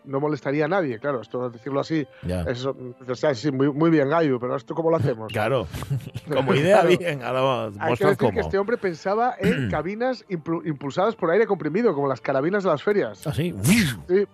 no 0.04 0.20
molestaría 0.20 0.64
a 0.64 0.68
nadie, 0.68 0.98
claro, 0.98 1.20
esto 1.20 1.50
decirlo 1.50 1.80
así, 1.80 2.06
Ya. 2.26 2.42
eso, 2.42 2.76
o 3.08 3.14
sea, 3.14 3.34
sí, 3.34 3.50
muy, 3.50 3.72
muy 3.72 3.90
bien, 3.90 4.08
Gallo, 4.08 4.38
pero 4.40 4.56
¿esto 4.56 4.74
cómo 4.74 4.90
lo 4.90 4.96
hacemos? 4.96 5.28
Claro. 5.32 5.66
Como 6.34 6.54
idea, 6.54 6.80
Claro. 6.82 6.96
bien. 6.98 7.22
Ahora 7.22 7.72
Hay 7.80 7.94
que 7.96 8.04
decir 8.04 8.16
que 8.18 8.26
cómo. 8.26 8.40
este 8.40 8.58
hombre 8.58 8.76
pensaba 8.76 9.34
en 9.38 9.68
cabinas 9.70 10.24
impul- 10.28 10.66
impulsadas 10.66 11.16
por 11.16 11.30
aire 11.30 11.46
comprimido, 11.46 11.94
como 11.94 12.08
las 12.08 12.20
carabinas 12.20 12.62
de 12.64 12.70
las 12.70 12.82
ferias. 12.82 13.26
Ah, 13.26 13.32
sí. 13.34 13.54
Sí, 13.62 13.84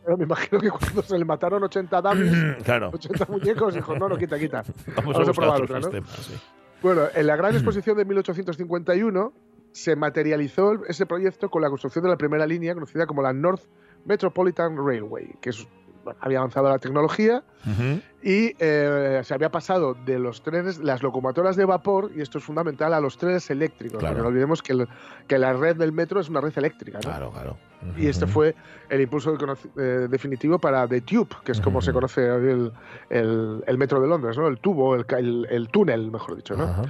pero 0.05 0.16
me 0.16 0.24
imagino 0.24 0.61
que 0.61 0.70
cuando 0.70 1.02
se 1.02 1.18
le 1.18 1.24
mataron 1.24 1.62
80 1.62 2.00
dummies, 2.02 2.57
claro. 2.64 2.90
80 2.92 3.26
muñecos, 3.29 3.74
dijo, 3.74 3.96
no, 3.96 4.09
no, 4.09 4.16
quita, 4.16 4.38
quita. 4.38 4.62
Vamos, 4.96 5.14
Vamos 5.14 5.29
a 5.29 5.31
a 5.31 5.35
probar 5.35 5.62
otra, 5.62 5.76
¿no? 5.81 5.83
sistema, 5.83 6.07
sí. 6.20 6.35
Bueno, 6.83 7.02
en 7.14 7.26
la 7.26 7.37
gran 7.37 7.52
exposición 7.55 7.96
de 7.96 8.05
1851 8.05 9.33
se 9.72 9.94
materializó 9.96 10.72
ese 10.88 11.05
proyecto 11.07 11.50
con 11.50 11.61
la 11.62 11.68
construcción 11.68 12.02
de 12.05 12.11
la 12.11 12.16
primera 12.16 12.46
línea 12.46 12.72
conocida 12.74 13.07
como 13.07 13.20
la 13.22 13.33
North 13.33 13.62
Metropolitan 14.07 14.77
Railway, 14.77 15.35
que 15.40 15.51
es- 15.51 15.66
bueno, 16.05 16.19
había 16.23 16.38
avanzado 16.38 16.69
la 16.69 16.79
tecnología 16.79 17.42
Ujú. 17.64 18.01
y 18.23 18.55
eh, 18.61 19.21
se 19.25 19.35
había 19.35 19.51
pasado 19.51 19.95
de 20.07 20.21
los 20.21 20.40
trenes, 20.42 20.79
las 20.79 21.03
locomotoras 21.03 21.57
de 21.57 21.64
vapor, 21.64 22.12
y 22.14 22.21
esto 22.21 22.38
es 22.38 22.45
fundamental, 22.45 22.95
a 22.95 23.01
los 23.01 23.19
trenes 23.19 23.51
eléctricos. 23.51 23.99
Claro. 23.99 24.23
no 24.23 24.29
olvidemos 24.29 24.62
que, 24.62 24.73
el- 24.75 24.88
que 25.27 25.37
la 25.37 25.53
red 25.53 25.75
del 25.77 25.90
metro 25.92 26.21
es 26.21 26.29
una 26.29 26.40
red 26.40 26.53
eléctrica. 26.57 26.99
¿no? 26.99 27.03
Claro, 27.11 27.31
claro. 27.33 27.57
Y 27.97 28.07
este 28.07 28.27
fue 28.27 28.55
el 28.88 29.01
impulso 29.01 29.37
eh, 29.77 30.07
definitivo 30.09 30.59
para 30.59 30.87
The 30.88 31.01
Tube, 31.03 31.29
que 31.45 31.53
es 31.53 31.61
como 31.61 31.79
Ujú. 31.79 31.87
se 31.87 31.92
conoce 31.92 32.27
el, 32.27 32.73
el- 33.11 33.64
el 33.66 33.79
metro 33.79 34.01
de 34.01 34.07
Londres, 34.09 34.37
¿no? 34.38 34.47
el 34.47 34.59
tubo, 34.61 34.95
el, 34.95 35.69
túnel, 35.71 36.11
mejor 36.12 36.37
dicho. 36.37 36.57
¿no? 36.57 36.85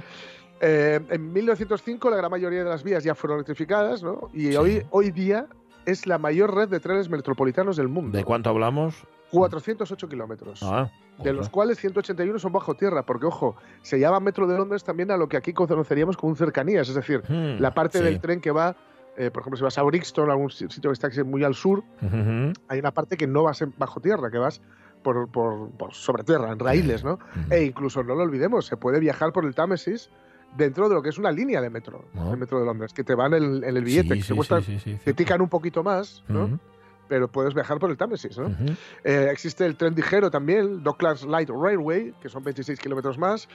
Eh, 0.61 0.99
en 1.09 1.33
1905 1.33 2.09
la 2.09 2.17
gran 2.17 2.31
mayoría 2.31 2.63
de 2.63 2.69
las 2.69 2.83
vías 2.83 3.03
ya 3.03 3.13
fueron 3.15 3.37
electrificadas 3.37 4.01
¿no? 4.01 4.29
y 4.33 4.51
Sí. 4.51 4.55
hoy, 4.55 4.83
hoy 4.91 5.11
día 5.11 5.45
es 5.87 6.05
la 6.05 6.17
mayor 6.17 6.53
red 6.53 6.67
de 6.69 6.79
trenes 6.79 7.09
metropolitanos 7.09 7.77
del 7.77 7.87
mundo. 7.87 8.15
¿De 8.17 8.23
cuánto 8.25 8.49
hablamos? 8.49 8.95
408 9.31 10.07
kilómetros. 10.09 10.61
Ah, 10.63 10.89
De 11.23 11.33
los 11.33 11.49
cuales 11.49 11.79
181 11.79 12.37
son 12.39 12.51
bajo 12.51 12.75
tierra, 12.75 13.03
porque 13.05 13.25
ojo, 13.25 13.55
se 13.81 13.99
llama 13.99 14.19
Metro 14.19 14.45
de 14.47 14.57
Londres 14.57 14.83
también 14.83 15.09
a 15.11 15.17
lo 15.17 15.27
que 15.27 15.37
aquí 15.37 15.53
conoceríamos 15.53 16.15
como 16.17 16.31
un 16.31 16.37
cercanías, 16.37 16.87
es 16.89 16.95
decir, 16.95 17.23
Hmm, 17.27 17.59
la 17.61 17.73
parte 17.73 17.97
sí. 17.99 18.03
del 18.03 18.19
tren 18.21 18.39
que 18.41 18.51
va, 18.51 18.75
eh, 19.17 19.31
por 19.31 19.41
ejemplo, 19.41 19.57
si 19.57 19.63
vas 19.63 19.77
a 19.77 19.83
Brixton, 19.83 20.29
algún 20.29 20.49
si- 20.51 20.67
sitio 20.69 20.91
que 20.91 20.93
está 20.93 21.09
muy 21.23 21.43
al 21.43 21.55
sur, 21.55 21.83
hay 22.67 22.79
una 22.79 22.91
parte 22.91 23.17
que 23.17 23.27
no 23.27 23.43
vas 23.43 23.61
en- 23.61 23.73
bajo 23.77 23.99
tierra, 23.99 24.29
que 24.29 24.37
vas 24.37 24.61
por, 25.03 25.29
por- 25.31 25.69
por 25.71 25.93
sobre 25.93 26.23
tierra, 26.23 26.51
en 26.51 26.59
raíles, 26.59 27.03
¿no? 27.03 27.17
E 27.49 27.63
incluso, 27.63 28.03
no 28.03 28.13
lo 28.15 28.23
olvidemos, 28.23 28.65
se 28.65 28.77
puede 28.77 28.99
viajar 28.99 29.31
por 29.31 29.45
el 29.45 29.55
Támesis 29.55 30.09
dentro 30.55 30.87
de 30.89 30.95
lo 30.95 31.01
que 31.01 31.09
es 31.09 31.17
una 31.17 31.31
línea 31.31 31.61
de 31.61 31.69
metro, 31.69 32.05
Ah. 32.15 32.29
el 32.31 32.37
metro 32.37 32.59
de 32.59 32.65
Londres, 32.65 32.93
que 32.93 33.03
te 33.03 33.15
van 33.15 33.33
en 33.33 33.43
el, 33.43 33.63
en 33.63 33.77
el 33.77 33.83
billete, 33.83 34.15
Sí, 34.21 34.33
que 34.33 34.43
te 34.61 34.79
sí, 34.79 34.97
te 35.03 35.13
tican 35.13 35.41
un 35.41 35.49
poquito 35.49 35.83
más, 35.83 36.23
¿no? 36.27 36.59
Pero 37.09 37.29
puedes 37.29 37.53
viajar 37.53 37.79
por 37.79 37.89
el 37.89 37.95
Támesis, 37.95 38.37
¿no? 38.37 38.53
Eh, 39.05 39.29
existe 39.31 39.65
el 39.65 39.77
tren 39.77 39.95
ligero 39.95 40.29
también, 40.29 40.83
Docklands 40.83 41.23
Light 41.25 41.49
Railway, 41.49 42.13
que 42.21 42.27
son 42.27 42.43
26 42.43 42.77
kilómetros 42.79 43.17
más, 43.17 43.47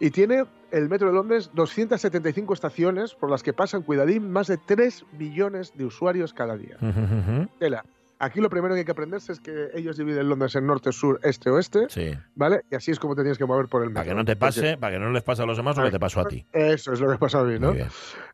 y 0.00 0.10
tiene 0.10 0.46
el 0.70 0.88
metro 0.88 1.08
de 1.08 1.14
Londres 1.14 1.50
275 1.52 2.54
estaciones 2.54 3.14
por 3.14 3.30
las 3.30 3.42
que 3.42 3.52
pasan, 3.52 3.82
cuidadín, 3.82 4.30
más 4.32 4.46
de 4.46 4.56
3 4.56 5.04
millones 5.18 5.72
de 5.76 5.84
usuarios 5.84 6.32
cada 6.32 6.56
día. 6.56 6.76
Ujú. 6.80 7.46
Tela. 7.58 7.84
Aquí 8.18 8.40
lo 8.40 8.48
primero 8.48 8.74
que 8.74 8.80
hay 8.80 8.84
que 8.84 8.92
aprenderse 8.92 9.32
es 9.32 9.40
que 9.40 9.70
ellos 9.74 9.96
dividen 9.96 10.28
Londres 10.28 10.54
en 10.56 10.66
norte, 10.66 10.92
sur, 10.92 11.18
este, 11.22 11.50
oeste, 11.50 11.86
Sí. 11.88 12.12
¿vale? 12.34 12.62
Y 12.70 12.76
así 12.76 12.90
es 12.92 12.98
como 13.00 13.14
te 13.14 13.22
tienes 13.22 13.38
que 13.38 13.44
mover 13.44 13.66
por 13.68 13.82
el 13.82 13.88
metro. 13.88 14.00
Para 14.02 14.08
que 14.10 14.14
no 14.14 14.24
te 14.24 14.36
pase, 14.36 14.76
para 14.78 14.94
que 14.94 14.98
no 15.00 15.10
les 15.10 15.22
pase 15.22 15.42
a 15.42 15.46
los 15.46 15.56
demás 15.56 15.76
lo 15.76 15.84
que 15.84 15.90
te 15.90 15.98
pasó 15.98 16.20
a 16.20 16.24
ti. 16.26 16.46
Eso 16.52 16.92
es 16.92 17.00
lo 17.00 17.10
que 17.10 17.18
pasa 17.18 17.40
a 17.40 17.44
mí, 17.44 17.58
¿no? 17.58 17.74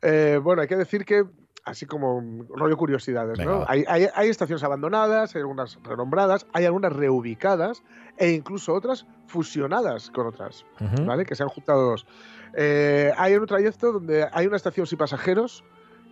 Eh, 0.02 0.38
bueno, 0.42 0.62
hay 0.62 0.68
que 0.68 0.76
decir 0.76 1.04
que 1.04 1.24
así 1.64 1.84
como 1.86 2.22
rollo 2.56 2.76
curiosidades, 2.76 3.38
Venga, 3.38 3.50
¿no? 3.52 3.64
Hay, 3.68 3.84
hay- 3.86 4.08
hay 4.14 4.28
estaciones 4.28 4.62
abandonadas, 4.64 5.34
hay 5.34 5.40
algunas 5.40 5.78
renombradas, 5.82 6.46
hay 6.52 6.64
algunas 6.64 6.92
reubicadas 6.92 7.82
e 8.16 8.30
incluso 8.30 8.72
otras 8.74 9.06
fusionadas 9.26 10.10
con 10.10 10.26
otras. 10.26 10.64
¿vale? 11.06 11.24
Que 11.24 11.34
se 11.34 11.42
han 11.42 11.48
juntado 11.48 11.82
dos. 11.90 12.06
Eh, 12.54 13.12
hay 13.16 13.34
un 13.36 13.46
trayecto 13.46 13.92
donde 13.92 14.26
hay 14.32 14.46
una 14.46 14.56
estación 14.56 14.86
sin 14.86 14.98
pasajeros, 14.98 15.62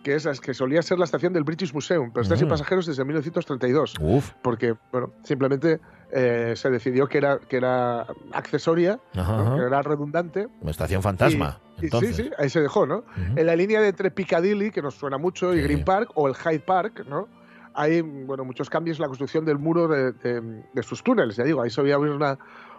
que 0.03 0.15
es 0.15 0.41
que 0.41 0.55
solía 0.55 0.81
ser 0.83 0.99
la 0.99 1.05
estación 1.05 1.33
del 1.33 1.45
British 1.45 1.73
Museum, 1.75 2.11
pero 2.13 2.23
está 2.23 2.37
sin 2.37 2.47
Mm. 2.47 2.51
pasajeros 2.51 2.87
desde 2.87 3.05
1932 3.05 3.95
Uf. 4.01 4.31
porque 4.43 4.75
bueno, 4.93 5.13
simplemente 5.25 5.81
eh, 6.13 6.55
se 6.57 6.71
decidió 6.71 7.07
que 7.09 7.19
era, 7.19 7.39
que 7.39 7.57
era 7.59 8.07
accesoria, 8.33 8.99
Ajá, 9.15 9.37
¿no? 9.37 9.43
ajá. 9.49 9.57
que 9.57 9.63
era 9.63 9.83
redundante. 9.83 10.49
Una 10.61 10.71
estación 10.71 11.03
fantasma. 11.03 11.59
Y- 11.77 11.83
y 11.83 11.85
entonces. 11.87 12.17
sí, 12.17 12.23
sí, 12.25 12.31
ahí 12.39 12.49
se 12.49 12.61
dejó, 12.61 12.87
¿no? 12.87 13.05
En 13.37 13.45
la 13.47 13.55
línea 13.55 13.81
de 13.81 13.89
entre 13.89 14.11
Piccadilly, 14.11 14.71
que 14.71 14.81
nos 14.83 14.95
suena 14.95 15.19
mucho, 15.19 15.55
y. 15.55 15.61
Green 15.63 15.85
Park, 15.85 16.11
o 16.15 16.27
el 16.29 16.35
Hyde 16.35 16.61
Park, 16.61 17.05
¿no? 17.09 17.29
Hay 17.75 18.01
bueno, 18.01 18.45
muchos 18.45 18.69
cambios 18.71 18.97
en 18.99 19.03
la 19.03 19.07
construcción 19.09 19.45
del 19.45 19.59
muro 19.59 19.87
de, 19.87 20.13
de- 20.13 20.65
de 20.73 20.83
sus 20.83 21.03
túneles, 21.05 21.37
ya 21.37 21.45
digo, 21.45 21.61
ahí 21.63 21.71
se 21.71 21.81
había 21.81 21.99
una, 21.99 22.37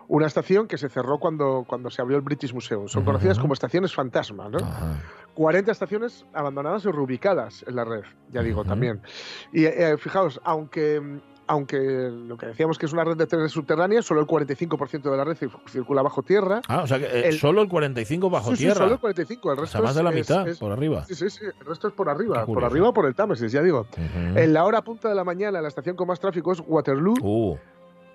una 0.10 0.26
estación 0.28 0.68
que 0.68 0.78
se 0.78 0.90
cerró 0.90 1.20
cuando, 1.20 1.64
cuando 1.68 1.90
se 1.90 2.02
abrió 2.02 2.18
el 2.18 2.24
British 2.24 2.54
Museum. 2.54 2.88
Son 2.90 3.04
Ujú. 3.04 3.12
conocidas 3.12 3.40
como 3.40 3.54
estaciones 3.54 3.94
fantasma, 3.94 4.50
¿no? 4.50 4.58
Ajá. 4.58 4.98
40 5.36 5.72
estaciones 5.72 6.26
abandonadas 6.34 6.86
o 6.86 6.92
reubicadas 6.92 7.64
en 7.68 7.76
la 7.78 7.86
red, 7.86 8.02
ya 8.32 8.42
digo, 8.42 8.62
Ujú. 8.62 8.70
también. 8.70 9.02
Y 9.54 9.66
eh, 9.66 9.96
fijaos, 9.98 10.42
aunque, 10.44 11.02
aunque 11.48 11.78
lo 12.12 12.36
que 12.38 12.48
decíamos 12.48 12.78
que 12.78 12.88
es 12.88 12.94
una 12.94 13.04
red 13.04 13.16
de 13.18 13.28
trenes 13.28 13.52
subterráneas, 13.52 14.04
solo 14.04 14.20
el 14.22 14.28
45% 14.28 15.10
de 15.12 15.16
la 15.18 15.24
red 15.24 15.38
cir- 15.38 15.70
circula 15.70 16.02
bajo 16.02 16.24
tierra. 16.24 16.62
Ah, 16.68 16.82
o 16.84 16.88
sea 16.88 16.98
que 17.00 17.06
eh, 17.06 17.28
El- 17.30 17.38
solo 17.40 17.62
el 17.62 17.70
45 17.70 18.30
bajo 18.30 18.50
Sí, 18.50 18.56
sí, 18.58 18.64
tierra. 18.64 18.80
solo 18.80 18.94
el 18.94 19.00
45, 19.00 19.52
el 19.54 19.58
o 19.60 19.62
resto 19.62 19.78
sea, 19.78 19.86
más 19.86 19.96
de 19.96 20.04
la 20.04 20.10
es- 20.10 20.16
mitad 20.16 20.48
es- 20.48 20.58
por 20.58 20.72
arriba. 20.72 21.06
Sí, 21.06 21.16
sí, 21.16 21.30
sí, 21.30 21.46
el 21.46 21.66
resto 21.66 21.88
es 21.88 21.94
por 21.94 22.10
arriba, 22.10 22.46
por 22.48 22.64
arriba 22.66 22.90
o 22.90 22.94
por 22.94 23.06
el 23.06 23.14
Támesis, 23.16 23.52
ya 23.52 23.62
digo. 23.62 23.82
Ujú. 23.92 24.38
En 24.40 24.54
la 24.54 24.66
hora 24.66 24.82
punta 24.82 25.08
de 25.08 25.16
la 25.16 25.24
mañana, 25.24 25.62
la 25.62 25.68
estación 25.68 25.96
con 25.96 26.08
más 26.08 26.20
tráfico 26.20 26.52
es 26.52 26.62
Waterloo, 26.66 27.14
Uh, 27.22 27.58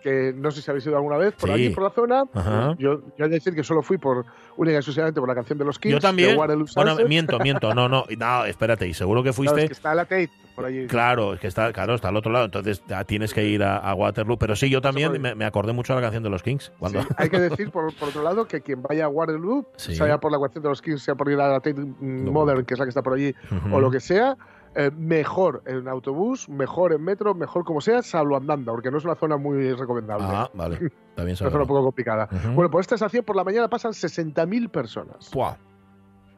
que 0.04 0.34
no 0.36 0.50
sé 0.50 0.60
si 0.60 0.70
habéis 0.70 0.86
ido 0.86 0.96
alguna 0.96 1.16
vez 1.16 1.32
por 1.32 1.48
Sí. 1.48 1.54
allí, 1.54 1.70
por 1.70 1.82
la 1.84 1.90
zona. 1.90 2.24
Ajá. 2.34 2.74
Yo, 2.78 3.00
yo 3.16 3.24
he 3.24 3.28
de 3.28 3.34
decir 3.36 3.54
que 3.54 3.64
solo 3.64 3.82
fui 3.82 3.96
por 3.96 4.26
única 4.58 4.74
y 4.74 4.76
exclusivamente 4.76 5.18
por 5.18 5.28
la 5.28 5.34
canción 5.34 5.58
de 5.58 5.64
los 5.64 5.78
Kings. 5.78 5.94
yo 5.94 5.98
también. 5.98 6.36
Bueno, 6.36 6.96
miento, 7.08 7.38
miento. 7.38 7.74
No, 7.74 7.88
no, 7.88 8.04
no, 8.18 8.44
espérate. 8.44 8.86
Y 8.86 8.92
seguro 8.92 9.22
que 9.22 9.30
Claro, 9.30 9.34
fuiste. 9.36 9.62
es 9.62 9.66
que 9.68 9.72
está 9.72 9.94
la 9.94 10.04
Tate 10.04 10.30
por 10.54 10.66
allí. 10.66 10.86
Claro, 10.86 11.32
es 11.34 11.40
que 11.40 11.46
está, 11.46 11.72
claro, 11.72 11.94
está 11.94 12.08
al 12.10 12.16
otro 12.16 12.30
lado, 12.30 12.44
entonces 12.44 12.82
tienes 13.06 13.32
que 13.32 13.44
ir 13.44 13.62
a, 13.64 13.78
a 13.78 13.94
Waterloo. 13.94 14.36
Pero 14.38 14.54
sí, 14.56 14.68
yo 14.68 14.82
también 14.82 15.20
me, 15.20 15.34
me 15.34 15.46
acordé 15.46 15.72
mucho 15.72 15.94
de 15.94 16.00
la 16.00 16.06
canción 16.06 16.22
de 16.22 16.28
los 16.30 16.42
Kings. 16.42 16.70
Cuando, 16.78 17.00
Sí, 17.02 17.08
hay 17.16 17.30
que 17.30 17.40
decir, 17.40 17.70
por, 17.70 17.92
por 17.96 18.10
otro 18.10 18.22
lado, 18.22 18.46
que 18.46 18.60
quien 18.60 18.82
vaya 18.82 19.06
a 19.06 19.08
Waterloo, 19.08 19.66
Sí. 19.76 19.96
sea 19.96 20.18
por 20.20 20.30
la 20.30 20.38
cuestión 20.38 20.62
de 20.62 20.68
los 20.68 20.82
Kings, 20.82 21.02
sea 21.02 21.14
por 21.14 21.30
ir 21.30 21.40
a 21.40 21.48
la 21.48 21.60
Tate 21.60 21.74
Modern, 22.00 22.64
que 22.66 22.74
es 22.74 22.78
la 22.78 22.84
que 22.84 22.90
está 22.90 23.02
por 23.02 23.14
allí, 23.14 23.34
o 23.72 23.80
lo 23.80 23.90
que 23.90 24.00
sea, 24.00 24.36
eh, 24.74 24.90
mejor 24.90 25.62
en 25.66 25.88
autobús, 25.88 26.48
mejor 26.48 26.92
en 26.92 27.02
metro, 27.02 27.34
mejor 27.34 27.64
como 27.64 27.80
sea, 27.80 28.02
salvo 28.02 28.36
andando, 28.36 28.72
porque 28.72 28.90
no 28.90 28.98
es 28.98 29.04
una 29.04 29.14
zona 29.14 29.36
muy 29.36 29.72
recomendable. 29.72 30.26
Ah, 30.28 30.50
vale. 30.54 30.78
Bien 31.16 31.28
es 31.28 31.40
una 31.40 31.50
zona 31.50 31.62
un 31.62 31.68
poco 31.68 31.84
complicada. 31.84 32.28
Bueno, 32.54 32.70
por 32.70 32.80
esta 32.80 32.96
estación 32.96 33.24
por 33.24 33.36
la 33.36 33.44
mañana 33.44 33.68
pasan 33.68 33.92
60.000 33.92 34.68
personas. 34.68 35.30
Buah, 35.32 35.54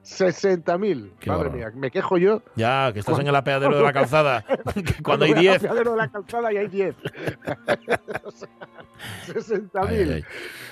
60.000. 0.06 1.10
Qué 1.18 1.30
Madre 1.30 1.44
bárbaro. 1.48 1.50
mía, 1.52 1.72
me 1.74 1.90
quejo 1.90 2.16
yo. 2.16 2.40
Ya, 2.54 2.90
que 2.92 3.00
estás 3.00 3.12
en 3.12 3.16
Cuando- 3.16 3.30
el 3.30 3.36
apeadero 3.36 3.76
de 3.76 3.82
la 3.82 3.92
calzada. 3.92 4.44
que 4.74 5.02
cuando 5.02 5.24
hay 5.24 5.32
voy 5.32 5.38
al 5.48 5.58
10. 5.58 5.64
apeadero 5.64 5.90
de 5.92 5.96
la 5.96 6.08
calzada 6.08 6.52
y 6.52 6.56
hay 6.56 6.68
10. 6.68 6.94
O 8.24 8.30
sea, 8.30 8.48
60.000. 9.26 9.70
Ay, 9.88 9.96
ay, 9.98 10.10
ay. 10.14 10.24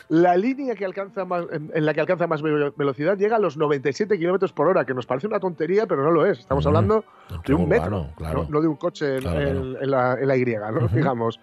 La 0.09 0.37
línea 0.37 0.75
que 0.75 0.85
alcanza 0.85 1.25
más, 1.25 1.45
en, 1.53 1.71
en 1.75 1.85
la 1.87 1.93
que 1.95 2.01
alcanza 2.01 2.27
más 2.27 2.41
ve- 2.43 2.73
velocidad 2.77 3.17
llega 3.19 3.37
a 3.37 3.39
los 3.39 3.57
97 3.57 4.19
kilómetros 4.19 4.53
por 4.53 4.67
hora, 4.69 4.85
que 4.87 4.95
nos 4.95 5.05
parece 5.07 5.27
una 5.27 5.41
tontería, 5.41 5.87
pero 5.87 6.03
no 6.03 6.11
lo 6.11 6.25
es. 6.27 6.39
Estamos 6.39 6.65
Mm, 6.65 6.69
hablando 6.69 7.05
de 7.47 7.55
un 7.55 7.63
urbano, 7.63 7.81
metro, 8.05 8.15
claro. 8.17 8.43
no, 8.45 8.49
no 8.51 8.61
de 8.63 8.69
un 8.69 8.77
coche 8.77 9.17
en, 9.17 9.21
Claro, 9.23 9.41
en- 9.41 9.47
claro. 9.73 9.83
en 9.83 9.91
la, 9.91 10.15
en 10.21 10.29
la 10.29 10.37
Y, 10.37 10.45
¿no? 10.45 10.89
Digamos. 10.89 11.39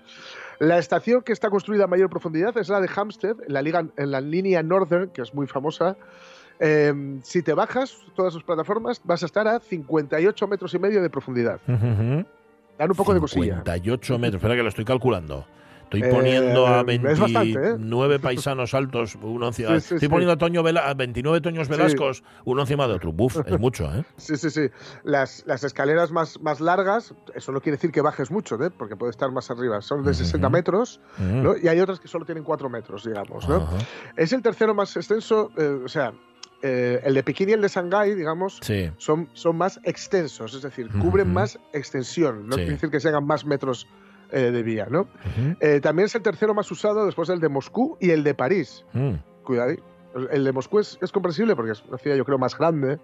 La 0.59 0.77
estación 0.79 1.21
que 1.23 1.33
está 1.33 1.49
construida 1.49 1.83
a 1.85 1.87
mayor 1.87 2.09
profundidad 2.09 2.55
es 2.57 2.69
la 2.69 2.79
de 2.81 2.89
Hampstead, 2.95 3.35
en 3.47 3.53
la, 3.53 3.61
liga, 3.61 3.85
en 3.97 4.11
la 4.11 4.21
línea 4.21 4.61
Northern, 4.63 5.09
que 5.09 5.21
es 5.21 5.33
muy 5.33 5.47
famosa. 5.47 5.97
Eh, 6.59 7.19
si 7.23 7.41
te 7.41 7.53
bajas 7.53 7.97
todas 8.15 8.33
sus 8.33 8.43
plataformas, 8.43 9.01
vas 9.03 9.23
a 9.23 9.25
estar 9.25 9.47
a 9.47 9.59
58 9.59 10.47
metros 10.47 10.73
y 10.73 10.79
medio 10.79 11.01
de 11.01 11.09
profundidad. 11.09 11.59
Dan 11.67 12.89
un 12.89 12.95
poco 12.95 13.13
de 13.13 13.19
cosilla. 13.19 13.55
58 13.63 14.19
metros. 14.19 14.35
Espera 14.39 14.55
que 14.55 14.63
lo 14.63 14.69
estoy 14.69 14.85
calculando. 14.85 15.45
Estoy 15.83 16.03
Eh, 16.03 16.09
poniendo 16.09 16.65
a 16.67 16.85
es 16.87 17.19
bastante, 17.19 17.51
¿eh? 17.51 17.71
29 17.73 18.19
paisanos 18.23 18.73
altos, 18.73 19.17
uno 19.21 19.47
encima. 19.47 19.71
Sí, 19.71 19.79
sí, 19.81 19.95
estoy 19.95 19.99
sí. 19.99 20.07
poniendo 20.07 20.31
a, 20.31 20.37
Toño 20.37 20.63
Vela- 20.63 20.87
a 20.87 20.93
29 20.93 21.41
Toños. 21.41 21.67
Velascos, 21.67 22.23
uno 22.45 22.61
encima 22.61 22.87
de 22.87 22.93
otro. 22.93 23.11
Buf, 23.11 23.39
es 23.45 23.59
mucho, 23.59 23.93
¿eh? 23.93 24.05
Sí, 24.15 24.37
sí, 24.37 24.49
sí. 24.49 24.69
Las, 25.03 25.43
las 25.45 25.65
escaleras 25.65 26.11
más, 26.11 26.39
más 26.39 26.61
largas, 26.61 27.13
eso 27.35 27.51
no 27.51 27.59
quiere 27.59 27.75
decir 27.75 27.91
que 27.91 27.99
bajes 27.99 28.31
mucho, 28.31 28.55
¿eh? 28.63 28.71
porque 28.71 28.95
puede 28.95 29.09
estar 29.11 29.29
más 29.33 29.51
arriba. 29.51 29.81
Son 29.81 30.01
de 30.05 30.13
60 30.13 30.47
Ujú. 30.47 30.53
metros. 30.53 31.01
¿no? 31.19 31.57
Y 31.57 31.67
hay 31.67 31.81
otras 31.81 31.99
que 31.99 32.07
solo 32.07 32.23
tienen 32.23 32.45
4 32.45 32.69
metros, 32.69 33.03
digamos, 33.03 33.49
¿no? 33.49 33.67
Es 34.15 34.31
el 34.31 34.41
tercero 34.41 34.73
más 34.73 34.95
extenso, 34.95 35.51
eh, 35.57 35.81
o 35.83 35.89
sea, 35.89 36.13
eh, 36.63 37.01
el 37.03 37.13
de 37.15 37.23
Pekín 37.23 37.49
y 37.49 37.53
el 37.53 37.61
de 37.61 37.67
Shanghái, 37.67 38.13
digamos, 38.15 38.59
Sí. 38.61 38.91
son, 38.97 39.29
son 39.33 39.57
más 39.57 39.79
extensos, 39.83 40.53
es 40.53 40.61
decir, 40.61 40.89
cubren 40.99 41.31
más 41.33 41.59
extensión. 41.73 42.47
No 42.47 42.53
Sí. 42.53 42.61
quiere 42.61 42.71
decir 42.73 42.89
que 42.89 42.99
se 42.99 43.09
hagan 43.09 43.25
más 43.25 43.45
metros 43.45 43.87
eh, 44.33 44.49
de 44.51 44.63
vía, 44.63 44.87
¿no? 44.89 45.07
Eh, 45.59 45.81
también 45.81 46.05
es 46.05 46.15
el 46.15 46.21
tercero 46.21 46.53
más 46.53 46.71
usado 46.71 47.05
después 47.05 47.27
del 47.27 47.41
de 47.41 47.49
Moscú 47.49 47.97
y 47.99 48.11
el 48.11 48.23
de 48.23 48.33
París. 48.33 48.85
Mm. 48.93 49.15
Cuidado. 49.43 49.73
El 50.31 50.43
de 50.45 50.51
Moscú 50.53 50.79
es, 50.79 50.97
es 51.01 51.11
comprensible 51.11 51.53
porque 51.55 51.71
es 51.73 51.83
una 51.85 51.97
ciudad, 51.97 52.15
yo 52.15 52.23
creo, 52.23 52.37
más 52.37 52.57
grande, 52.57 52.97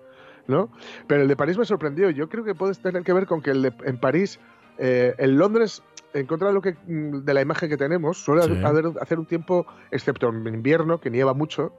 ¿no? 0.47 0.69
Pero 1.07 1.23
el 1.23 1.27
de 1.27 1.35
París 1.35 1.57
me 1.57 1.65
sorprendió. 1.65 2.09
Yo 2.11 2.29
creo 2.29 2.43
que 2.45 2.55
puede 2.55 2.73
tener 2.75 3.03
que 3.03 3.11
ver 3.11 3.25
con 3.25 3.41
que 3.41 3.51
el 3.51 3.61
de- 3.61 3.73
en 3.85 3.97
París, 3.99 4.39
en 4.77 5.37
Londres, 5.37 5.81
en 6.19 6.25
contra 6.25 6.47
de 6.47 6.53
lo 6.53 6.61
que 6.61 6.75
de 6.85 7.33
la 7.33 7.41
imagen 7.41 7.69
que 7.69 7.77
tenemos, 7.77 8.17
suele 8.23 8.43
Sí. 8.43 8.61
haber, 8.63 8.85
hacer 9.01 9.19
un 9.19 9.25
tiempo, 9.25 9.65
excepto 9.91 10.29
en 10.29 10.47
invierno, 10.47 10.99
que 10.99 11.09
nieva 11.09 11.33
mucho, 11.33 11.73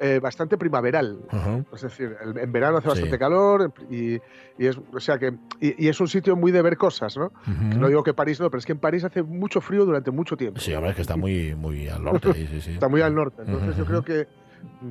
eh, 0.00 0.20
bastante 0.22 0.56
primaveral. 0.58 1.18
Es 1.72 1.82
decir, 1.82 2.16
en 2.22 2.52
verano 2.52 2.78
hace 2.78 2.86
Sí. 2.88 2.90
bastante 2.90 3.18
calor 3.18 3.72
y, 3.90 4.14
y 4.58 4.66
es, 4.66 4.78
o 4.92 5.00
sea 5.00 5.18
que, 5.18 5.34
y, 5.60 5.84
y 5.84 5.88
es 5.88 6.00
un 6.00 6.08
sitio 6.08 6.36
muy 6.36 6.52
de 6.52 6.62
ver 6.62 6.76
cosas, 6.76 7.16
¿no? 7.16 7.32
No 7.76 7.88
digo 7.88 8.02
que 8.02 8.14
París 8.14 8.40
no, 8.40 8.50
pero 8.50 8.58
es 8.58 8.66
que 8.66 8.72
en 8.72 8.78
París 8.80 9.04
hace 9.04 9.22
mucho 9.22 9.60
frío 9.60 9.84
durante 9.84 10.10
mucho 10.10 10.36
tiempo. 10.36 10.60
Sí, 10.60 10.72
hombre, 10.74 10.90
es 10.90 10.96
que 10.96 11.02
está 11.02 11.16
muy, 11.16 11.54
muy 11.54 11.88
al 11.88 12.02
norte. 12.04 12.32
Sí, 12.34 12.46
sí, 12.46 12.60
sí. 12.60 12.70
Está 12.72 12.88
muy 12.88 13.00
al 13.00 13.14
norte. 13.14 13.42
Entonces 13.46 13.76
yo 13.76 13.84
creo 13.84 14.02
que 14.02 14.26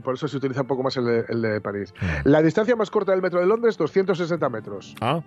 por 0.04 0.14
eso 0.16 0.28
se 0.28 0.38
utiliza 0.38 0.62
un 0.62 0.68
poco 0.68 0.82
más 0.84 0.96
el 0.98 1.06
de, 1.06 1.26
el 1.30 1.42
de 1.42 1.62
París. 1.62 1.94
La 2.24 2.42
distancia 2.42 2.76
más 2.76 2.90
corta 2.90 3.12
del 3.12 3.22
metro 3.22 3.40
de 3.40 3.46
Londres, 3.46 3.78
260 3.78 4.50
metros. 4.50 4.96
Ah, 5.02 5.22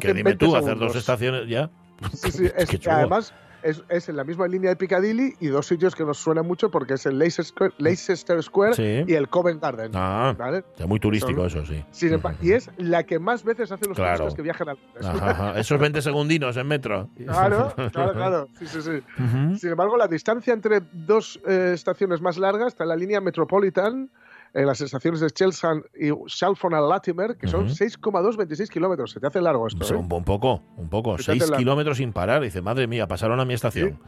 que 0.00 0.08
dime 0.08 0.30
20 0.30 0.44
tú, 0.44 0.54
hacer 0.56 0.64
segundos. 0.70 0.88
dos 0.88 0.96
estaciones 0.96 1.48
ya. 1.48 1.70
Sí, 2.14 2.30
sí, 2.30 2.48
es, 2.56 2.68
chulo. 2.78 2.94
además 2.96 3.32
es, 3.62 3.82
es 3.88 4.08
en 4.08 4.14
la 4.16 4.22
misma 4.22 4.46
línea 4.46 4.70
de 4.70 4.76
Piccadilly 4.76 5.34
y 5.40 5.48
dos 5.48 5.66
sitios 5.66 5.96
que 5.96 6.04
nos 6.04 6.18
suenan 6.18 6.46
mucho 6.46 6.70
porque 6.70 6.94
es 6.94 7.04
el 7.06 7.18
Leicester 7.18 7.44
Square, 7.44 7.74
Leicester 7.78 8.40
Square 8.42 8.74
Sí. 8.74 9.04
y 9.06 9.14
el 9.14 9.28
Covent 9.28 9.60
Garden. 9.60 9.90
Ah, 9.94 10.32
¿vale? 10.38 10.62
es 10.78 10.86
muy 10.86 11.00
turístico 11.00 11.48
Son- 11.48 11.62
eso, 11.62 11.72
sí. 11.72 11.84
Sin 11.90 12.12
emba- 12.12 12.36
y 12.40 12.52
es 12.52 12.70
la 12.76 13.02
que 13.02 13.18
más 13.18 13.42
veces 13.42 13.72
hacen 13.72 13.88
los 13.88 13.96
Claro. 13.96 14.18
turistas 14.18 14.34
que 14.36 14.42
viajan 14.42 14.68
a 14.68 14.74
Londres. 14.74 15.04
Ajá, 15.06 15.30
ajá. 15.30 15.58
Esos 15.60 15.80
20 15.80 16.00
segundinos 16.02 16.56
en 16.56 16.68
metro. 16.68 17.08
Claro, 17.16 17.74
claro, 17.92 18.12
claro. 18.12 18.48
Sí, 18.60 18.66
sí, 18.68 18.80
sí. 18.80 19.02
Ujú. 19.22 19.56
Sin 19.56 19.70
embargo, 19.70 19.96
la 19.96 20.06
distancia 20.06 20.52
entre 20.54 20.80
dos 20.92 21.40
eh, 21.48 21.72
estaciones 21.74 22.20
más 22.20 22.38
largas 22.38 22.68
está 22.68 22.84
en 22.84 22.90
la 22.90 22.96
línea 22.96 23.20
Metropolitan, 23.20 24.08
en 24.54 24.66
las 24.66 24.80
estaciones 24.80 25.20
de 25.20 25.30
Chelmsford 25.30 25.82
y 26.00 26.10
Salford 26.26 26.74
and 26.74 26.88
Latimer, 26.88 27.36
que 27.36 27.46
son 27.48 27.64
Ujú. 27.66 27.74
6,226 27.74 28.70
kilómetros. 28.70 29.10
Se 29.12 29.20
te 29.20 29.26
hace 29.26 29.40
largo 29.40 29.66
esto, 29.66 29.84
Sí, 29.84 29.92
¿eh? 29.94 29.96
un, 29.96 30.12
un 30.12 30.24
poco, 30.24 30.62
un 30.76 30.88
poco. 30.88 31.16
Se 31.18 31.24
te 31.26 31.30
hace 31.32 31.38
Seis 31.40 31.50
la- 31.50 31.56
kilómetros 31.58 31.96
sin 31.98 32.12
parar. 32.12 32.42
Dice, 32.42 32.62
madre 32.62 32.86
mía, 32.86 33.06
pasaron 33.06 33.38
a 33.40 33.44
mi 33.44 33.54
estación. 33.54 33.98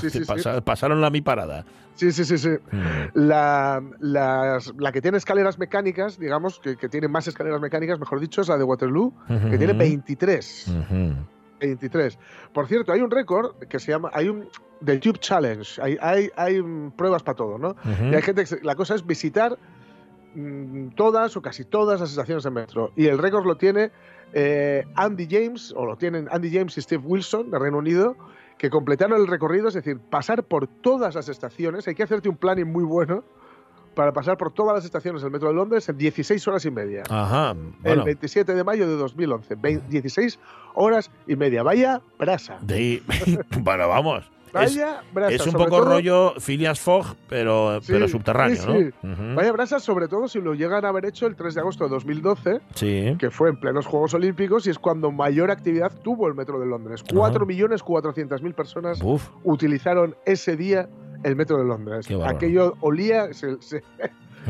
Sí, 0.00 0.10
sí, 0.10 0.20
pasa- 0.24 0.60
Pasaron 0.62 1.02
a 1.04 1.10
mi 1.10 1.20
parada. 1.20 1.64
Sí, 1.94 2.10
sí, 2.10 2.24
sí, 2.24 2.38
sí. 2.38 2.48
Mm. 2.70 2.78
La, 3.14 3.82
las- 4.00 4.72
la 4.78 4.92
que 4.92 5.02
tiene 5.02 5.18
escaleras 5.18 5.58
mecánicas, 5.58 6.18
digamos, 6.18 6.58
que, 6.58 6.76
que 6.76 6.88
tiene 6.88 7.08
más 7.08 7.28
escaleras 7.28 7.60
mecánicas, 7.60 7.98
mejor 7.98 8.18
dicho, 8.20 8.40
es 8.40 8.48
la 8.48 8.56
de 8.56 8.64
Waterloo, 8.64 9.12
que 9.28 9.58
tiene 9.58 9.72
Ujú. 9.74 9.78
23. 9.78 10.68
Ujú. 10.68 11.14
23. 11.60 12.18
Por 12.52 12.66
cierto, 12.66 12.92
hay 12.92 13.00
un 13.02 13.10
récord 13.10 13.54
que 13.68 13.78
se 13.78 13.92
llama, 13.92 14.10
hay 14.12 14.28
un 14.28 14.48
del 14.80 14.98
Tube 14.98 15.18
Challenge. 15.20 15.80
Hay, 15.80 15.96
hay, 16.00 16.28
hay 16.36 16.60
pruebas 16.96 17.22
para 17.22 17.36
todo, 17.36 17.56
¿no? 17.56 17.76
Y 18.10 18.14
hay 18.14 18.22
gente 18.22 18.44
que 18.44 18.56
la 18.64 18.74
cosa 18.74 18.96
es 18.96 19.06
visitar 19.06 19.56
mm, 20.34 20.88
todas 20.96 21.36
o 21.36 21.42
casi 21.42 21.64
todas 21.64 22.00
las 22.00 22.10
estaciones 22.10 22.44
de 22.44 22.50
metro. 22.50 22.92
Y 22.96 23.06
el 23.06 23.18
récord 23.18 23.46
lo 23.46 23.56
tiene 23.56 23.90
eh, 24.32 24.84
Andy 24.94 25.26
James, 25.30 25.72
o 25.76 25.84
lo 25.86 25.96
tienen 25.96 26.28
Andy 26.30 26.50
James 26.50 26.76
y 26.78 26.82
Steve 26.82 27.02
Wilson 27.04 27.50
de 27.50 27.58
Reino 27.58 27.78
Unido, 27.78 28.16
que 28.58 28.70
completaron 28.70 29.20
el 29.20 29.26
recorrido, 29.26 29.68
es 29.68 29.74
decir, 29.74 29.98
pasar 29.98 30.44
por 30.44 30.66
todas 30.68 31.14
las 31.14 31.28
estaciones. 31.28 31.86
Hay 31.88 31.94
que 31.94 32.02
hacerte 32.04 32.28
un 32.28 32.36
planning 32.36 32.70
muy 32.70 32.84
bueno 32.84 33.24
para 33.94 34.12
pasar 34.12 34.38
por 34.38 34.52
todas 34.54 34.74
las 34.74 34.84
estaciones 34.86 35.20
del 35.20 35.30
metro 35.30 35.48
de 35.48 35.54
Londres 35.54 35.86
en 35.88 35.98
16 35.98 36.48
horas 36.48 36.64
y 36.64 36.70
media. 36.70 37.02
Ajá. 37.10 37.50
El 37.50 37.58
Bueno, 37.82 38.04
27 38.04 38.54
de 38.54 38.64
mayo 38.64 38.88
de 38.88 38.96
2011. 38.96 39.54
Vein- 39.56 39.82
16 39.90 40.38
horas 40.74 41.10
y 41.26 41.36
media. 41.36 41.62
Vaya 41.62 42.00
brasa. 42.18 42.58
bueno, 43.60 43.88
vamos. 43.88 44.30
Vaya 44.52 45.02
brasa, 45.12 45.34
es 45.34 45.46
un 45.46 45.52
poco 45.54 45.70
todo- 45.70 45.84
rollo 45.86 46.34
Phileas 46.38 46.78
Fogg, 46.80 47.16
pero, 47.28 47.80
Sí, 47.80 47.92
pero 47.92 48.06
subterráneo, 48.08 48.56
sí, 48.56 48.66
¿no? 48.68 48.74
sí. 48.78 48.84
Ujú. 49.02 49.34
Vaya 49.34 49.52
brasas, 49.52 49.82
sobre 49.82 50.08
todo 50.08 50.28
si 50.28 50.40
lo 50.40 50.54
llegan 50.54 50.84
a 50.84 50.88
haber 50.88 51.06
hecho 51.06 51.26
el 51.26 51.36
3 51.36 51.54
de 51.54 51.60
agosto 51.60 51.84
de 51.84 51.90
2012, 51.90 52.60
Sí. 52.74 53.16
que 53.18 53.30
fue 53.30 53.48
en 53.50 53.56
plenos 53.58 53.86
Juegos 53.86 54.14
Olímpicos 54.14 54.66
y 54.66 54.70
es 54.70 54.78
cuando 54.78 55.10
mayor 55.10 55.50
actividad 55.50 55.92
tuvo 56.02 56.28
el 56.28 56.34
metro 56.34 56.58
de 56.60 56.66
Londres. 56.66 57.02
4.400.000 57.12 58.54
personas 58.54 59.00
Uf, 59.02 59.28
utilizaron 59.44 60.16
ese 60.26 60.56
día 60.56 60.88
el 61.24 61.36
metro 61.36 61.56
de 61.58 61.64
Londres. 61.64 62.06
Aquello 62.26 62.74
olía, 62.80 63.32
se, 63.32 63.60
se- 63.62 63.82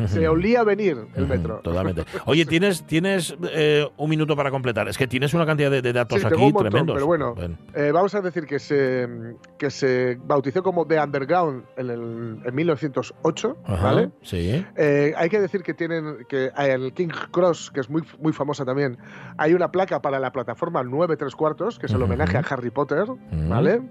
se 0.06 0.26
olía 0.28 0.62
venir 0.64 0.96
el 1.14 1.26
metro. 1.26 1.60
Totalmente. 1.62 2.04
Oye, 2.26 2.44
tienes, 2.46 2.84
tienes 2.86 3.36
eh, 3.52 3.86
un 3.96 4.10
minuto 4.10 4.34
para 4.36 4.50
completar. 4.50 4.88
Es 4.88 4.96
que 4.98 5.06
tienes 5.06 5.34
una 5.34 5.46
cantidad 5.46 5.70
de, 5.70 5.82
de 5.82 5.92
datos 5.92 6.18
Sí, 6.20 6.24
tengo 6.28 6.36
aquí 6.36 6.44
un 6.46 6.52
montón, 6.52 6.70
tremendos. 6.70 6.94
pero 6.94 7.06
bueno, 7.06 7.34
Eh, 7.74 7.90
vamos 7.92 8.14
a 8.14 8.20
decir 8.20 8.46
que 8.46 8.58
se, 8.58 9.08
que 9.58 9.70
se 9.70 10.18
bautizó 10.24 10.62
como 10.62 10.86
The 10.86 11.00
Underground 11.00 11.64
en, 11.76 11.90
el, 11.90 12.40
en 12.44 12.54
1908, 12.54 13.56
Ajá, 13.64 13.84
¿vale? 13.84 14.10
Sí. 14.22 14.64
Eh, 14.76 15.12
hay 15.16 15.28
que 15.28 15.40
decir 15.40 15.62
que 15.62 15.74
tienen 15.74 16.24
que 16.28 16.50
en 16.56 16.70
el 16.82 16.92
King 16.92 17.08
Cross, 17.30 17.70
que 17.72 17.80
es 17.80 17.90
muy, 17.90 18.02
muy 18.20 18.32
famosa 18.32 18.64
también, 18.64 18.98
hay 19.36 19.54
una 19.54 19.70
placa 19.70 20.00
para 20.02 20.18
la 20.18 20.32
plataforma 20.32 20.82
9 20.82 21.16
3 21.16 21.34
cuartos, 21.34 21.78
que 21.78 21.86
es 21.86 21.92
el 21.92 22.02
homenaje 22.02 22.36
a 22.36 22.40
Harry 22.40 22.70
Potter. 22.70 23.04
¿vale? 23.48 23.82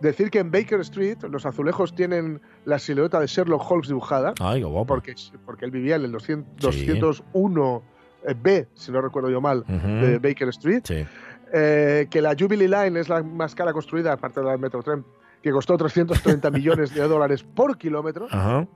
Decir 0.00 0.30
que 0.30 0.40
en 0.40 0.50
Baker 0.50 0.80
Street 0.80 1.18
los 1.30 1.46
azulejos 1.46 1.94
tienen 1.94 2.40
la 2.64 2.78
silueta 2.78 3.20
de 3.20 3.26
Sherlock 3.26 3.70
Holmes 3.70 3.88
dibujada, 3.88 4.34
Ay, 4.40 4.60
qué 4.60 4.66
guapo. 4.66 4.86
porque, 4.86 5.14
porque 5.46 5.64
él 5.64 5.70
vivía 5.70 5.96
en 5.96 6.02
el 6.04 6.12
200 6.12 6.74
Sí. 6.74 6.86
201 6.86 7.82
eh, 8.26 8.34
B, 8.40 8.68
si 8.74 8.90
no 8.92 9.00
recuerdo 9.00 9.30
yo 9.30 9.40
mal, 9.40 9.64
de 9.66 10.18
Baker 10.18 10.48
Street. 10.48 10.82
Sí. 10.84 11.06
Eh, 11.52 12.08
que 12.10 12.20
la 12.20 12.34
Jubilee 12.38 12.66
Line 12.68 12.98
es 12.98 13.08
la 13.08 13.22
más 13.22 13.54
cara 13.54 13.72
construida, 13.72 14.12
aparte 14.12 14.40
de 14.40 14.46
la 14.46 14.56
Metrotren, 14.58 15.04
que 15.42 15.50
costó 15.52 15.76
330 15.76 16.50
millones 16.50 16.92
de 16.94 17.06
dólares 17.06 17.44
por 17.44 17.78
kilómetro. 17.78 18.26
Ajá. 18.30 18.66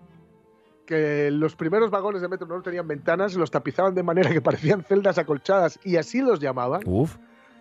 Que 0.86 1.30
los 1.30 1.54
primeros 1.54 1.90
vagones 1.90 2.22
de 2.22 2.28
metro 2.28 2.46
no 2.46 2.62
tenían 2.62 2.86
ventanas, 2.88 3.34
los 3.34 3.50
tapizaban 3.50 3.94
de 3.94 4.02
manera 4.02 4.30
que 4.30 4.40
parecían 4.40 4.82
celdas 4.84 5.18
acolchadas 5.18 5.78
y 5.84 5.96
así 5.96 6.22
los 6.22 6.40
llamaban. 6.40 6.80
Uf. 6.86 7.16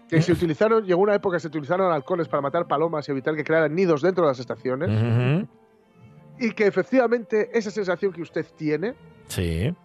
Que 0.10 0.22
se 0.22 0.32
utilizaron, 0.32 0.86
llegó 0.86 1.02
una 1.02 1.16
época 1.16 1.36
que 1.38 1.42
se 1.42 1.48
utilizaron 1.48 1.92
halcones 1.92 2.28
para 2.28 2.42
matar 2.42 2.66
palomas 2.68 3.08
y 3.08 3.12
evitar 3.12 3.36
que 3.36 3.44
crearan 3.44 3.76
nidos 3.76 4.02
dentro 4.02 4.24
de 4.24 4.32
las 4.32 4.40
estaciones. 4.40 4.90
Y 6.40 6.52
que 6.52 6.68
efectivamente 6.68 7.50
esa 7.58 7.72
sensación 7.72 8.14
que 8.14 8.22
usted 8.22 8.46
tiene 8.56 8.94
Sí. 9.28 9.76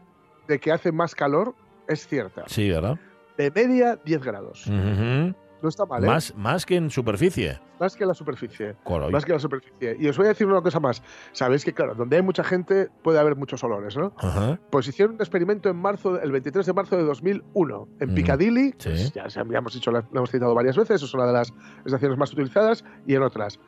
de 0.47 0.59
que 0.61 0.71
hace 0.71 0.93
más 0.93 1.15
calor 1.15 1.55
es 1.89 2.07
cierta. 2.07 2.45
Sí, 2.47 2.69
¿verdad? 2.71 2.99
De 3.37 3.51
media 3.51 3.97
10 4.05 4.23
grados. 4.23 4.67
Ujú. 4.67 5.35
No 5.63 5.69
está 5.69 5.87
mal, 5.87 6.03
¿eh? 6.03 6.07
más, 6.07 6.35
más 6.37 6.67
que 6.67 6.77
en 6.77 6.91
superficie. 6.91 7.61
Más 7.79 7.97
que 7.97 8.05
la 8.05 8.15
superficie. 8.15 8.75
Más 9.11 9.25
que 9.25 9.33
la 9.33 9.39
superficie. 9.39 9.97
Y 9.99 10.09
os 10.09 10.17
voy 10.17 10.27
a 10.27 10.31
decir 10.31 10.47
una 10.47 10.61
cosa 10.61 10.81
más. 10.81 11.03
Sabéis 11.33 11.65
que, 11.65 11.73
claro, 11.73 11.95
donde 11.95 12.17
hay 12.17 12.23
mucha 12.23 12.43
gente 12.45 12.89
puede 13.03 13.19
haber 13.19 13.37
muchos 13.37 13.63
olores, 13.65 13.97
¿no? 13.97 14.13
Ajá. 14.19 14.59
Pues 14.71 14.87
hicieron 14.89 15.15
un 15.15 15.21
experimento 15.21 15.69
en 15.69 15.77
marzo, 15.77 16.21
el 16.21 16.31
23 16.33 16.67
de 16.67 16.73
marzo 16.73 16.97
de 16.97 17.05
2001, 17.05 17.89
en 18.01 18.11
Mm, 18.11 18.15
Piccadilly. 18.15 18.75
sí. 18.79 18.89
pues 18.91 19.13
ya, 19.13 19.29
ya 19.29 19.41
hemos 19.41 19.73
dicho, 19.75 19.91
la 19.91 20.05
hemos 20.13 20.31
citado 20.31 20.55
varias 20.55 20.77
veces, 20.77 21.03
es 21.03 21.15
una 21.15 21.27
de 21.27 21.33
las 21.33 21.53
estaciones 21.85 22.19
más 22.19 22.33
utilizadas, 22.33 22.85
y 23.07 23.15
en 23.15 23.23
otras. 23.23 23.59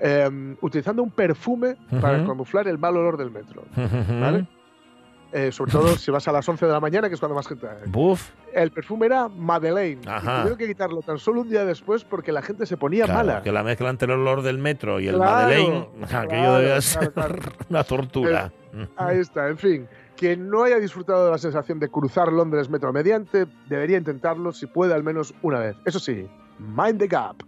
Eh, 0.00 0.56
utilizando 0.60 1.02
un 1.04 1.10
perfume 1.12 1.76
para 2.00 2.24
camuflar 2.26 2.66
el 2.66 2.78
mal 2.78 2.96
olor 2.96 3.16
del 3.16 3.30
metro. 3.30 3.62
¿Vale? 4.20 4.46
Eh, 5.36 5.50
sobre 5.50 5.72
todo 5.72 5.88
si 5.96 6.12
vas 6.12 6.28
a 6.28 6.32
las 6.32 6.48
11 6.48 6.64
de 6.64 6.70
la 6.72 6.78
mañana, 6.78 7.08
que 7.08 7.14
es 7.14 7.20
cuando 7.20 7.34
más 7.34 7.48
gente 7.48 7.66
hay. 7.68 7.90
Buf. 7.90 8.30
El 8.52 8.70
perfume 8.70 9.06
era 9.06 9.28
Madeleine. 9.28 10.00
y 10.04 10.08
Ajá. 10.08 10.36
tuvieron 10.42 10.56
que 10.58 10.66
quitarlo 10.68 11.02
tan 11.02 11.18
solo 11.18 11.40
un 11.40 11.50
día 11.50 11.64
después 11.64 12.04
porque 12.04 12.30
la 12.30 12.40
gente 12.40 12.66
se 12.66 12.76
ponía 12.76 13.04
Claro, 13.06 13.18
mala. 13.26 13.42
que 13.42 13.50
la 13.50 13.64
mezcla 13.64 13.90
entre 13.90 14.12
el 14.12 14.20
olor 14.20 14.42
del 14.42 14.58
metro 14.58 15.00
y 15.00 15.08
el 15.08 15.16
Claro, 15.16 15.32
Madeleine, 15.32 15.88
aquello 16.04 16.28
claro, 16.28 16.58
debía 16.58 16.80
ser 16.80 17.12
una 17.68 17.82
tortura. 17.82 18.52
Ahí 18.96 19.18
está, 19.18 19.48
en 19.48 19.58
fin. 19.58 19.88
Quien 20.16 20.48
no 20.48 20.62
haya 20.62 20.78
disfrutado 20.78 21.24
de 21.24 21.32
la 21.32 21.38
sensación 21.38 21.80
de 21.80 21.88
cruzar 21.88 22.32
Londres 22.32 22.70
metro 22.70 22.92
mediante, 22.92 23.46
debería 23.68 23.98
intentarlo 23.98 24.52
si 24.52 24.66
puede 24.68 24.94
al 24.94 25.02
menos 25.02 25.34
una 25.42 25.58
vez. 25.58 25.74
Eso 25.84 25.98
sí, 25.98 26.28
mind 26.60 27.00
the 27.00 27.08
gap. 27.08 27.42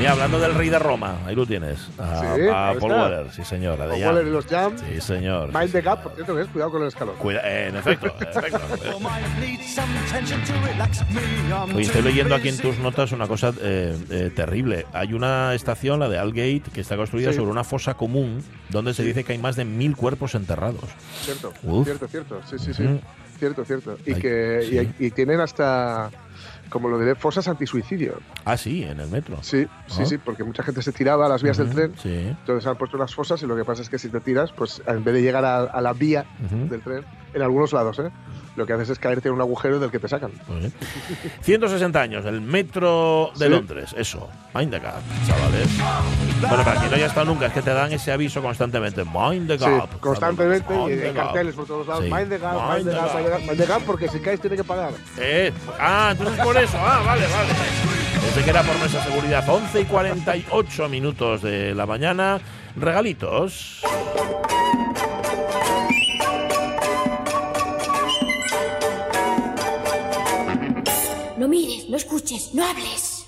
Mira, 0.00 0.12
hablando 0.12 0.40
del 0.40 0.54
rey 0.54 0.70
de 0.70 0.78
Roma, 0.78 1.18
ahí 1.26 1.34
lo 1.36 1.44
tienes. 1.46 1.78
A, 1.98 2.34
Sí, 2.34 2.42
a 2.48 2.72
Paul 2.78 2.92
está. 2.92 3.04
Weller, 3.04 3.32
sí 3.32 3.44
señor. 3.44 3.76
Paul 3.76 3.90
Jam. 3.90 4.00
Weller 4.16 4.26
y 4.26 4.30
los 4.30 4.46
Jam. 4.46 4.72
Sí 4.78 5.00
señor. 5.00 5.52
Mind 5.54 5.72
the 5.72 5.82
gap, 5.82 6.02
por 6.02 6.14
cierto, 6.14 6.34
que 6.34 6.40
es 6.42 6.48
cuidado 6.48 6.70
con 6.70 6.82
el 6.82 6.88
escalón. 6.88 7.16
Cuida- 7.18 7.42
eh, 7.44 7.68
en 7.68 7.76
efecto, 7.76 8.14
en 8.18 8.28
efecto. 8.44 8.60
Oye, 11.74 11.82
estoy 11.82 12.02
leyendo 12.02 12.34
aquí 12.34 12.48
en 12.48 12.56
tus 12.58 12.78
notas 12.78 13.12
una 13.12 13.26
cosa 13.28 13.52
eh, 13.60 13.96
eh, 14.10 14.30
terrible. 14.34 14.86
Hay 14.94 15.12
una 15.12 15.54
estación, 15.54 16.00
la 16.00 16.08
de 16.08 16.18
Aldgate, 16.18 16.62
que 16.72 16.80
está 16.80 16.96
construida 16.96 17.30
Sí. 17.32 17.36
sobre 17.36 17.50
una 17.50 17.64
fosa 17.64 17.94
común 17.94 18.42
donde 18.70 18.94
se 18.94 19.02
dice 19.02 19.22
que 19.24 19.32
hay 19.32 19.38
más 19.38 19.56
de 19.56 19.64
mil 19.66 19.96
cuerpos 19.96 20.34
enterrados. 20.34 20.84
Cierto, 21.24 21.52
Uf. 21.62 21.84
cierto, 21.86 22.08
cierto. 22.08 22.40
Sí, 22.48 22.58
sí, 22.58 22.72
sí. 22.72 23.00
Cierto, 23.38 23.64
cierto. 23.64 23.96
Y 24.06 24.14
Ay, 24.14 24.20
que 24.20 24.66
sí. 24.98 25.04
y 25.06 25.10
tienen 25.10 25.40
hasta, 25.40 26.10
como 26.70 26.88
lo 26.88 26.98
diré, 26.98 27.14
fosas 27.14 27.46
antisuicidio. 27.48 28.14
Ah, 28.44 28.56
sí, 28.56 28.82
en 28.84 29.00
el 29.00 29.08
metro. 29.10 29.36
Sí, 29.42 29.66
sí, 29.86 30.00
Ah. 30.02 30.06
sí, 30.06 30.18
porque 30.18 30.44
mucha 30.44 30.62
gente 30.62 30.80
se 30.82 30.92
tiraba 30.92 31.26
a 31.26 31.28
las 31.28 31.42
vías 31.42 31.58
del 31.58 31.70
tren. 31.70 31.92
Sí. 32.02 32.08
Entonces 32.28 32.66
han 32.66 32.76
puesto 32.78 32.96
unas 32.96 33.14
fosas 33.14 33.42
y 33.42 33.46
lo 33.46 33.54
que 33.56 33.64
pasa 33.64 33.82
es 33.82 33.90
que 33.90 33.98
si 33.98 34.08
te 34.08 34.20
tiras, 34.20 34.52
pues 34.52 34.80
en 34.86 35.04
vez 35.04 35.14
de 35.14 35.22
llegar 35.22 35.44
a, 35.44 35.64
a 35.64 35.80
la 35.80 35.92
vía 35.92 36.24
del 36.70 36.80
tren, 36.80 37.04
en 37.34 37.42
algunos 37.42 37.72
lados, 37.72 37.98
¿eh? 37.98 38.10
lo 38.56 38.66
que 38.66 38.72
haces 38.72 38.90
es 38.90 38.98
caerte 38.98 39.28
en 39.28 39.34
un 39.34 39.40
agujero 39.40 39.78
del 39.78 39.90
que 39.90 39.98
te 39.98 40.08
sacan. 40.08 40.32
Muy 40.48 40.58
bien. 40.58 40.72
160 41.42 42.00
años, 42.00 42.24
el 42.26 42.40
metro 42.40 43.30
de 43.36 43.46
Sí. 43.46 43.50
Londres, 43.50 43.94
eso, 43.96 44.28
Mind 44.54 44.70
the 44.72 44.78
Gap, 44.80 45.00
chavales. 45.26 45.68
Bueno, 46.40 46.64
para 46.64 46.76
quien 46.78 46.90
no 46.90 46.96
haya 46.96 47.06
estado 47.06 47.26
nunca, 47.26 47.46
es 47.46 47.52
que 47.52 47.62
te 47.62 47.70
dan 47.72 47.92
ese 47.92 48.10
aviso 48.12 48.42
constantemente, 48.42 49.04
Mind 49.04 49.46
the 49.48 49.58
Sí, 49.58 49.64
Gap. 49.64 50.00
constantemente 50.00 50.74
y 50.88 51.06
en 51.06 51.14
carteles 51.14 51.54
por 51.54 51.66
todos 51.66 51.86
lados. 51.86 52.04
Sí. 52.04 52.10
Mind 52.12 52.28
the 52.28 52.38
gap, 52.38 52.54
Mind 52.54 52.68
mind 52.74 52.86
the 52.86 52.92
gap, 52.92 53.04
gap. 53.06 53.14
mind 53.14 53.24
the 53.24 53.30
gap, 53.30 53.40
mind 53.46 53.58
the 53.60 53.66
gap, 53.66 53.82
porque 53.82 54.08
si 54.08 54.18
caes 54.20 54.40
tiene 54.40 54.56
que 54.56 54.64
pagar. 54.64 54.92
Eh, 55.18 55.52
ah, 55.78 56.08
entonces 56.12 56.44
por 56.44 56.56
eso, 56.56 56.76
ah, 56.78 57.02
vale, 57.06 57.22
vale. 57.22 57.52
Pensé 58.20 58.44
que 58.44 58.50
era 58.50 58.62
por 58.62 58.76
nuestra 58.78 59.02
seguridad. 59.04 59.48
11 59.48 59.80
y 59.80 59.84
48 59.84 60.88
minutos 60.88 61.42
de 61.42 61.74
la 61.74 61.86
mañana. 61.86 62.38
Regalitos. 62.76 63.80
Mires, 71.50 71.88
no 71.90 71.96
escuches, 71.96 72.54
no 72.54 72.64
hables. 72.64 73.26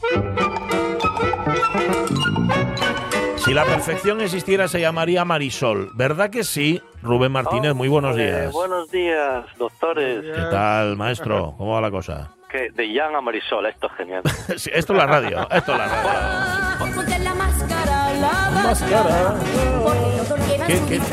Si 3.37 3.53
la 3.53 3.65
perfección 3.65 4.21
existiera, 4.21 4.69
se 4.69 4.81
llamaría 4.81 5.25
Marisol. 5.25 5.91
¿Verdad 5.95 6.31
que 6.31 6.45
sí? 6.45 6.81
Rubén 7.03 7.33
Martínez, 7.33 7.75
muy 7.75 7.89
buenos 7.89 8.17
Eh, 8.17 8.25
días. 8.25 8.53
buenos 8.53 8.89
días, 8.91 9.45
doctores. 9.59 10.23
¿Qué 10.25 10.43
tal, 10.51 10.97
maestro? 10.97 11.55
¿Cómo 11.59 11.73
va 11.75 11.81
la 11.81 11.91
cosa? 11.91 12.31
Que 12.49 12.71
de 12.71 12.95
Jan 12.95 13.15
a 13.17 13.21
Marisol, 13.21 13.67
esto 13.67 13.89
es 13.89 13.93
genial. 13.97 14.23
Sí, 14.57 14.71
esto 14.73 14.93
es 14.93 14.99
la 14.99 15.07
radio, 15.07 15.41
esto 15.51 15.73
es 15.73 15.79
la 15.79 15.87
radio. 15.87 16.95
Ponte 16.95 17.19
la 17.19 17.35
máscara. 17.35 18.09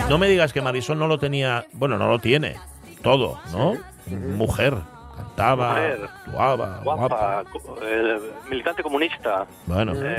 No 0.10 0.18
me 0.18 0.28
digas 0.28 0.54
que 0.54 0.62
Marisol 0.62 1.00
no 1.00 1.08
lo 1.08 1.18
tenía, 1.18 1.66
bueno, 1.74 1.98
no 1.98 2.08
lo 2.10 2.20
tiene, 2.20 2.56
todo, 3.02 3.40
¿no? 3.52 3.76
Mujer, 4.36 4.76
cantaba, 5.24 5.70
Mujer. 5.70 6.00
actuaba, 6.26 6.80
guapa. 6.84 7.44
Eh, 7.84 8.20
militante 8.50 8.84
comunista. 8.84 9.46
Bueno, 9.66 9.94
Eh, 9.96 10.16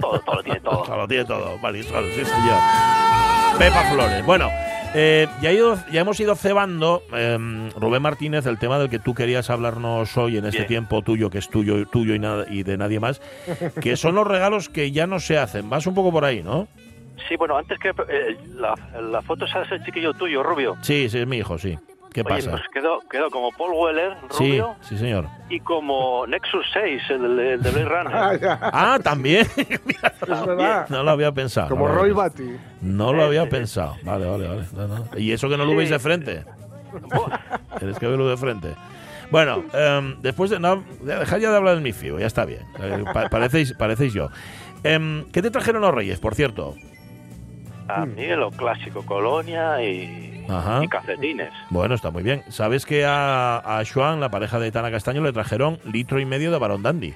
todo, 0.00 0.18
todo 0.20 0.36
lo 0.36 0.42
tiene 0.42 0.60
todo. 0.60 0.82
todo 0.86 0.96
lo 0.96 1.08
tiene 1.08 1.24
todo, 1.24 1.58
Marisol, 1.58 2.04
sí 2.14 2.24
señor. 2.24 2.58
Pepa 3.58 3.82
Flores. 3.92 4.24
Bueno, 4.24 4.48
eh, 4.94 5.26
ya, 5.42 5.52
ido- 5.52 5.78
ya 5.90 6.00
hemos 6.00 6.18
ido 6.20 6.34
cebando, 6.36 7.02
eh, 7.12 7.36
Rubén 7.76 8.02
Martínez, 8.02 8.46
el 8.46 8.58
tema 8.58 8.78
del 8.78 8.88
que 8.88 8.98
tú 8.98 9.14
querías 9.14 9.50
hablarnos 9.50 10.16
hoy 10.16 10.36
en 10.38 10.44
este 10.46 10.58
Bien. 10.58 10.68
tiempo 10.68 11.02
tuyo, 11.02 11.28
que 11.30 11.38
es 11.38 11.48
tuyo, 11.48 11.86
tuyo 11.86 12.14
y, 12.14 12.18
nada, 12.18 12.44
y 12.48 12.62
de 12.62 12.76
nadie 12.78 13.00
más, 13.00 13.20
que 13.80 13.96
son 13.96 14.14
los 14.14 14.26
regalos 14.26 14.68
que 14.68 14.90
ya 14.92 15.06
no 15.06 15.18
se 15.20 15.38
hacen. 15.38 15.68
Vas 15.68 15.86
un 15.86 15.94
poco 15.94 16.12
por 16.12 16.24
ahí, 16.24 16.42
¿no? 16.42 16.68
Sí, 17.28 17.34
bueno, 17.36 17.58
antes 17.58 17.78
que 17.80 17.88
eh, 17.88 18.38
la, 18.54 18.74
la 19.00 19.20
foto 19.22 19.44
es 19.44 19.50
ese 19.54 19.82
chiquillo 19.84 20.14
tuyo, 20.14 20.42
rubio. 20.42 20.76
Sí, 20.82 21.08
sí, 21.10 21.18
es 21.18 21.26
mi 21.26 21.38
hijo, 21.38 21.58
sí. 21.58 21.76
¿Qué 22.12 22.22
Oye, 22.22 22.28
pasa? 22.36 22.50
pues 22.52 22.62
quedó, 22.72 23.00
quedó 23.10 23.30
como 23.30 23.52
Paul 23.52 23.72
Weller, 23.74 24.16
Sí, 24.30 24.48
rubio, 24.50 24.76
sí, 24.80 24.96
señor. 24.98 25.26
y 25.50 25.60
como 25.60 26.26
Nexus 26.26 26.66
6, 26.72 27.02
el, 27.10 27.36
de- 27.36 27.52
el 27.54 27.62
de 27.62 27.70
Blade 27.70 27.84
Runner. 27.84 28.58
Ah, 28.62 28.98
también. 29.02 29.46
es 29.56 30.46
verdad. 30.46 30.86
No 30.88 31.02
lo 31.02 31.10
había 31.10 31.30
pensado. 31.32 31.68
Como 31.68 31.86
no 31.88 31.94
Roy 31.94 32.12
Batty. 32.12 32.56
No 32.80 33.12
lo 33.12 33.24
había 33.24 33.48
pensado. 33.48 33.96
Vale, 34.02 34.26
vale, 34.26 34.48
vale. 34.48 34.62
No, 34.74 34.88
no. 34.88 35.04
Y 35.18 35.32
eso 35.32 35.48
que 35.48 35.56
no 35.56 35.64
lo 35.64 35.70
Sí. 35.72 35.76
veis 35.76 35.90
de 35.90 35.98
frente. 35.98 36.44
Tienes 37.78 37.98
que 37.98 38.06
verlo 38.06 38.28
de 38.28 38.36
frente. 38.36 38.74
Bueno, 39.30 39.62
em, 39.74 40.16
después 40.22 40.50
de. 40.50 40.58
No, 40.58 40.82
dejar 41.02 41.38
ya 41.40 41.50
de 41.50 41.56
hablar 41.58 41.74
del 41.74 41.82
MIFIO, 41.82 42.18
ya 42.18 42.26
está 42.26 42.44
bien. 42.46 42.62
Eh, 42.80 43.04
pa- 43.12 43.28
parecéis, 43.28 43.74
parecéis 43.74 44.14
yo. 44.14 44.28
Em, 44.84 45.24
¿Qué 45.30 45.42
te 45.42 45.50
trajeron 45.50 45.82
los 45.82 45.94
Reyes, 45.94 46.18
por 46.18 46.34
cierto? 46.34 46.74
A 47.88 48.06
mí 48.06 48.26
lo 48.28 48.50
clásico, 48.50 49.04
colonia 49.04 49.82
y, 49.82 50.37
Ajá. 50.48 50.82
y 50.82 50.88
calcetines. 50.88 51.52
Bueno, 51.70 51.94
está 51.94 52.10
muy 52.10 52.22
bien. 52.22 52.42
¿Sabes 52.48 52.86
que 52.86 53.04
a, 53.04 53.58
a 53.58 53.82
Joan, 53.84 54.20
la 54.20 54.30
pareja 54.30 54.58
de 54.58 54.70
Tana 54.72 54.90
Castaño, 54.90 55.22
le 55.22 55.32
trajeron 55.32 55.78
litro 55.84 56.18
y 56.20 56.24
medio 56.24 56.50
de 56.50 56.58
Barón 56.58 56.82
Dandy? 56.82 57.14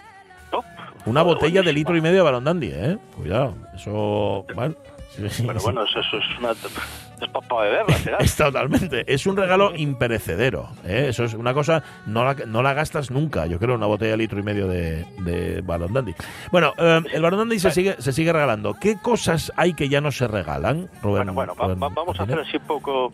Oh, 0.52 0.62
Una 1.06 1.22
botella 1.22 1.62
de 1.62 1.72
litro 1.72 1.96
y 1.96 2.00
medio 2.00 2.16
de 2.16 2.22
Barón 2.22 2.44
Dandy, 2.44 2.70
¿eh? 2.72 2.98
Cuidado. 3.16 3.54
Eso. 3.74 4.44
Bueno, 4.54 4.74
sí, 5.30 5.42
bueno, 5.44 5.84
eso, 5.84 6.00
eso 6.00 6.18
es 6.18 6.38
una... 6.38 6.52
Es 7.22 7.28
para 7.30 7.62
beberla, 7.62 7.94
será. 7.96 8.18
Es 8.18 8.36
totalmente. 8.36 9.04
Es 9.12 9.26
un 9.26 9.36
regalo 9.36 9.72
imperecedero. 9.76 10.68
¿eh? 10.84 11.06
Eso 11.08 11.24
es 11.24 11.34
una 11.34 11.54
cosa, 11.54 11.82
no 12.06 12.24
la, 12.24 12.34
no 12.46 12.62
la 12.62 12.74
gastas 12.74 13.10
nunca. 13.10 13.46
Yo 13.46 13.58
creo 13.58 13.74
una 13.74 13.86
botella 13.86 14.12
de 14.12 14.16
litro 14.18 14.38
y 14.38 14.42
medio 14.42 14.66
de, 14.66 15.04
de 15.18 15.60
Barón 15.62 15.92
Dandy. 15.92 16.14
Bueno, 16.50 16.72
eh, 16.78 17.00
el 17.12 17.22
Barón 17.22 17.38
Dandy 17.40 17.58
se 17.58 17.70
sigue, 17.70 17.94
se 17.98 18.12
sigue 18.12 18.32
regalando. 18.32 18.74
¿Qué 18.74 18.96
cosas 19.00 19.52
hay 19.56 19.74
que 19.74 19.88
ya 19.88 20.00
no 20.00 20.10
se 20.12 20.26
regalan, 20.26 20.90
Rubén? 21.02 21.26
Bueno, 21.26 21.32
bueno, 21.34 21.54
va- 21.54 21.64
Rubén 21.66 21.82
va- 21.82 21.88
vamos 21.88 22.18
a 22.18 22.22
hacer 22.24 22.38
así 22.40 22.56
un 22.56 22.66
poco... 22.66 23.12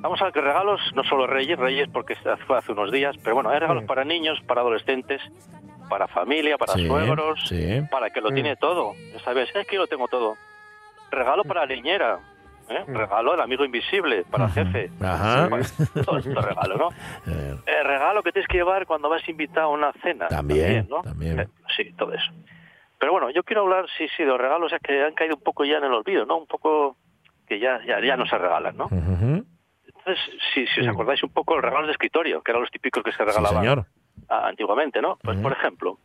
Vamos 0.00 0.20
a 0.20 0.24
ver 0.24 0.34
que 0.34 0.40
regalos, 0.42 0.80
no 0.94 1.02
solo 1.04 1.26
Reyes, 1.26 1.58
Reyes 1.58 1.88
porque 1.90 2.14
fue 2.46 2.58
hace 2.58 2.72
unos 2.72 2.92
días, 2.92 3.16
pero 3.22 3.36
bueno, 3.36 3.48
hay 3.48 3.58
regalos 3.58 3.84
para 3.84 4.04
niños, 4.04 4.38
para 4.46 4.60
adolescentes, 4.60 5.22
para 5.88 6.06
familia, 6.08 6.58
para 6.58 6.74
Sí, 6.74 6.86
suegros, 6.86 7.40
sí. 7.48 7.80
para 7.90 8.10
que 8.10 8.20
lo 8.20 8.30
tiene 8.30 8.54
todo. 8.56 8.92
Sabes, 9.24 9.48
es 9.54 9.66
que 9.66 9.76
yo 9.76 9.80
lo 9.82 9.86
tengo 9.86 10.06
todo. 10.08 10.36
Regalo 11.10 11.42
para 11.44 11.64
la 11.64 11.74
niñera, 11.74 12.18
¿eh? 12.68 12.84
Mm. 12.86 12.94
regalo 12.96 13.32
del 13.32 13.40
amigo 13.40 13.64
invisible, 13.64 14.24
para 14.30 14.46
el 14.46 14.50
jefe. 14.52 14.90
Ajá. 15.00 15.48
Todo 16.04 16.18
esto 16.18 16.30
es 16.38 16.44
regalo, 16.44 16.76
¿no? 16.76 16.88
Eh, 17.26 17.56
El 17.66 17.84
regalo 17.86 18.22
que 18.22 18.32
tienes 18.32 18.48
que 18.48 18.58
llevar 18.58 18.86
cuando 18.86 19.08
vas 19.08 19.26
invitado 19.28 19.66
a 19.68 19.70
una 19.70 19.92
cena. 20.02 20.28
También, 20.28 20.86
¿no? 20.88 21.02
también. 21.02 21.40
Eh, 21.40 21.48
sí, 21.76 21.92
todo 21.96 22.12
eso. 22.12 22.32
Pero 22.98 23.12
bueno, 23.12 23.30
yo 23.30 23.42
quiero 23.42 23.62
hablar, 23.62 23.86
sí, 23.98 24.06
sí, 24.16 24.22
de 24.22 24.28
los 24.30 24.40
regalos 24.40 24.72
que 24.82 25.02
han 25.04 25.14
caído 25.14 25.36
un 25.36 25.42
poco 25.42 25.64
ya 25.64 25.76
en 25.78 25.84
el 25.84 25.92
olvido, 25.92 26.24
¿no? 26.26 26.38
Un 26.38 26.46
poco 26.46 26.96
que 27.46 27.58
ya, 27.58 27.80
ya, 27.86 28.00
ya 28.00 28.16
no 28.16 28.24
se 28.26 28.38
regalan, 28.38 28.76
¿no? 28.76 28.88
Entonces, 28.90 30.18
si, 30.54 30.66
si 30.68 30.80
os 30.80 30.88
acordáis 30.88 31.22
un 31.22 31.30
poco, 31.30 31.54
los 31.54 31.64
regalos 31.64 31.86
de 31.86 31.92
escritorio, 31.92 32.42
que 32.42 32.50
eran 32.52 32.62
los 32.62 32.70
típicos 32.70 33.02
que 33.02 33.10
se 33.12 33.18
Sí, 33.18 33.24
regalaban 33.24 33.62
señor. 33.62 33.86
ah, 34.28 34.46
antiguamente, 34.48 35.00
¿no? 35.02 35.18
Pues, 35.22 35.38
por 35.38 35.52
ejemplo, 35.52 35.98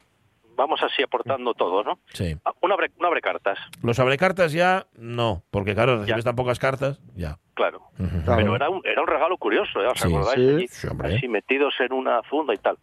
vamos 0.60 0.80
así 0.84 1.01
aportando 1.01 1.53
todo, 1.55 1.84
¿no? 1.84 1.99
Sí. 2.14 2.36
Ah, 2.45 2.51
Un 2.62 2.72
abre, 2.72 2.91
un 2.99 3.05
abre 3.05 3.22
cartas, 3.22 3.57
Los 3.82 3.97
abrecartas 3.99 4.51
ya 4.51 4.86
no, 4.97 5.41
porque 5.49 5.74
claro, 5.74 5.99
recibes 6.01 6.26
tan 6.26 6.36
pocas 6.36 6.60
cartas, 6.60 6.99
ya. 7.16 7.39
claro. 7.55 7.82
Pero 7.97 8.55
era 8.55 8.70
un, 8.70 8.82
era 8.86 9.01
un 9.01 9.07
regalo 9.07 9.38
curioso, 9.38 9.82
¿eh? 9.82 9.88
¿Os 9.88 9.99
Sí. 9.99 10.07
acordáis? 10.07 10.36
Sí. 10.36 10.55
Allí, 10.55 10.68
Sí, 10.68 10.88
hombre. 10.88 11.16
así 11.16 11.28
metidos 11.28 11.74
en 11.80 11.93
una 11.93 12.22
funda 12.24 12.53
y 12.53 12.57
tal. 12.57 12.78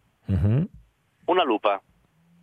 Una 1.27 1.45
lupa, 1.45 1.81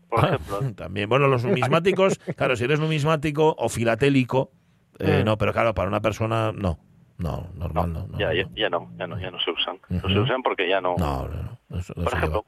por 0.09 0.19
Ah, 0.23 0.27
ejemplo. 0.27 0.59
También, 0.75 1.09
bueno, 1.09 1.27
los 1.27 1.43
numismáticos, 1.45 2.19
claro, 2.37 2.55
si 2.55 2.63
eres 2.65 2.79
numismático 2.79 3.55
o 3.57 3.69
filatélico, 3.69 4.51
eh, 4.99 5.21
Mm. 5.21 5.25
no, 5.25 5.37
pero 5.37 5.53
claro, 5.53 5.73
para 5.73 5.87
una 5.89 6.01
persona, 6.01 6.51
no. 6.53 6.77
No, 7.17 7.47
normal, 7.55 7.93
no. 7.93 8.07
no, 8.07 8.17
ya, 8.19 8.27
no. 8.27 8.33
ya, 8.33 8.43
ya 8.55 8.69
no, 8.69 8.89
ya 8.97 9.07
no, 9.07 9.19
ya 9.19 9.29
no 9.31 9.39
se 9.39 9.51
usan. 9.51 9.77
No 9.87 10.09
se 10.09 10.19
usan 10.19 10.41
porque 10.41 10.67
ya 10.67 10.81
no. 10.81 10.95
No, 10.97 11.27
no, 11.27 11.59
no, 11.69 12.03
Por 12.03 12.13
ejemplo, 12.13 12.45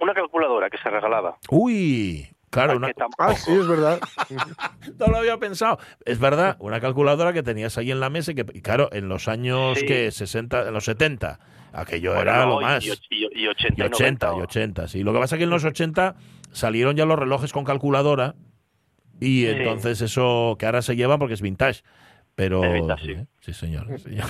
una 0.00 0.14
calculadora 0.14 0.68
que 0.70 0.78
se 0.78 0.88
regalaba. 0.90 1.36
Uy, 1.50 2.28
claro, 2.50 2.72
Ah, 2.72 2.76
una. 2.76 2.92
Ah, 3.18 3.34
sí, 3.34 3.52
es 3.52 3.66
verdad. 3.66 4.00
no 4.98 5.06
lo 5.08 5.16
había 5.18 5.38
pensado. 5.38 5.78
Es 6.04 6.18
verdad, 6.18 6.56
una 6.60 6.80
calculadora 6.80 7.32
que 7.32 7.42
tenías 7.42 7.76
ahí 7.78 7.90
en 7.90 8.00
la 8.00 8.10
mesa 8.10 8.32
y 8.32 8.34
que, 8.34 8.46
y 8.54 8.60
claro, 8.62 8.88
en 8.92 9.08
los 9.08 9.28
años 9.28 9.78
Sí. 9.78 9.86
que 9.86 10.10
60, 10.10 10.68
en 10.68 10.74
los 10.74 10.84
70, 10.84 11.38
aquello 11.72 12.14
Bueno, 12.14 12.30
era 12.30 12.44
no, 12.44 12.54
lo 12.56 12.60
más. 12.60 12.84
Y, 12.84 12.90
y, 13.10 13.42
y 13.44 13.48
80 13.48 13.74
Y 13.76 13.82
y 13.82 13.86
80, 13.86 14.26
90, 14.28 14.38
y 14.38 14.40
80, 14.42 14.88
sí. 14.88 15.02
Lo 15.02 15.12
que 15.12 15.18
pasa 15.20 15.36
es 15.36 15.38
que 15.38 15.44
en 15.44 15.50
los 15.50 15.64
80 15.64 16.14
salieron 16.52 16.96
ya 16.96 17.04
los 17.06 17.18
relojes 17.18 17.52
con 17.52 17.64
calculadora 17.64 18.34
y 19.20 19.42
Sí. 19.42 19.48
entonces 19.48 20.00
eso 20.02 20.56
que 20.58 20.66
ahora 20.66 20.82
se 20.82 20.94
lleva 20.96 21.18
porque 21.18 21.34
es 21.34 21.42
vintage. 21.42 21.82
Pero 22.34 22.62
Es 22.64 22.74
vintage, 22.74 23.02
sí, 23.06 23.14
sí. 23.14 23.20
¿eh? 23.20 23.26
sí, 23.40 23.52
señor, 23.54 23.86
sí, 23.96 23.98
señor. 24.10 24.26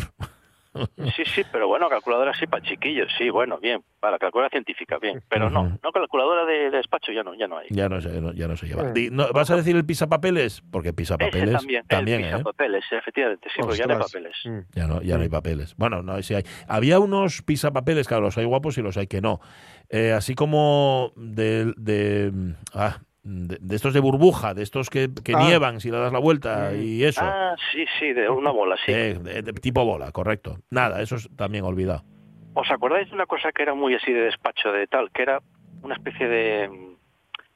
Sí, 1.17 1.25
sí, 1.25 1.43
pero 1.51 1.69
bueno, 1.69 1.89
calculadora 1.89 2.33
sí 2.35 2.47
para 2.47 2.63
chiquillos, 2.65 3.09
sí, 3.19 3.31
bueno, 3.31 3.59
bien, 3.59 3.83
para 4.01 4.19
calculadora 4.19 4.51
científica, 4.51 4.99
bien, 4.99 5.23
pero 5.29 5.51
no, 5.51 5.79
no 5.83 5.93
calculadora 5.93 6.45
de, 6.45 6.71
de 6.71 6.77
despacho 6.77 7.13
ya 7.13 7.23
no, 7.23 7.35
ya 7.35 7.47
no 7.47 7.59
hay. 7.59 7.67
Ya 7.71 7.89
no 7.89 7.99
ya 8.01 8.49
no 8.49 8.57
se 8.57 8.67
lleva. 8.67 8.85
Mm. 8.85 9.09
No, 9.13 9.33
¿Vas 9.33 9.51
a 9.51 9.57
decir 9.57 9.77
el 9.77 9.85
pisapapeles? 9.85 10.63
Porque 10.71 10.89
Ese 10.89 10.97
pisapapeles 10.97 11.53
también, 11.53 11.87
también, 11.87 12.21
el 12.21 12.27
¿eh? 12.27 12.31
pisapapeles, 12.33 12.85
efectivamente, 12.91 13.49
sí, 13.55 13.61
porque 13.61 13.79
ya 13.79 13.87
no 13.87 13.95
hay 13.95 14.01
Ostras. 14.01 14.13
papeles. 14.13 14.37
Mm. 14.45 14.79
Ya 14.79 14.87
no, 14.87 15.03
ya 15.03 15.17
no 15.17 15.23
hay 15.23 15.29
papeles. 15.29 15.75
Bueno, 15.77 16.03
no, 16.03 16.23
sí 16.23 16.35
hay. 16.35 16.45
Había 16.69 16.99
unos 16.99 17.43
pisapapeles, 17.43 18.07
claro, 18.09 18.25
los 18.25 18.39
hay 18.39 18.45
guapos 18.45 18.79
y 18.79 18.83
los 18.83 18.97
hay 18.97 19.07
que 19.07 19.21
no. 19.21 19.41
Eh, 19.89 20.13
así 20.13 20.35
como 20.35 21.13
de, 21.17 21.73
de, 21.77 22.33
ah, 22.75 22.99
de, 23.29 23.59
de 23.61 23.77
estos 23.77 23.93
de 23.93 23.99
burbuja, 24.01 24.55
de 24.55 24.63
estos 24.63 24.89
que, 24.89 25.09
que 25.25 25.33
Ah. 25.35 25.41
nievan 25.43 25.81
si 25.81 25.91
le 25.91 25.99
das 25.99 26.13
la 26.13 26.21
vuelta 26.21 26.71
Mm. 26.73 26.81
y 26.83 27.03
eso. 27.05 27.23
Ah, 27.25 27.57
sí, 27.73 27.85
sí, 27.99 28.13
de 28.13 28.29
una 28.29 28.51
bola, 28.53 28.77
sí. 28.87 28.93
Eh, 28.93 29.19
de, 29.21 29.43
de 29.43 29.53
tipo 29.55 29.85
bola, 29.85 30.13
correcto. 30.13 30.59
Nada, 30.71 31.03
eso 31.03 31.17
es 31.17 31.29
también 31.37 31.65
olvidado. 31.65 32.05
¿Os 32.55 32.71
acordáis 32.71 33.09
de 33.09 33.15
una 33.15 33.27
cosa 33.27 33.51
que 33.53 33.63
era 33.63 33.75
muy 33.75 33.95
así 33.95 34.13
de 34.13 34.21
despacho 34.23 34.71
de 34.73 34.87
tal, 34.87 35.11
que 35.11 35.23
era 35.23 35.41
una 35.83 35.95
especie 35.95 36.27
de, 36.29 36.71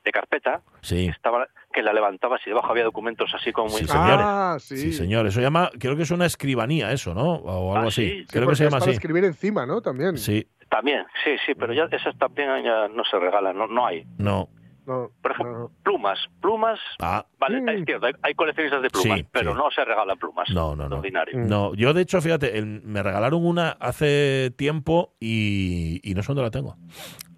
de 0.04 0.10
carpeta 0.12 0.60
Sí. 0.82 1.06
que 1.06 1.10
estaba 1.12 1.46
que 1.72 1.82
la 1.82 1.92
levantabas 1.92 2.40
y 2.46 2.50
debajo 2.50 2.72
había 2.72 2.82
documentos 2.82 3.30
así 3.32 3.52
como 3.52 3.68
muy 3.68 3.80
Sí, 3.82 3.86
señor. 3.86 4.18
Ah, 4.20 4.56
sí. 4.58 4.76
Sí, 4.76 4.92
señor. 4.92 5.24
Eso 5.28 5.40
llama, 5.40 5.70
creo 5.78 5.94
que 5.96 6.02
es 6.02 6.10
una 6.10 6.26
escribanía, 6.26 6.90
eso, 6.90 7.14
¿no? 7.14 7.34
O 7.34 7.74
algo 7.76 7.84
Ah, 7.86 7.88
así. 7.88 8.08
sí, 8.10 8.18
sí, 8.22 8.26
creo 8.28 8.48
que 8.48 8.56
se 8.56 8.64
llama 8.64 8.78
es 8.78 8.80
para 8.82 8.90
así. 8.90 8.96
escribir 8.96 9.24
encima, 9.24 9.66
¿no? 9.66 9.80
También. 9.80 10.18
Sí, 10.18 10.44
También, 10.68 11.04
sí, 11.24 11.30
sí, 11.46 11.54
pero 11.54 11.72
ya 11.72 11.84
esas 11.90 12.16
también 12.18 12.48
ya 12.64 12.88
no 12.88 13.04
se 13.04 13.18
regalan, 13.18 13.56
no, 13.56 13.66
no 13.68 13.86
hay. 13.86 14.04
no. 14.18 14.48
No, 14.86 15.10
Por 15.22 15.32
ejemplo, 15.32 15.58
no. 15.58 15.70
plumas, 15.82 16.18
plumas, 16.40 16.78
Ah, 17.00 17.24
vale, 17.38 17.60
Mm. 17.60 17.68
es 17.68 17.84
cierto, 17.84 18.06
hay, 18.06 18.12
hay 18.22 18.34
coleccionistas 18.34 18.82
de 18.82 18.90
plumas, 18.90 19.18
Sí, 19.18 19.26
pero 19.30 19.52
sí. 19.52 19.58
no 19.58 19.70
se 19.70 19.84
regalan 19.84 20.18
plumas. 20.18 20.48
No, 20.50 20.74
no, 20.74 20.88
no. 20.88 20.98
Mm. 21.02 21.48
no. 21.48 21.74
Yo, 21.74 21.92
de 21.94 22.02
hecho, 22.02 22.20
fíjate, 22.20 22.58
el- 22.58 22.82
me 22.82 23.02
regalaron 23.02 23.44
una 23.44 23.70
hace 23.80 24.52
tiempo 24.56 25.14
y, 25.20 26.00
y 26.02 26.14
no 26.14 26.22
sé 26.22 26.28
dónde 26.28 26.42
la 26.42 26.50
tengo. 26.50 26.76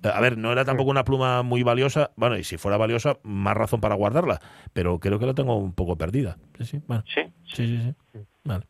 A 0.04 0.20
ver, 0.20 0.36
no 0.36 0.50
era 0.50 0.64
tampoco 0.64 0.90
una 0.90 1.04
pluma 1.04 1.42
muy 1.42 1.62
valiosa. 1.62 2.10
Bueno, 2.16 2.36
y 2.36 2.42
si 2.42 2.56
fuera 2.58 2.76
valiosa, 2.76 3.18
más 3.22 3.56
razón 3.56 3.80
para 3.80 3.94
guardarla. 3.94 4.40
Pero 4.72 4.98
creo 4.98 5.18
que 5.20 5.26
la 5.26 5.34
tengo 5.34 5.56
un 5.56 5.74
poco 5.74 5.96
perdida. 5.96 6.38
Sí, 6.58 6.64
sí. 6.64 6.80
Bueno, 6.88 7.04
Sí. 7.06 7.20
sí, 7.44 7.66
sí, 7.66 7.94
sí. 8.12 8.18
Vale. 8.44 8.66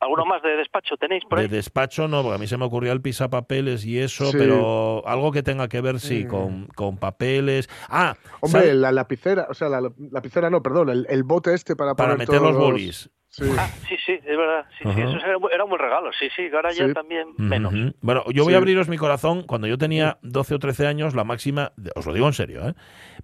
¿Alguno 0.00 0.24
más 0.26 0.42
de 0.42 0.56
despacho 0.56 0.96
tenéis 0.96 1.22
por 1.28 1.38
De 1.40 1.48
despacho 1.48 2.08
no, 2.08 2.22
porque 2.22 2.36
a 2.36 2.38
mí 2.38 2.46
se 2.46 2.56
me 2.56 2.64
ocurría 2.64 2.92
el 2.92 3.00
pisapapeles 3.00 3.84
y 3.86 3.98
eso, 3.98 4.26
Sí. 4.30 4.36
pero 4.38 5.02
algo 5.06 5.30
que 5.32 5.42
tenga 5.42 5.68
que 5.68 5.80
ver, 5.80 6.00
sí, 6.00 6.24
Mm. 6.24 6.28
con, 6.28 6.66
con 6.74 6.98
papeles. 6.98 7.68
Ah, 7.88 8.16
Hombre, 8.40 8.60
¿sabes? 8.60 8.74
la 8.76 8.92
lapicera, 8.92 9.46
o 9.48 9.54
sea, 9.54 9.68
la 9.68 9.80
lapicera 10.10 10.50
no, 10.50 10.62
perdón, 10.62 10.90
el, 10.90 11.06
el 11.08 11.22
bote 11.22 11.54
este 11.54 11.76
para, 11.76 11.94
para 11.94 12.14
poner 12.14 12.28
meter 12.28 12.42
los 12.42 12.56
bolis. 12.56 13.10
Sí. 13.28 13.44
Ah, 13.58 13.68
sí, 13.88 13.96
sí, 14.06 14.12
es 14.12 14.24
verdad. 14.36 14.64
Sí, 14.78 14.84
sí, 14.94 15.00
eso 15.00 15.16
era, 15.16 15.36
era 15.52 15.64
un 15.64 15.70
buen 15.70 15.80
regalo. 15.82 16.10
Sí, 16.16 16.28
sí, 16.36 16.48
ahora 16.54 16.70
ya 16.70 16.86
Sí. 16.86 16.94
también 16.94 17.28
menos. 17.36 17.72
Bueno, 18.00 18.22
yo 18.32 18.44
voy 18.44 18.52
Sí. 18.52 18.54
a 18.54 18.58
abriros 18.58 18.88
mi 18.88 18.96
corazón. 18.96 19.42
Cuando 19.42 19.66
yo 19.66 19.76
tenía 19.76 20.18
12 20.22 20.54
o 20.54 20.58
13 20.60 20.86
años, 20.86 21.16
la 21.16 21.24
máxima, 21.24 21.72
os 21.96 22.06
lo 22.06 22.12
digo 22.12 22.28
en 22.28 22.32
serio, 22.32 22.68
¿eh? 22.68 22.74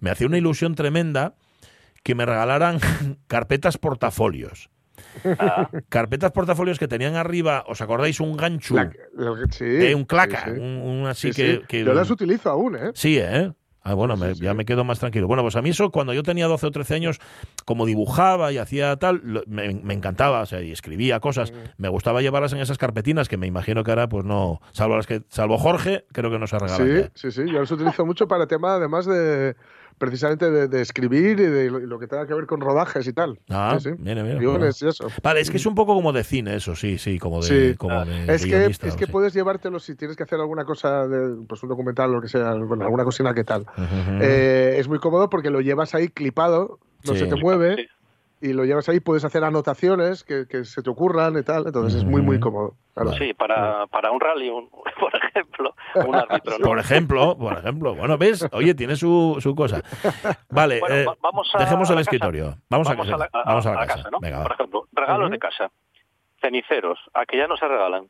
me 0.00 0.10
hacía 0.10 0.26
una 0.26 0.36
ilusión 0.38 0.74
tremenda 0.74 1.34
que 2.02 2.16
me 2.16 2.26
regalaran 2.26 2.78
carpetas 3.28 3.78
portafolios. 3.78 4.68
Ah, 5.38 5.68
Carpetas 5.88 6.32
portafolios 6.32 6.78
que 6.78 6.88
tenían 6.88 7.16
arriba, 7.16 7.64
¿os 7.66 7.80
acordáis? 7.80 8.20
Un 8.20 8.36
gancho, 8.36 8.74
La- 8.74 8.90
la- 9.14 9.34
sí, 9.50 9.64
eh, 9.64 9.94
un 9.94 10.04
claca, 10.04 10.44
sí, 10.46 10.50
sí. 10.54 10.60
Un, 10.60 10.76
un 10.82 11.06
así 11.06 11.32
Sí, 11.32 11.60
que, 11.66 11.84
Yo 11.84 11.94
las 11.94 12.10
utilizo 12.10 12.50
aún, 12.50 12.76
¿eh? 12.76 12.90
Sí, 12.94 13.18
¿eh? 13.18 13.52
Ah, 13.82 13.94
bueno, 13.94 14.14
me- 14.14 14.34
ya 14.34 14.52
me 14.52 14.66
quedo 14.66 14.84
más 14.84 14.98
tranquilo. 14.98 15.26
Bueno, 15.26 15.42
pues 15.42 15.56
a 15.56 15.62
mí 15.62 15.70
eso, 15.70 15.90
cuando 15.90 16.12
yo 16.12 16.22
tenía 16.22 16.46
12 16.46 16.66
o 16.66 16.70
13 16.70 16.94
años, 16.96 17.18
como 17.64 17.86
dibujaba 17.86 18.52
y 18.52 18.58
hacía 18.58 18.94
tal, 18.96 19.22
lo- 19.24 19.42
me, 19.46 19.72
me 19.72 19.94
encantaba, 19.94 20.42
o 20.42 20.46
sea, 20.46 20.60
y 20.60 20.70
escribía 20.70 21.18
cosas. 21.20 21.54
Me 21.78 21.88
gustaba 21.88 22.20
llevarlas 22.20 22.52
en 22.52 22.58
esas 22.60 22.76
carpetinas 22.76 23.26
que 23.28 23.38
me 23.38 23.46
imagino 23.46 23.82
que 23.82 23.90
ahora, 23.90 24.06
pues 24.08 24.26
no, 24.26 24.60
salvo 24.72 24.96
las 24.96 25.06
que, 25.06 25.22
salvo 25.28 25.56
Jorge, 25.56 26.04
creo 26.12 26.30
que 26.30 26.38
no 26.38 26.46
se 26.46 26.58
regalan 26.58 26.86
Sí, 26.88 26.94
ya. 26.94 27.10
sí, 27.14 27.30
sí. 27.30 27.50
Yo 27.50 27.60
las 27.60 27.70
utilizo 27.70 28.04
mucho 28.04 28.28
para 28.28 28.46
tema, 28.46 28.74
además 28.74 29.06
de 29.06 29.56
precisamente 30.00 30.50
de, 30.50 30.66
de 30.66 30.80
escribir 30.80 31.38
y 31.38 31.44
de 31.44 31.70
lo, 31.70 31.78
lo 31.78 31.98
que 31.98 32.06
tenga 32.08 32.26
que 32.26 32.32
ver 32.34 32.46
con 32.46 32.60
rodajes 32.60 33.06
y 33.06 33.12
tal. 33.12 33.38
Ah, 33.50 33.76
sí, 33.78 33.90
sí. 33.90 33.96
mira, 33.98 34.22
mira, 34.24 34.38
Guiones 34.40 34.80
y 34.82 34.88
eso. 34.88 35.06
Vale, 35.22 35.40
es 35.40 35.50
que 35.50 35.58
es 35.58 35.66
un 35.66 35.74
poco 35.74 35.94
como 35.94 36.12
de 36.12 36.24
cine, 36.24 36.56
eso, 36.56 36.74
sí, 36.74 36.96
sí, 36.96 37.18
como 37.18 37.42
de, 37.42 37.72
Sí. 37.72 37.76
como 37.76 38.04
de, 38.06 38.34
Es 38.34 38.44
que, 38.46 38.64
es 38.66 38.78
que 38.78 39.06
sí. 39.06 39.12
puedes 39.12 39.34
llevártelo 39.34 39.78
si 39.78 39.94
tienes 39.94 40.16
que 40.16 40.22
hacer 40.22 40.40
alguna 40.40 40.64
cosa, 40.64 41.06
de, 41.06 41.36
pues 41.46 41.62
un 41.62 41.68
documental 41.68 42.10
o 42.10 42.14
lo 42.14 42.22
que 42.22 42.28
sea, 42.28 42.54
bueno, 42.54 42.84
alguna 42.84 43.04
cocina 43.04 43.34
que 43.34 43.44
tal. 43.44 43.66
Eh, 44.20 44.76
es 44.78 44.88
muy 44.88 44.98
cómodo 44.98 45.28
porque 45.28 45.50
lo 45.50 45.60
llevas 45.60 45.94
ahí 45.94 46.08
clipado, 46.08 46.78
no 47.04 47.12
Sí. 47.12 47.20
se 47.20 47.26
te 47.26 47.36
mueve 47.36 47.76
sí. 47.76 47.86
Y 48.40 48.52
lo 48.52 48.64
llevas 48.64 48.88
ahí, 48.88 49.00
puedes 49.00 49.24
hacer 49.24 49.44
anotaciones 49.44 50.24
que, 50.24 50.46
que 50.48 50.64
se 50.64 50.82
te 50.82 50.88
ocurran 50.90 51.36
y 51.38 51.42
tal, 51.42 51.66
entonces 51.66 51.98
es 52.00 52.04
muy, 52.04 52.22
muy 52.22 52.40
cómodo. 52.40 52.74
claro. 52.94 53.12
sí, 53.12 53.34
para, 53.34 53.86
para 53.88 54.10
un 54.10 54.20
rally, 54.20 54.48
un- 54.48 54.70
por 55.00 55.14
ejemplo, 55.14 55.74
un 56.06 56.14
árbitro. 56.14 56.58
¿no? 56.58 56.64
Por 56.66 56.78
ejemplo, 56.78 57.36
por 57.38 57.58
ejemplo. 57.58 57.94
Bueno, 57.94 58.16
¿ves? 58.18 58.48
Oye, 58.52 58.74
tiene 58.74 58.96
su, 58.96 59.36
su 59.40 59.54
cosa. 59.54 59.82
Vale, 60.50 60.80
Bueno, 60.80 60.94
eh, 60.94 61.04
va- 61.04 61.16
vamos 61.22 61.50
a- 61.54 61.58
dejemos 61.58 61.88
a 61.90 61.92
el 61.92 61.96
la 61.96 62.00
escritorio. 62.02 62.56
Vamos, 62.70 62.88
a, 62.88 62.96
casa. 62.96 63.16
la, 63.16 63.28
a- 63.32 63.44
vamos 63.44 63.66
a 63.66 63.74
la 63.74 63.82
a 63.82 63.86
casa. 63.86 64.10
¿no? 64.10 64.18
Venga. 64.20 64.42
Por 64.42 64.52
ejemplo, 64.52 64.88
regalos 64.92 65.30
de 65.30 65.38
casa. 65.38 65.70
Ceniceros, 66.40 66.98
a 67.12 67.26
que 67.26 67.36
ya 67.36 67.46
no 67.46 67.56
se 67.58 67.68
regalan. 67.68 68.08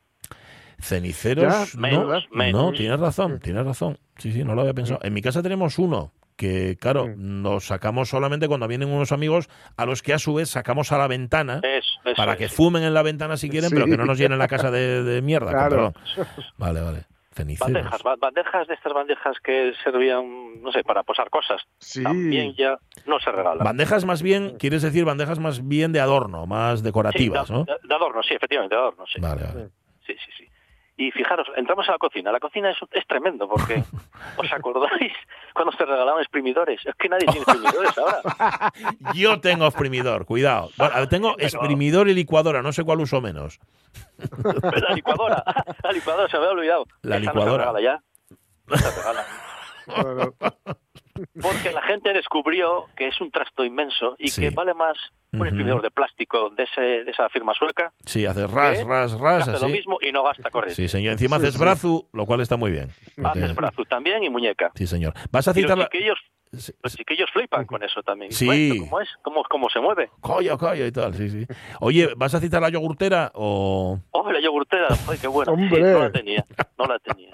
Ceniceros, 0.78 1.72
Ya, 1.74 1.80
no, 1.80 1.80
menos, 1.82 2.24
no, 2.30 2.36
menos. 2.36 2.72
tienes 2.72 3.00
razón, 3.00 3.38
tienes 3.40 3.66
razón. 3.66 3.98
Sí, 4.16 4.32
sí, 4.32 4.44
no 4.44 4.54
lo 4.54 4.62
había 4.62 4.74
pensado. 4.74 5.00
En 5.02 5.12
mi 5.12 5.20
casa 5.22 5.42
tenemos 5.42 5.78
uno 5.78 6.12
que, 6.40 6.78
claro, 6.80 7.06
nos 7.16 7.66
sacamos 7.66 8.08
solamente 8.08 8.48
cuando 8.48 8.66
vienen 8.66 8.88
unos 8.88 9.12
amigos 9.12 9.48
a 9.76 9.84
los 9.84 10.00
que 10.02 10.14
a 10.14 10.18
su 10.18 10.32
vez 10.32 10.48
sacamos 10.48 10.90
a 10.90 10.96
la 10.96 11.06
ventana 11.06 11.60
Eso, 11.62 12.00
eso 12.06 12.14
para 12.16 12.38
que 12.38 12.48
fumen 12.48 12.82
en 12.82 12.94
la 12.94 13.02
ventana 13.02 13.36
si 13.36 13.50
quieren, 13.50 13.68
Sí. 13.68 13.74
pero 13.76 13.86
que 13.86 13.98
no 13.98 14.06
nos 14.06 14.16
llenen 14.16 14.38
la 14.38 14.48
casa 14.48 14.70
de, 14.70 15.02
de 15.02 15.20
mierda. 15.20 15.50
Claro. 15.50 15.92
Vale, 16.56 16.80
vale. 16.80 17.04
Ceniceros. 17.34 17.72
Bandejas, 17.72 18.02
ba- 18.02 18.16
bandejas 18.16 18.66
de 18.68 18.74
estas 18.74 18.92
bandejas 18.92 19.36
que 19.44 19.72
servían, 19.84 20.60
no 20.62 20.72
sé, 20.72 20.82
para 20.82 21.02
posar 21.04 21.28
cosas. 21.30 21.60
Sí. 21.78 22.02
También 22.02 22.54
ya 22.54 22.76
no 23.06 23.20
se 23.20 23.30
regalan. 23.30 23.62
Bandejas 23.64 24.04
más 24.06 24.22
bien, 24.22 24.56
quieres 24.58 24.82
decir 24.82 25.04
bandejas 25.04 25.38
más 25.38 25.66
bien 25.68 25.92
de 25.92 26.00
adorno, 26.00 26.46
más 26.46 26.80
Sí, 26.80 26.84
decorativas, 26.86 27.48
de, 27.48 27.54
¿no? 27.54 27.64
de- 27.64 27.76
de 27.84 27.94
adorno, 27.94 28.22
sí, 28.22 28.34
efectivamente, 28.34 28.74
de 28.74 28.80
adorno, 28.80 29.04
sí. 29.06 29.20
Vale, 29.20 29.42
vale. 29.44 29.68
Sí, 30.06 30.14
sí, 30.14 30.32
sí. 30.38 30.44
Y 31.00 31.10
fijaros, 31.12 31.48
entramos 31.56 31.88
a 31.88 31.92
la 31.92 31.98
cocina. 31.98 32.30
La 32.30 32.40
cocina 32.40 32.70
es, 32.70 32.76
es 32.92 33.06
tremendo 33.06 33.48
porque, 33.48 33.82
¿os 34.36 34.52
acordáis 34.52 35.14
cuando 35.54 35.72
se 35.72 35.86
regalaban 35.86 36.20
exprimidores? 36.20 36.78
Es 36.84 36.94
que 36.96 37.08
nadie 37.08 37.24
tiene 37.24 37.40
exprimidores 37.40 37.96
ahora. 37.96 38.70
Yo 39.14 39.40
tengo 39.40 39.64
exprimidor, 39.64 40.26
cuidado. 40.26 40.68
Bueno, 40.76 41.08
tengo 41.08 41.36
exprimidor 41.38 42.10
y 42.10 42.12
licuadora, 42.12 42.60
no 42.60 42.70
sé 42.72 42.84
cuál 42.84 43.00
uso 43.00 43.22
menos. 43.22 43.60
La 44.42 44.94
licuadora, 44.94 45.42
la 45.82 45.92
licuadora 45.92 46.28
se 46.28 46.36
me 46.36 46.44
había 46.44 46.52
olvidado. 46.52 46.84
La 47.00 47.16
Esa 47.16 47.32
licuadora. 47.32 47.64
No 47.64 47.72
se 47.72 47.80
regala 47.80 47.80
ya. 47.80 48.02
No 48.66 48.76
se 48.76 48.90
regala. 49.00 50.76
Porque 51.40 51.72
la 51.72 51.82
gente 51.82 52.12
descubrió 52.12 52.86
que 52.96 53.08
es 53.08 53.20
un 53.20 53.30
trasto 53.30 53.64
inmenso 53.64 54.16
y 54.18 54.28
Sí. 54.28 54.40
que 54.42 54.50
vale 54.50 54.74
más 54.74 54.96
un 55.32 55.40
Ujú. 55.40 55.46
exprimidor 55.48 55.82
de 55.82 55.90
plástico 55.90 56.50
de, 56.50 56.64
ese, 56.64 56.80
de 57.04 57.10
esa 57.10 57.28
firma 57.28 57.54
sueca. 57.54 57.92
Sí, 58.04 58.26
haces 58.26 58.50
ras, 58.50 58.84
ras, 58.84 59.14
que 59.14 59.22
ras, 59.22 59.42
hace 59.48 59.50
lo 59.52 59.56
así. 59.66 59.72
mismo 59.72 59.98
y 60.00 60.10
no 60.12 60.22
gasta 60.24 60.50
corriente. 60.50 60.74
Sí, 60.74 60.88
señor. 60.88 61.12
Encima 61.12 61.36
Sí, 61.36 61.42
haces 61.44 61.54
sí. 61.54 61.60
brazo, 61.60 62.08
lo 62.12 62.26
cual 62.26 62.40
está 62.40 62.56
muy 62.56 62.70
bien. 62.72 62.88
Haces 63.24 63.54
brazo 63.54 63.84
también 63.84 64.22
y 64.24 64.28
muñeca. 64.30 64.70
Sí, 64.74 64.86
señor. 64.86 65.14
¿Vas 65.30 65.46
a 65.48 65.54
citar 65.54 65.78
la... 65.78 65.88
chiquillos, 65.88 66.18
Sí, 66.52 66.72
los 66.82 66.96
chiquillos 66.96 67.30
flipan 67.32 67.64
con 67.64 67.80
eso 67.84 68.02
también. 68.02 68.32
Sí. 68.32 68.76
¿Cómo 68.80 69.00
es? 69.00 69.08
¿Cómo, 69.22 69.44
¿Cómo 69.44 69.70
se 69.70 69.78
mueve? 69.78 70.10
Coño, 70.20 70.58
coño 70.58 70.84
y 70.84 70.90
tal, 70.90 71.14
sí, 71.14 71.30
sí. 71.30 71.46
Oye, 71.78 72.08
¿vas 72.16 72.34
a 72.34 72.40
citar 72.40 72.60
la 72.60 72.70
yogurtera 72.70 73.30
o...? 73.34 74.00
¡Oh, 74.10 74.32
la 74.32 74.40
yogurtera! 74.40 74.88
¡Ay, 75.08 75.18
qué 75.20 75.28
buena! 75.28 75.52
Sí, 75.54 75.80
no 75.80 75.98
la 76.00 76.10
tenía, 76.10 76.44
no 76.76 76.86
la 76.86 76.98
tenía. 76.98 77.30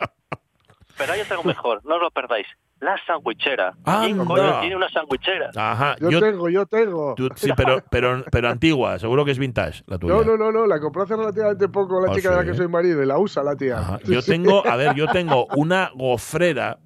Pero 0.99 1.13
hay 1.15 1.21
otra 1.23 1.39
mejor, 1.43 1.83
no 1.87 1.95
os 1.97 2.03
lo 2.03 2.11
perdáis. 2.11 2.47
La 2.81 2.95
sandwichera. 3.07 3.73
¿Quién 3.85 4.21
Anda. 4.21 4.25
coño 4.27 4.61
tiene 4.61 4.77
una 4.77 4.89
sandwichera? 4.91 5.51
Ajá, 5.57 5.97
yo, 5.99 6.11
yo... 6.11 6.21
tengo, 6.21 6.49
yo 6.51 6.67
tengo. 6.67 7.15
tú- 7.17 7.29
sí, 7.35 7.51
pero, 7.57 7.83
pero, 7.91 8.23
pero 8.31 8.51
antigua, 8.51 8.99
seguro 8.99 9.25
que 9.25 9.31
es 9.31 9.39
vintage 9.39 9.83
la 9.87 9.97
tuya. 9.99 10.13
No, 10.15 10.23
no, 10.25 10.37
no, 10.37 10.53
no, 10.53 10.67
la 10.67 10.79
compró 10.79 11.05
hace 11.05 11.17
relativamente 11.17 11.69
poco 11.69 12.01
la 12.05 12.13
Ah, 12.13 12.15
chica 12.15 12.31
de 12.31 12.37
la 12.37 12.45
que 12.45 12.55
soy 12.55 12.69
marido 12.69 13.03
y 13.03 13.07
la 13.07 13.19
usa 13.19 13.43
la 13.43 13.57
tía. 13.57 13.79
Ajá. 13.79 13.99
Yo 14.05 14.21
sí. 14.21 14.31
tengo, 14.31 14.67
a 14.67 14.77
ver, 14.77 14.95
yo 14.95 15.07
tengo 15.09 15.47
una 15.57 15.91
gofrera, 15.95 16.79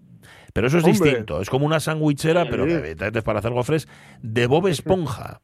pero 0.55 0.69
eso 0.69 0.79
es 0.79 0.85
Hombre. 0.85 1.11
distinto. 1.11 1.41
Es 1.41 1.51
como 1.51 1.67
una 1.67 1.81
sandwichera, 1.81 2.45
pero 2.49 2.65
Sí. 2.67 2.95
que 2.97 3.23
para 3.23 3.41
hacer 3.41 3.51
gofres, 3.51 3.89
de 4.23 4.47
Bob 4.47 4.69
Esponja. 4.69 5.41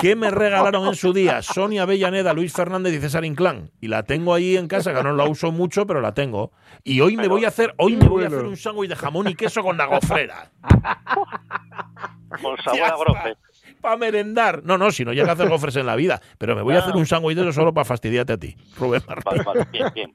Que 0.00 0.16
me 0.16 0.30
regalaron 0.30 0.86
en 0.86 0.94
su 0.94 1.12
día 1.12 1.42
Sonia 1.42 1.82
Avellaneda, 1.82 2.32
Luis 2.32 2.52
Fernández 2.52 2.94
y 2.94 3.00
César 3.00 3.24
Inclán. 3.24 3.70
Y 3.80 3.88
la 3.88 4.02
tengo 4.04 4.34
ahí 4.34 4.56
en 4.56 4.68
casa, 4.68 4.94
que 4.94 5.02
no 5.02 5.12
la 5.12 5.24
uso 5.24 5.52
mucho, 5.52 5.86
pero 5.86 6.00
la 6.00 6.14
tengo. 6.14 6.52
Y 6.84 7.00
hoy 7.00 7.16
me 7.16 7.28
voy 7.28 7.44
a 7.44 7.48
hacer, 7.48 7.74
hoy 7.78 7.96
me 7.96 8.08
voy 8.08 8.24
a 8.24 8.28
hacer 8.28 8.44
un 8.44 8.56
sándwich 8.56 8.90
de 8.90 8.96
jamón 8.96 9.28
y 9.28 9.34
queso 9.34 9.62
con 9.62 9.76
la 9.76 9.86
gofrera. 9.86 10.50
Con 12.42 12.56
sabor 12.58 12.82
a 12.82 12.96
brofe. 12.96 13.36
Para 13.80 13.96
merendar. 13.96 14.62
No, 14.64 14.76
no, 14.78 14.90
si 14.90 15.04
no 15.04 15.12
llega 15.12 15.30
a 15.30 15.32
hacer 15.32 15.48
gofres 15.48 15.76
en 15.76 15.86
la 15.86 15.96
vida. 15.96 16.20
Pero 16.38 16.56
me 16.56 16.62
voy 16.62 16.74
a 16.74 16.78
hacer 16.80 16.96
un 16.96 17.06
sándwich 17.06 17.36
de 17.36 17.42
eso 17.42 17.52
solo 17.52 17.72
para 17.72 17.84
fastidiarte 17.84 18.32
a 18.32 18.36
ti, 18.36 18.56
Rubén 18.78 19.02
Martín. 19.06 19.24
Vale, 19.24 19.42
vale, 19.44 19.66
bien, 19.70 19.86
bien. 19.94 20.14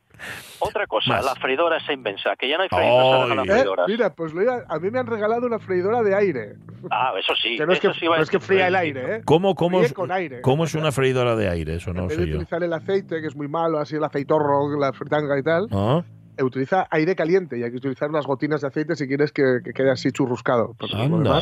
Otra 0.59 0.87
cosa, 0.87 1.15
Más. 1.15 1.25
la 1.25 1.35
freidora 1.35 1.77
esa 1.77 1.91
inmensa, 1.91 2.35
que 2.37 2.47
ya 2.47 2.55
no 2.57 2.63
hay 2.63 2.69
freidoras, 2.69 3.89
Eh, 3.89 3.91
mira, 3.91 4.13
pues 4.13 4.33
a 4.69 4.79
mí 4.79 4.89
me 4.89 4.99
han 4.99 5.07
regalado 5.07 5.45
una 5.45 5.59
freidora 5.59 6.01
de 6.01 6.15
aire. 6.15 6.53
Ah, 6.91 7.13
eso 7.19 7.33
sí. 7.41 7.57
Que 7.57 7.65
no 7.65 7.73
es 7.73 7.79
que, 7.79 7.93
sí 7.93 8.05
no 8.05 8.15
es 8.15 8.29
que 8.29 8.39
fría 8.39 8.67
el 8.67 8.75
aire, 8.75 9.15
¿eh? 9.17 9.21
¿Cómo, 9.25 9.55
cómo, 9.55 9.81
es, 9.81 9.91
con 9.93 10.11
aire. 10.11 10.41
¿Cómo 10.41 10.63
es 10.63 10.75
una 10.75 10.91
freidora 10.91 11.35
de 11.35 11.49
aire? 11.49 11.75
Eso 11.75 11.93
no 11.93 12.03
en 12.03 12.07
vez 12.07 12.15
sé 12.17 12.21
de 12.23 12.27
yo. 12.29 12.35
utilizar 12.35 12.63
el 12.63 12.71
aceite, 12.73 13.21
que 13.21 13.27
es 13.27 13.35
muy 13.35 13.47
malo, 13.47 13.79
así 13.79 13.95
el 13.95 14.03
aceitorro, 14.03 14.77
la 14.79 14.93
fritanga 14.93 15.37
y 15.37 15.43
tal, 15.43 15.67
¿Ah? 15.71 16.03
eh, 16.37 16.43
utiliza 16.43 16.87
aire 16.89 17.15
caliente 17.15 17.57
y 17.57 17.63
hay 17.63 17.71
que 17.71 17.77
utilizar 17.77 18.09
unas 18.09 18.25
gotinas 18.25 18.61
de 18.61 18.67
aceite 18.67 18.95
si 18.95 19.07
quieres 19.07 19.31
que, 19.33 19.59
que 19.63 19.73
quede 19.73 19.91
así 19.91 20.11
churruscado. 20.11 20.73
Porque 20.77 20.95
Anda. 20.95 21.41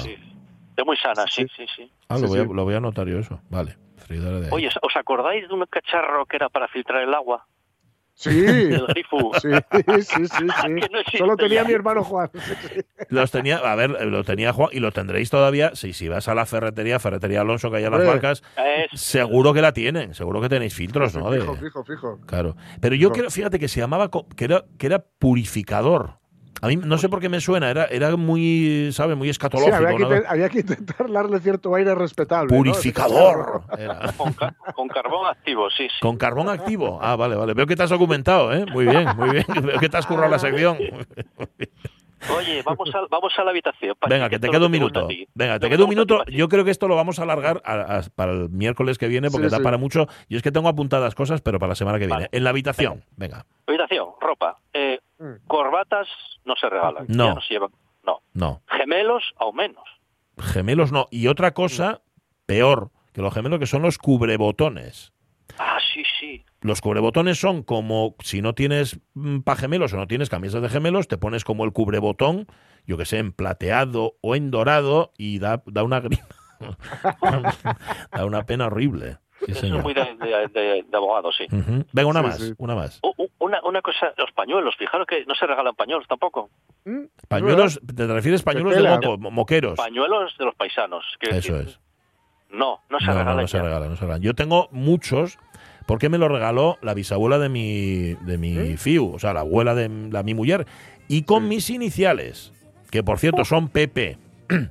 Sí. 0.82 0.86
Muy 0.86 0.98
sana, 0.98 1.26
sí, 1.28 1.44
Sí, 1.44 1.48
sí, 1.58 1.66
sí. 1.76 1.92
Ah, 2.10 2.16
Sí, 2.18 2.22
lo, 2.24 2.28
voy 2.30 2.40
a, 2.40 2.44
sí. 2.44 2.50
lo 2.54 2.64
voy 2.64 2.74
a 2.74 2.78
anotar 2.78 3.08
yo 3.08 3.20
eso. 3.20 3.42
Vale, 3.50 3.78
freidora 3.98 4.38
de 4.40 4.46
aire. 4.46 4.50
Oye, 4.56 4.70
¿os 4.82 4.96
acordáis 4.96 5.48
de 5.48 5.54
un 5.54 5.66
cacharro 5.66 6.26
que 6.26 6.36
era 6.38 6.50
para 6.50 6.68
filtrar 6.68 7.02
el 7.04 7.14
agua? 7.14 7.46
Sí, 8.14 8.30
El 8.46 8.86
grifo. 8.88 9.32
sí, 9.42 9.48
sí, 10.02 10.04
sí, 10.04 10.28
sí. 10.28 10.46
No 10.92 11.18
Solo 11.18 11.38
tenía 11.38 11.62
ya. 11.62 11.68
mi 11.68 11.74
hermano 11.74 12.04
Juan. 12.04 12.30
Sí, 12.34 12.40
sí. 12.74 12.82
Los 13.10 13.32
tenía, 13.32 13.58
a 13.58 13.74
ver, 13.76 13.96
eh, 14.00 14.06
lo 14.06 14.24
tenía 14.24 14.52
Juan 14.54 14.70
y 14.74 14.80
lo 14.80 14.92
tendréis 14.92 15.30
todavía. 15.30 15.74
Si, 15.76 15.94
si 15.94 16.08
vas 16.10 16.28
a 16.28 16.36
la 16.36 16.46
ferretería, 16.46 17.00
ferretería 17.00 17.42
Alonso, 17.42 17.72
que 17.72 17.78
hay 17.78 17.86
a 17.86 17.90
las 17.90 18.42
Es- 18.92 19.02
seguro 19.02 19.54
que 19.54 19.62
la 19.62 19.72
tienen, 19.74 20.14
seguro 20.14 20.42
que 20.42 20.50
tenéis 20.50 20.76
filtros, 20.76 21.16
¿no? 21.16 21.32
De- 21.32 21.40
Fijo, 21.40 21.56
fijo, 21.56 21.84
fijo. 21.86 22.20
Claro. 22.28 22.56
Pero 22.82 22.96
yo 22.96 23.08
Fijo. 23.08 23.14
creo, 23.14 23.30
fíjate 23.32 23.58
que 23.60 23.68
se 23.70 23.80
llamaba, 23.80 24.10
que 24.36 24.44
era, 24.46 24.66
que 24.78 24.86
era 24.88 25.00
purificador. 25.20 26.20
A 26.62 26.68
mí 26.68 26.76
no 26.76 26.98
sé 26.98 27.10
por 27.10 27.20
qué 27.20 27.28
me 27.30 27.42
suena, 27.42 27.70
era, 27.72 27.86
era 27.86 28.16
muy, 28.16 28.90
¿sabe? 28.92 29.16
Muy 29.16 29.28
Sí, 29.28 29.32
escatológico. 29.32 29.76
había, 29.76 29.90
que, 29.98 30.04
¿no? 30.04 30.10
intent- 30.12 30.26
había 30.28 30.50
que 30.50 30.60
intentar 30.60 31.12
darle 31.12 31.40
cierto 31.40 31.74
aire 31.76 31.96
respetable. 31.96 32.52
¿no? 32.52 32.58
Purificador. 32.58 33.64
era. 33.78 34.14
con, 34.18 34.32
ca- 34.34 34.56
con 34.76 34.88
carbón 34.88 35.26
activo, 35.28 35.70
sí, 35.72 35.88
sí. 35.90 36.00
Con 36.02 36.18
carbón 36.18 36.50
activo. 36.50 37.00
Ah, 37.02 37.16
vale, 37.16 37.36
vale. 37.36 37.54
Veo 37.56 37.66
que 37.66 37.76
te 37.76 37.84
has 37.84 37.90
documentado, 37.90 38.54
¿eh? 38.54 38.66
Muy 38.72 38.86
bien, 38.86 39.08
muy 39.18 39.30
bien. 39.32 39.46
Veo 39.64 39.80
que 39.80 39.90
te 39.90 39.98
has 39.98 40.06
currado 40.06 40.30
la 40.30 40.40
sección. 40.40 40.78
Oye, 42.38 42.62
vamos 42.64 42.88
a, 42.94 43.00
vamos 43.10 43.34
a 43.36 43.44
la 43.44 43.50
habitación. 43.50 43.96
Venga, 44.08 44.30
que 44.30 44.38
te 44.38 44.48
queda 44.48 44.66
un 44.68 44.72
minuto. 44.72 45.08
Venga, 45.34 45.58
te 45.60 45.68
queda 45.70 45.84
un 45.84 45.90
minuto. 45.90 46.24
Yo 46.28 46.48
creo 46.50 46.64
que 46.64 46.70
esto 46.70 46.88
lo 46.88 46.96
vamos 46.96 47.18
a 47.18 47.24
alargar 47.24 47.64
a- 47.66 47.98
a- 47.98 48.02
para 48.16 48.32
el 48.34 48.50
miércoles 48.50 49.00
que 49.00 49.08
viene 49.08 49.32
porque 49.32 49.48
Sí, 49.48 49.52
da 49.52 49.58
sí. 49.58 49.64
para 49.64 49.78
mucho. 49.80 50.06
Y 50.30 50.36
es 50.36 50.44
que 50.44 50.52
tengo 50.52 50.70
apuntadas 50.70 51.16
cosas, 51.16 51.42
pero 51.42 51.58
para 51.58 51.70
la 51.70 51.76
semana 51.76 51.98
que 51.98 52.06
viene. 52.06 52.14
Vale. 52.26 52.30
En 52.32 52.44
la 52.44 52.52
habitación. 52.52 53.04
Venga. 53.18 53.48
Habitación, 53.66 54.10
ropa. 54.22 54.60
Eh. 54.74 55.00
Corbatas 55.48 56.08
no 56.46 56.56
se 56.56 56.70
regalan. 56.70 57.06
No. 57.08 57.28
Ya 57.28 57.34
no 57.36 57.42
se 57.42 57.54
llevan. 57.54 57.72
No. 58.06 58.22
No. 58.34 58.62
Gemelos, 58.68 59.34
aún 59.38 59.56
menos. 59.56 59.84
Gemelos 60.38 60.92
no. 60.92 61.08
Y 61.12 61.28
otra 61.28 61.54
cosa 61.54 62.02
peor 62.46 62.92
que 63.14 63.22
los 63.22 63.34
gemelos, 63.34 63.60
que 63.60 63.68
son 63.68 63.82
los 63.82 63.98
cubrebotones. 63.98 65.14
Ah, 65.58 65.78
sí, 65.94 66.04
sí. 66.20 66.46
Los 66.62 66.82
cubrebotones 66.82 67.40
son 67.40 67.64
como 67.64 68.16
si 68.20 68.42
no 68.42 68.56
tienes 68.56 69.00
para 69.44 69.60
gemelos 69.60 69.94
o 69.94 69.98
no 69.98 70.08
tienes 70.08 70.30
camisas 70.30 70.62
de 70.62 70.70
gemelos, 70.70 71.08
te 71.08 71.18
pones 71.18 71.44
como 71.44 71.66
el 71.66 71.74
cubrebotón, 71.74 72.48
yo 72.86 72.98
que 72.98 73.06
sé, 73.06 73.18
en 73.18 73.34
plateado 73.34 74.18
o 74.22 74.36
en 74.36 74.52
dorado 74.52 75.12
y 75.18 75.40
da, 75.40 75.64
da 75.66 75.84
una 75.84 76.00
grima. 76.02 76.24
da 78.12 78.26
una 78.26 78.46
pena 78.46 78.68
horrible. 78.68 79.18
Sí, 79.46 79.52
es 79.68 79.72
muy 79.84 79.94
de, 79.94 80.04
de, 80.16 80.48
de- 80.54 80.86
de 80.90 80.98
abogado, 80.98 81.32
sí. 81.32 81.46
Ujú. 81.52 81.84
Venga, 81.92 82.10
una 82.10 82.20
Sí, 82.22 82.28
más, 82.28 82.40
sí. 82.40 82.54
una 82.58 82.76
más. 82.76 83.00
Una, 83.40 83.60
una 83.64 83.82
cosa, 83.82 84.14
los 84.18 84.32
pañuelos, 84.34 84.76
fijaros 84.78 85.08
que 85.08 85.26
no 85.26 85.34
se 85.36 85.48
regalan 85.48 85.74
pañuelos 85.76 86.08
tampoco. 86.08 86.50
¿Mm? 86.86 87.06
Pañuelos, 87.28 87.80
¿te 87.96 88.06
refieres 88.08 88.44
pañuelos 88.44 88.76
de 88.76 88.88
moco, 88.88 89.18
mo- 89.18 89.32
moqueros? 89.32 89.76
Pañuelos 89.78 90.38
de 90.38 90.46
los 90.46 90.56
paisanos. 90.56 91.04
Eso 91.20 91.34
decir. 91.54 91.56
es. 91.70 91.80
No, 92.52 92.80
no 92.90 93.00
se 93.00 93.06
No, 93.06 93.14
no, 93.14 93.20
regalan 93.20 93.42
no 93.42 93.48
se 93.48 93.58
ya. 93.58 93.64
regala, 93.64 93.88
no 93.88 93.96
se 93.96 94.02
regala. 94.02 94.20
Yo 94.22 94.34
tengo 94.36 94.68
muchos 94.72 95.40
porque 95.88 96.10
me 96.10 96.18
lo 96.18 96.28
regaló 96.28 96.78
la 96.82 96.94
bisabuela 96.94 97.40
de 97.40 97.50
mi, 97.50 98.14
de 98.22 98.38
mi 98.38 98.58
¿Eh? 98.58 98.78
fiu, 98.78 99.14
o 99.16 99.20
sea, 99.20 99.34
la 99.34 99.40
abuela 99.42 99.74
de 99.74 99.90
la, 100.12 100.22
mi 100.24 100.34
mujer, 100.34 100.68
y 101.08 101.24
con 101.24 101.48
mis 101.48 101.70
iniciales, 101.70 102.54
que 102.92 103.04
por 103.04 103.18
cierto 103.20 103.44
son 103.46 103.70
PP. 103.70 104.18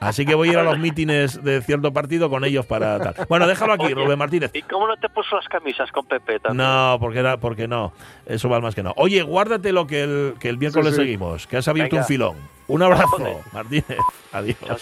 Así 0.00 0.26
que 0.26 0.34
voy 0.34 0.48
a 0.48 0.52
ir 0.52 0.58
a 0.58 0.62
los 0.62 0.78
mítines 0.78 1.42
de 1.42 1.62
cierto 1.62 1.92
partido 1.92 2.30
con 2.30 2.44
ellos 2.44 2.66
para 2.66 2.98
tal. 2.98 3.26
Bueno, 3.28 3.46
déjalo 3.46 3.72
aquí, 3.74 3.86
Oye, 3.86 3.94
Rubén 3.94 4.18
Martínez. 4.18 4.50
¿Y 4.54 4.62
cómo 4.62 4.86
no 4.86 4.96
te 4.96 5.08
puso 5.08 5.36
las 5.36 5.48
camisas 5.48 5.90
con 5.92 6.06
Pepe 6.06 6.40
también? 6.40 6.66
No, 6.66 6.96
porque 7.00 7.18
era, 7.20 7.36
porque 7.38 7.68
no. 7.68 7.92
Eso 8.26 8.48
vale 8.48 8.62
más 8.62 8.74
que 8.74 8.82
no. 8.82 8.92
Oye, 8.96 9.22
guárdate 9.22 9.72
lo 9.72 9.86
que 9.86 10.02
el, 10.02 10.34
que 10.38 10.48
el 10.48 10.58
miércoles 10.58 10.90
Sí, 10.94 10.96
sí. 10.96 11.02
seguimos, 11.02 11.46
que 11.46 11.56
has 11.56 11.68
abierto 11.68 11.96
Venga. 11.96 12.04
un 12.04 12.08
filón. 12.08 12.36
Un 12.68 12.82
abrazo. 12.82 13.40
Martínez. 13.52 13.84
Adiós. 14.32 14.56
Chao, 14.60 14.68
chao. 14.68 14.78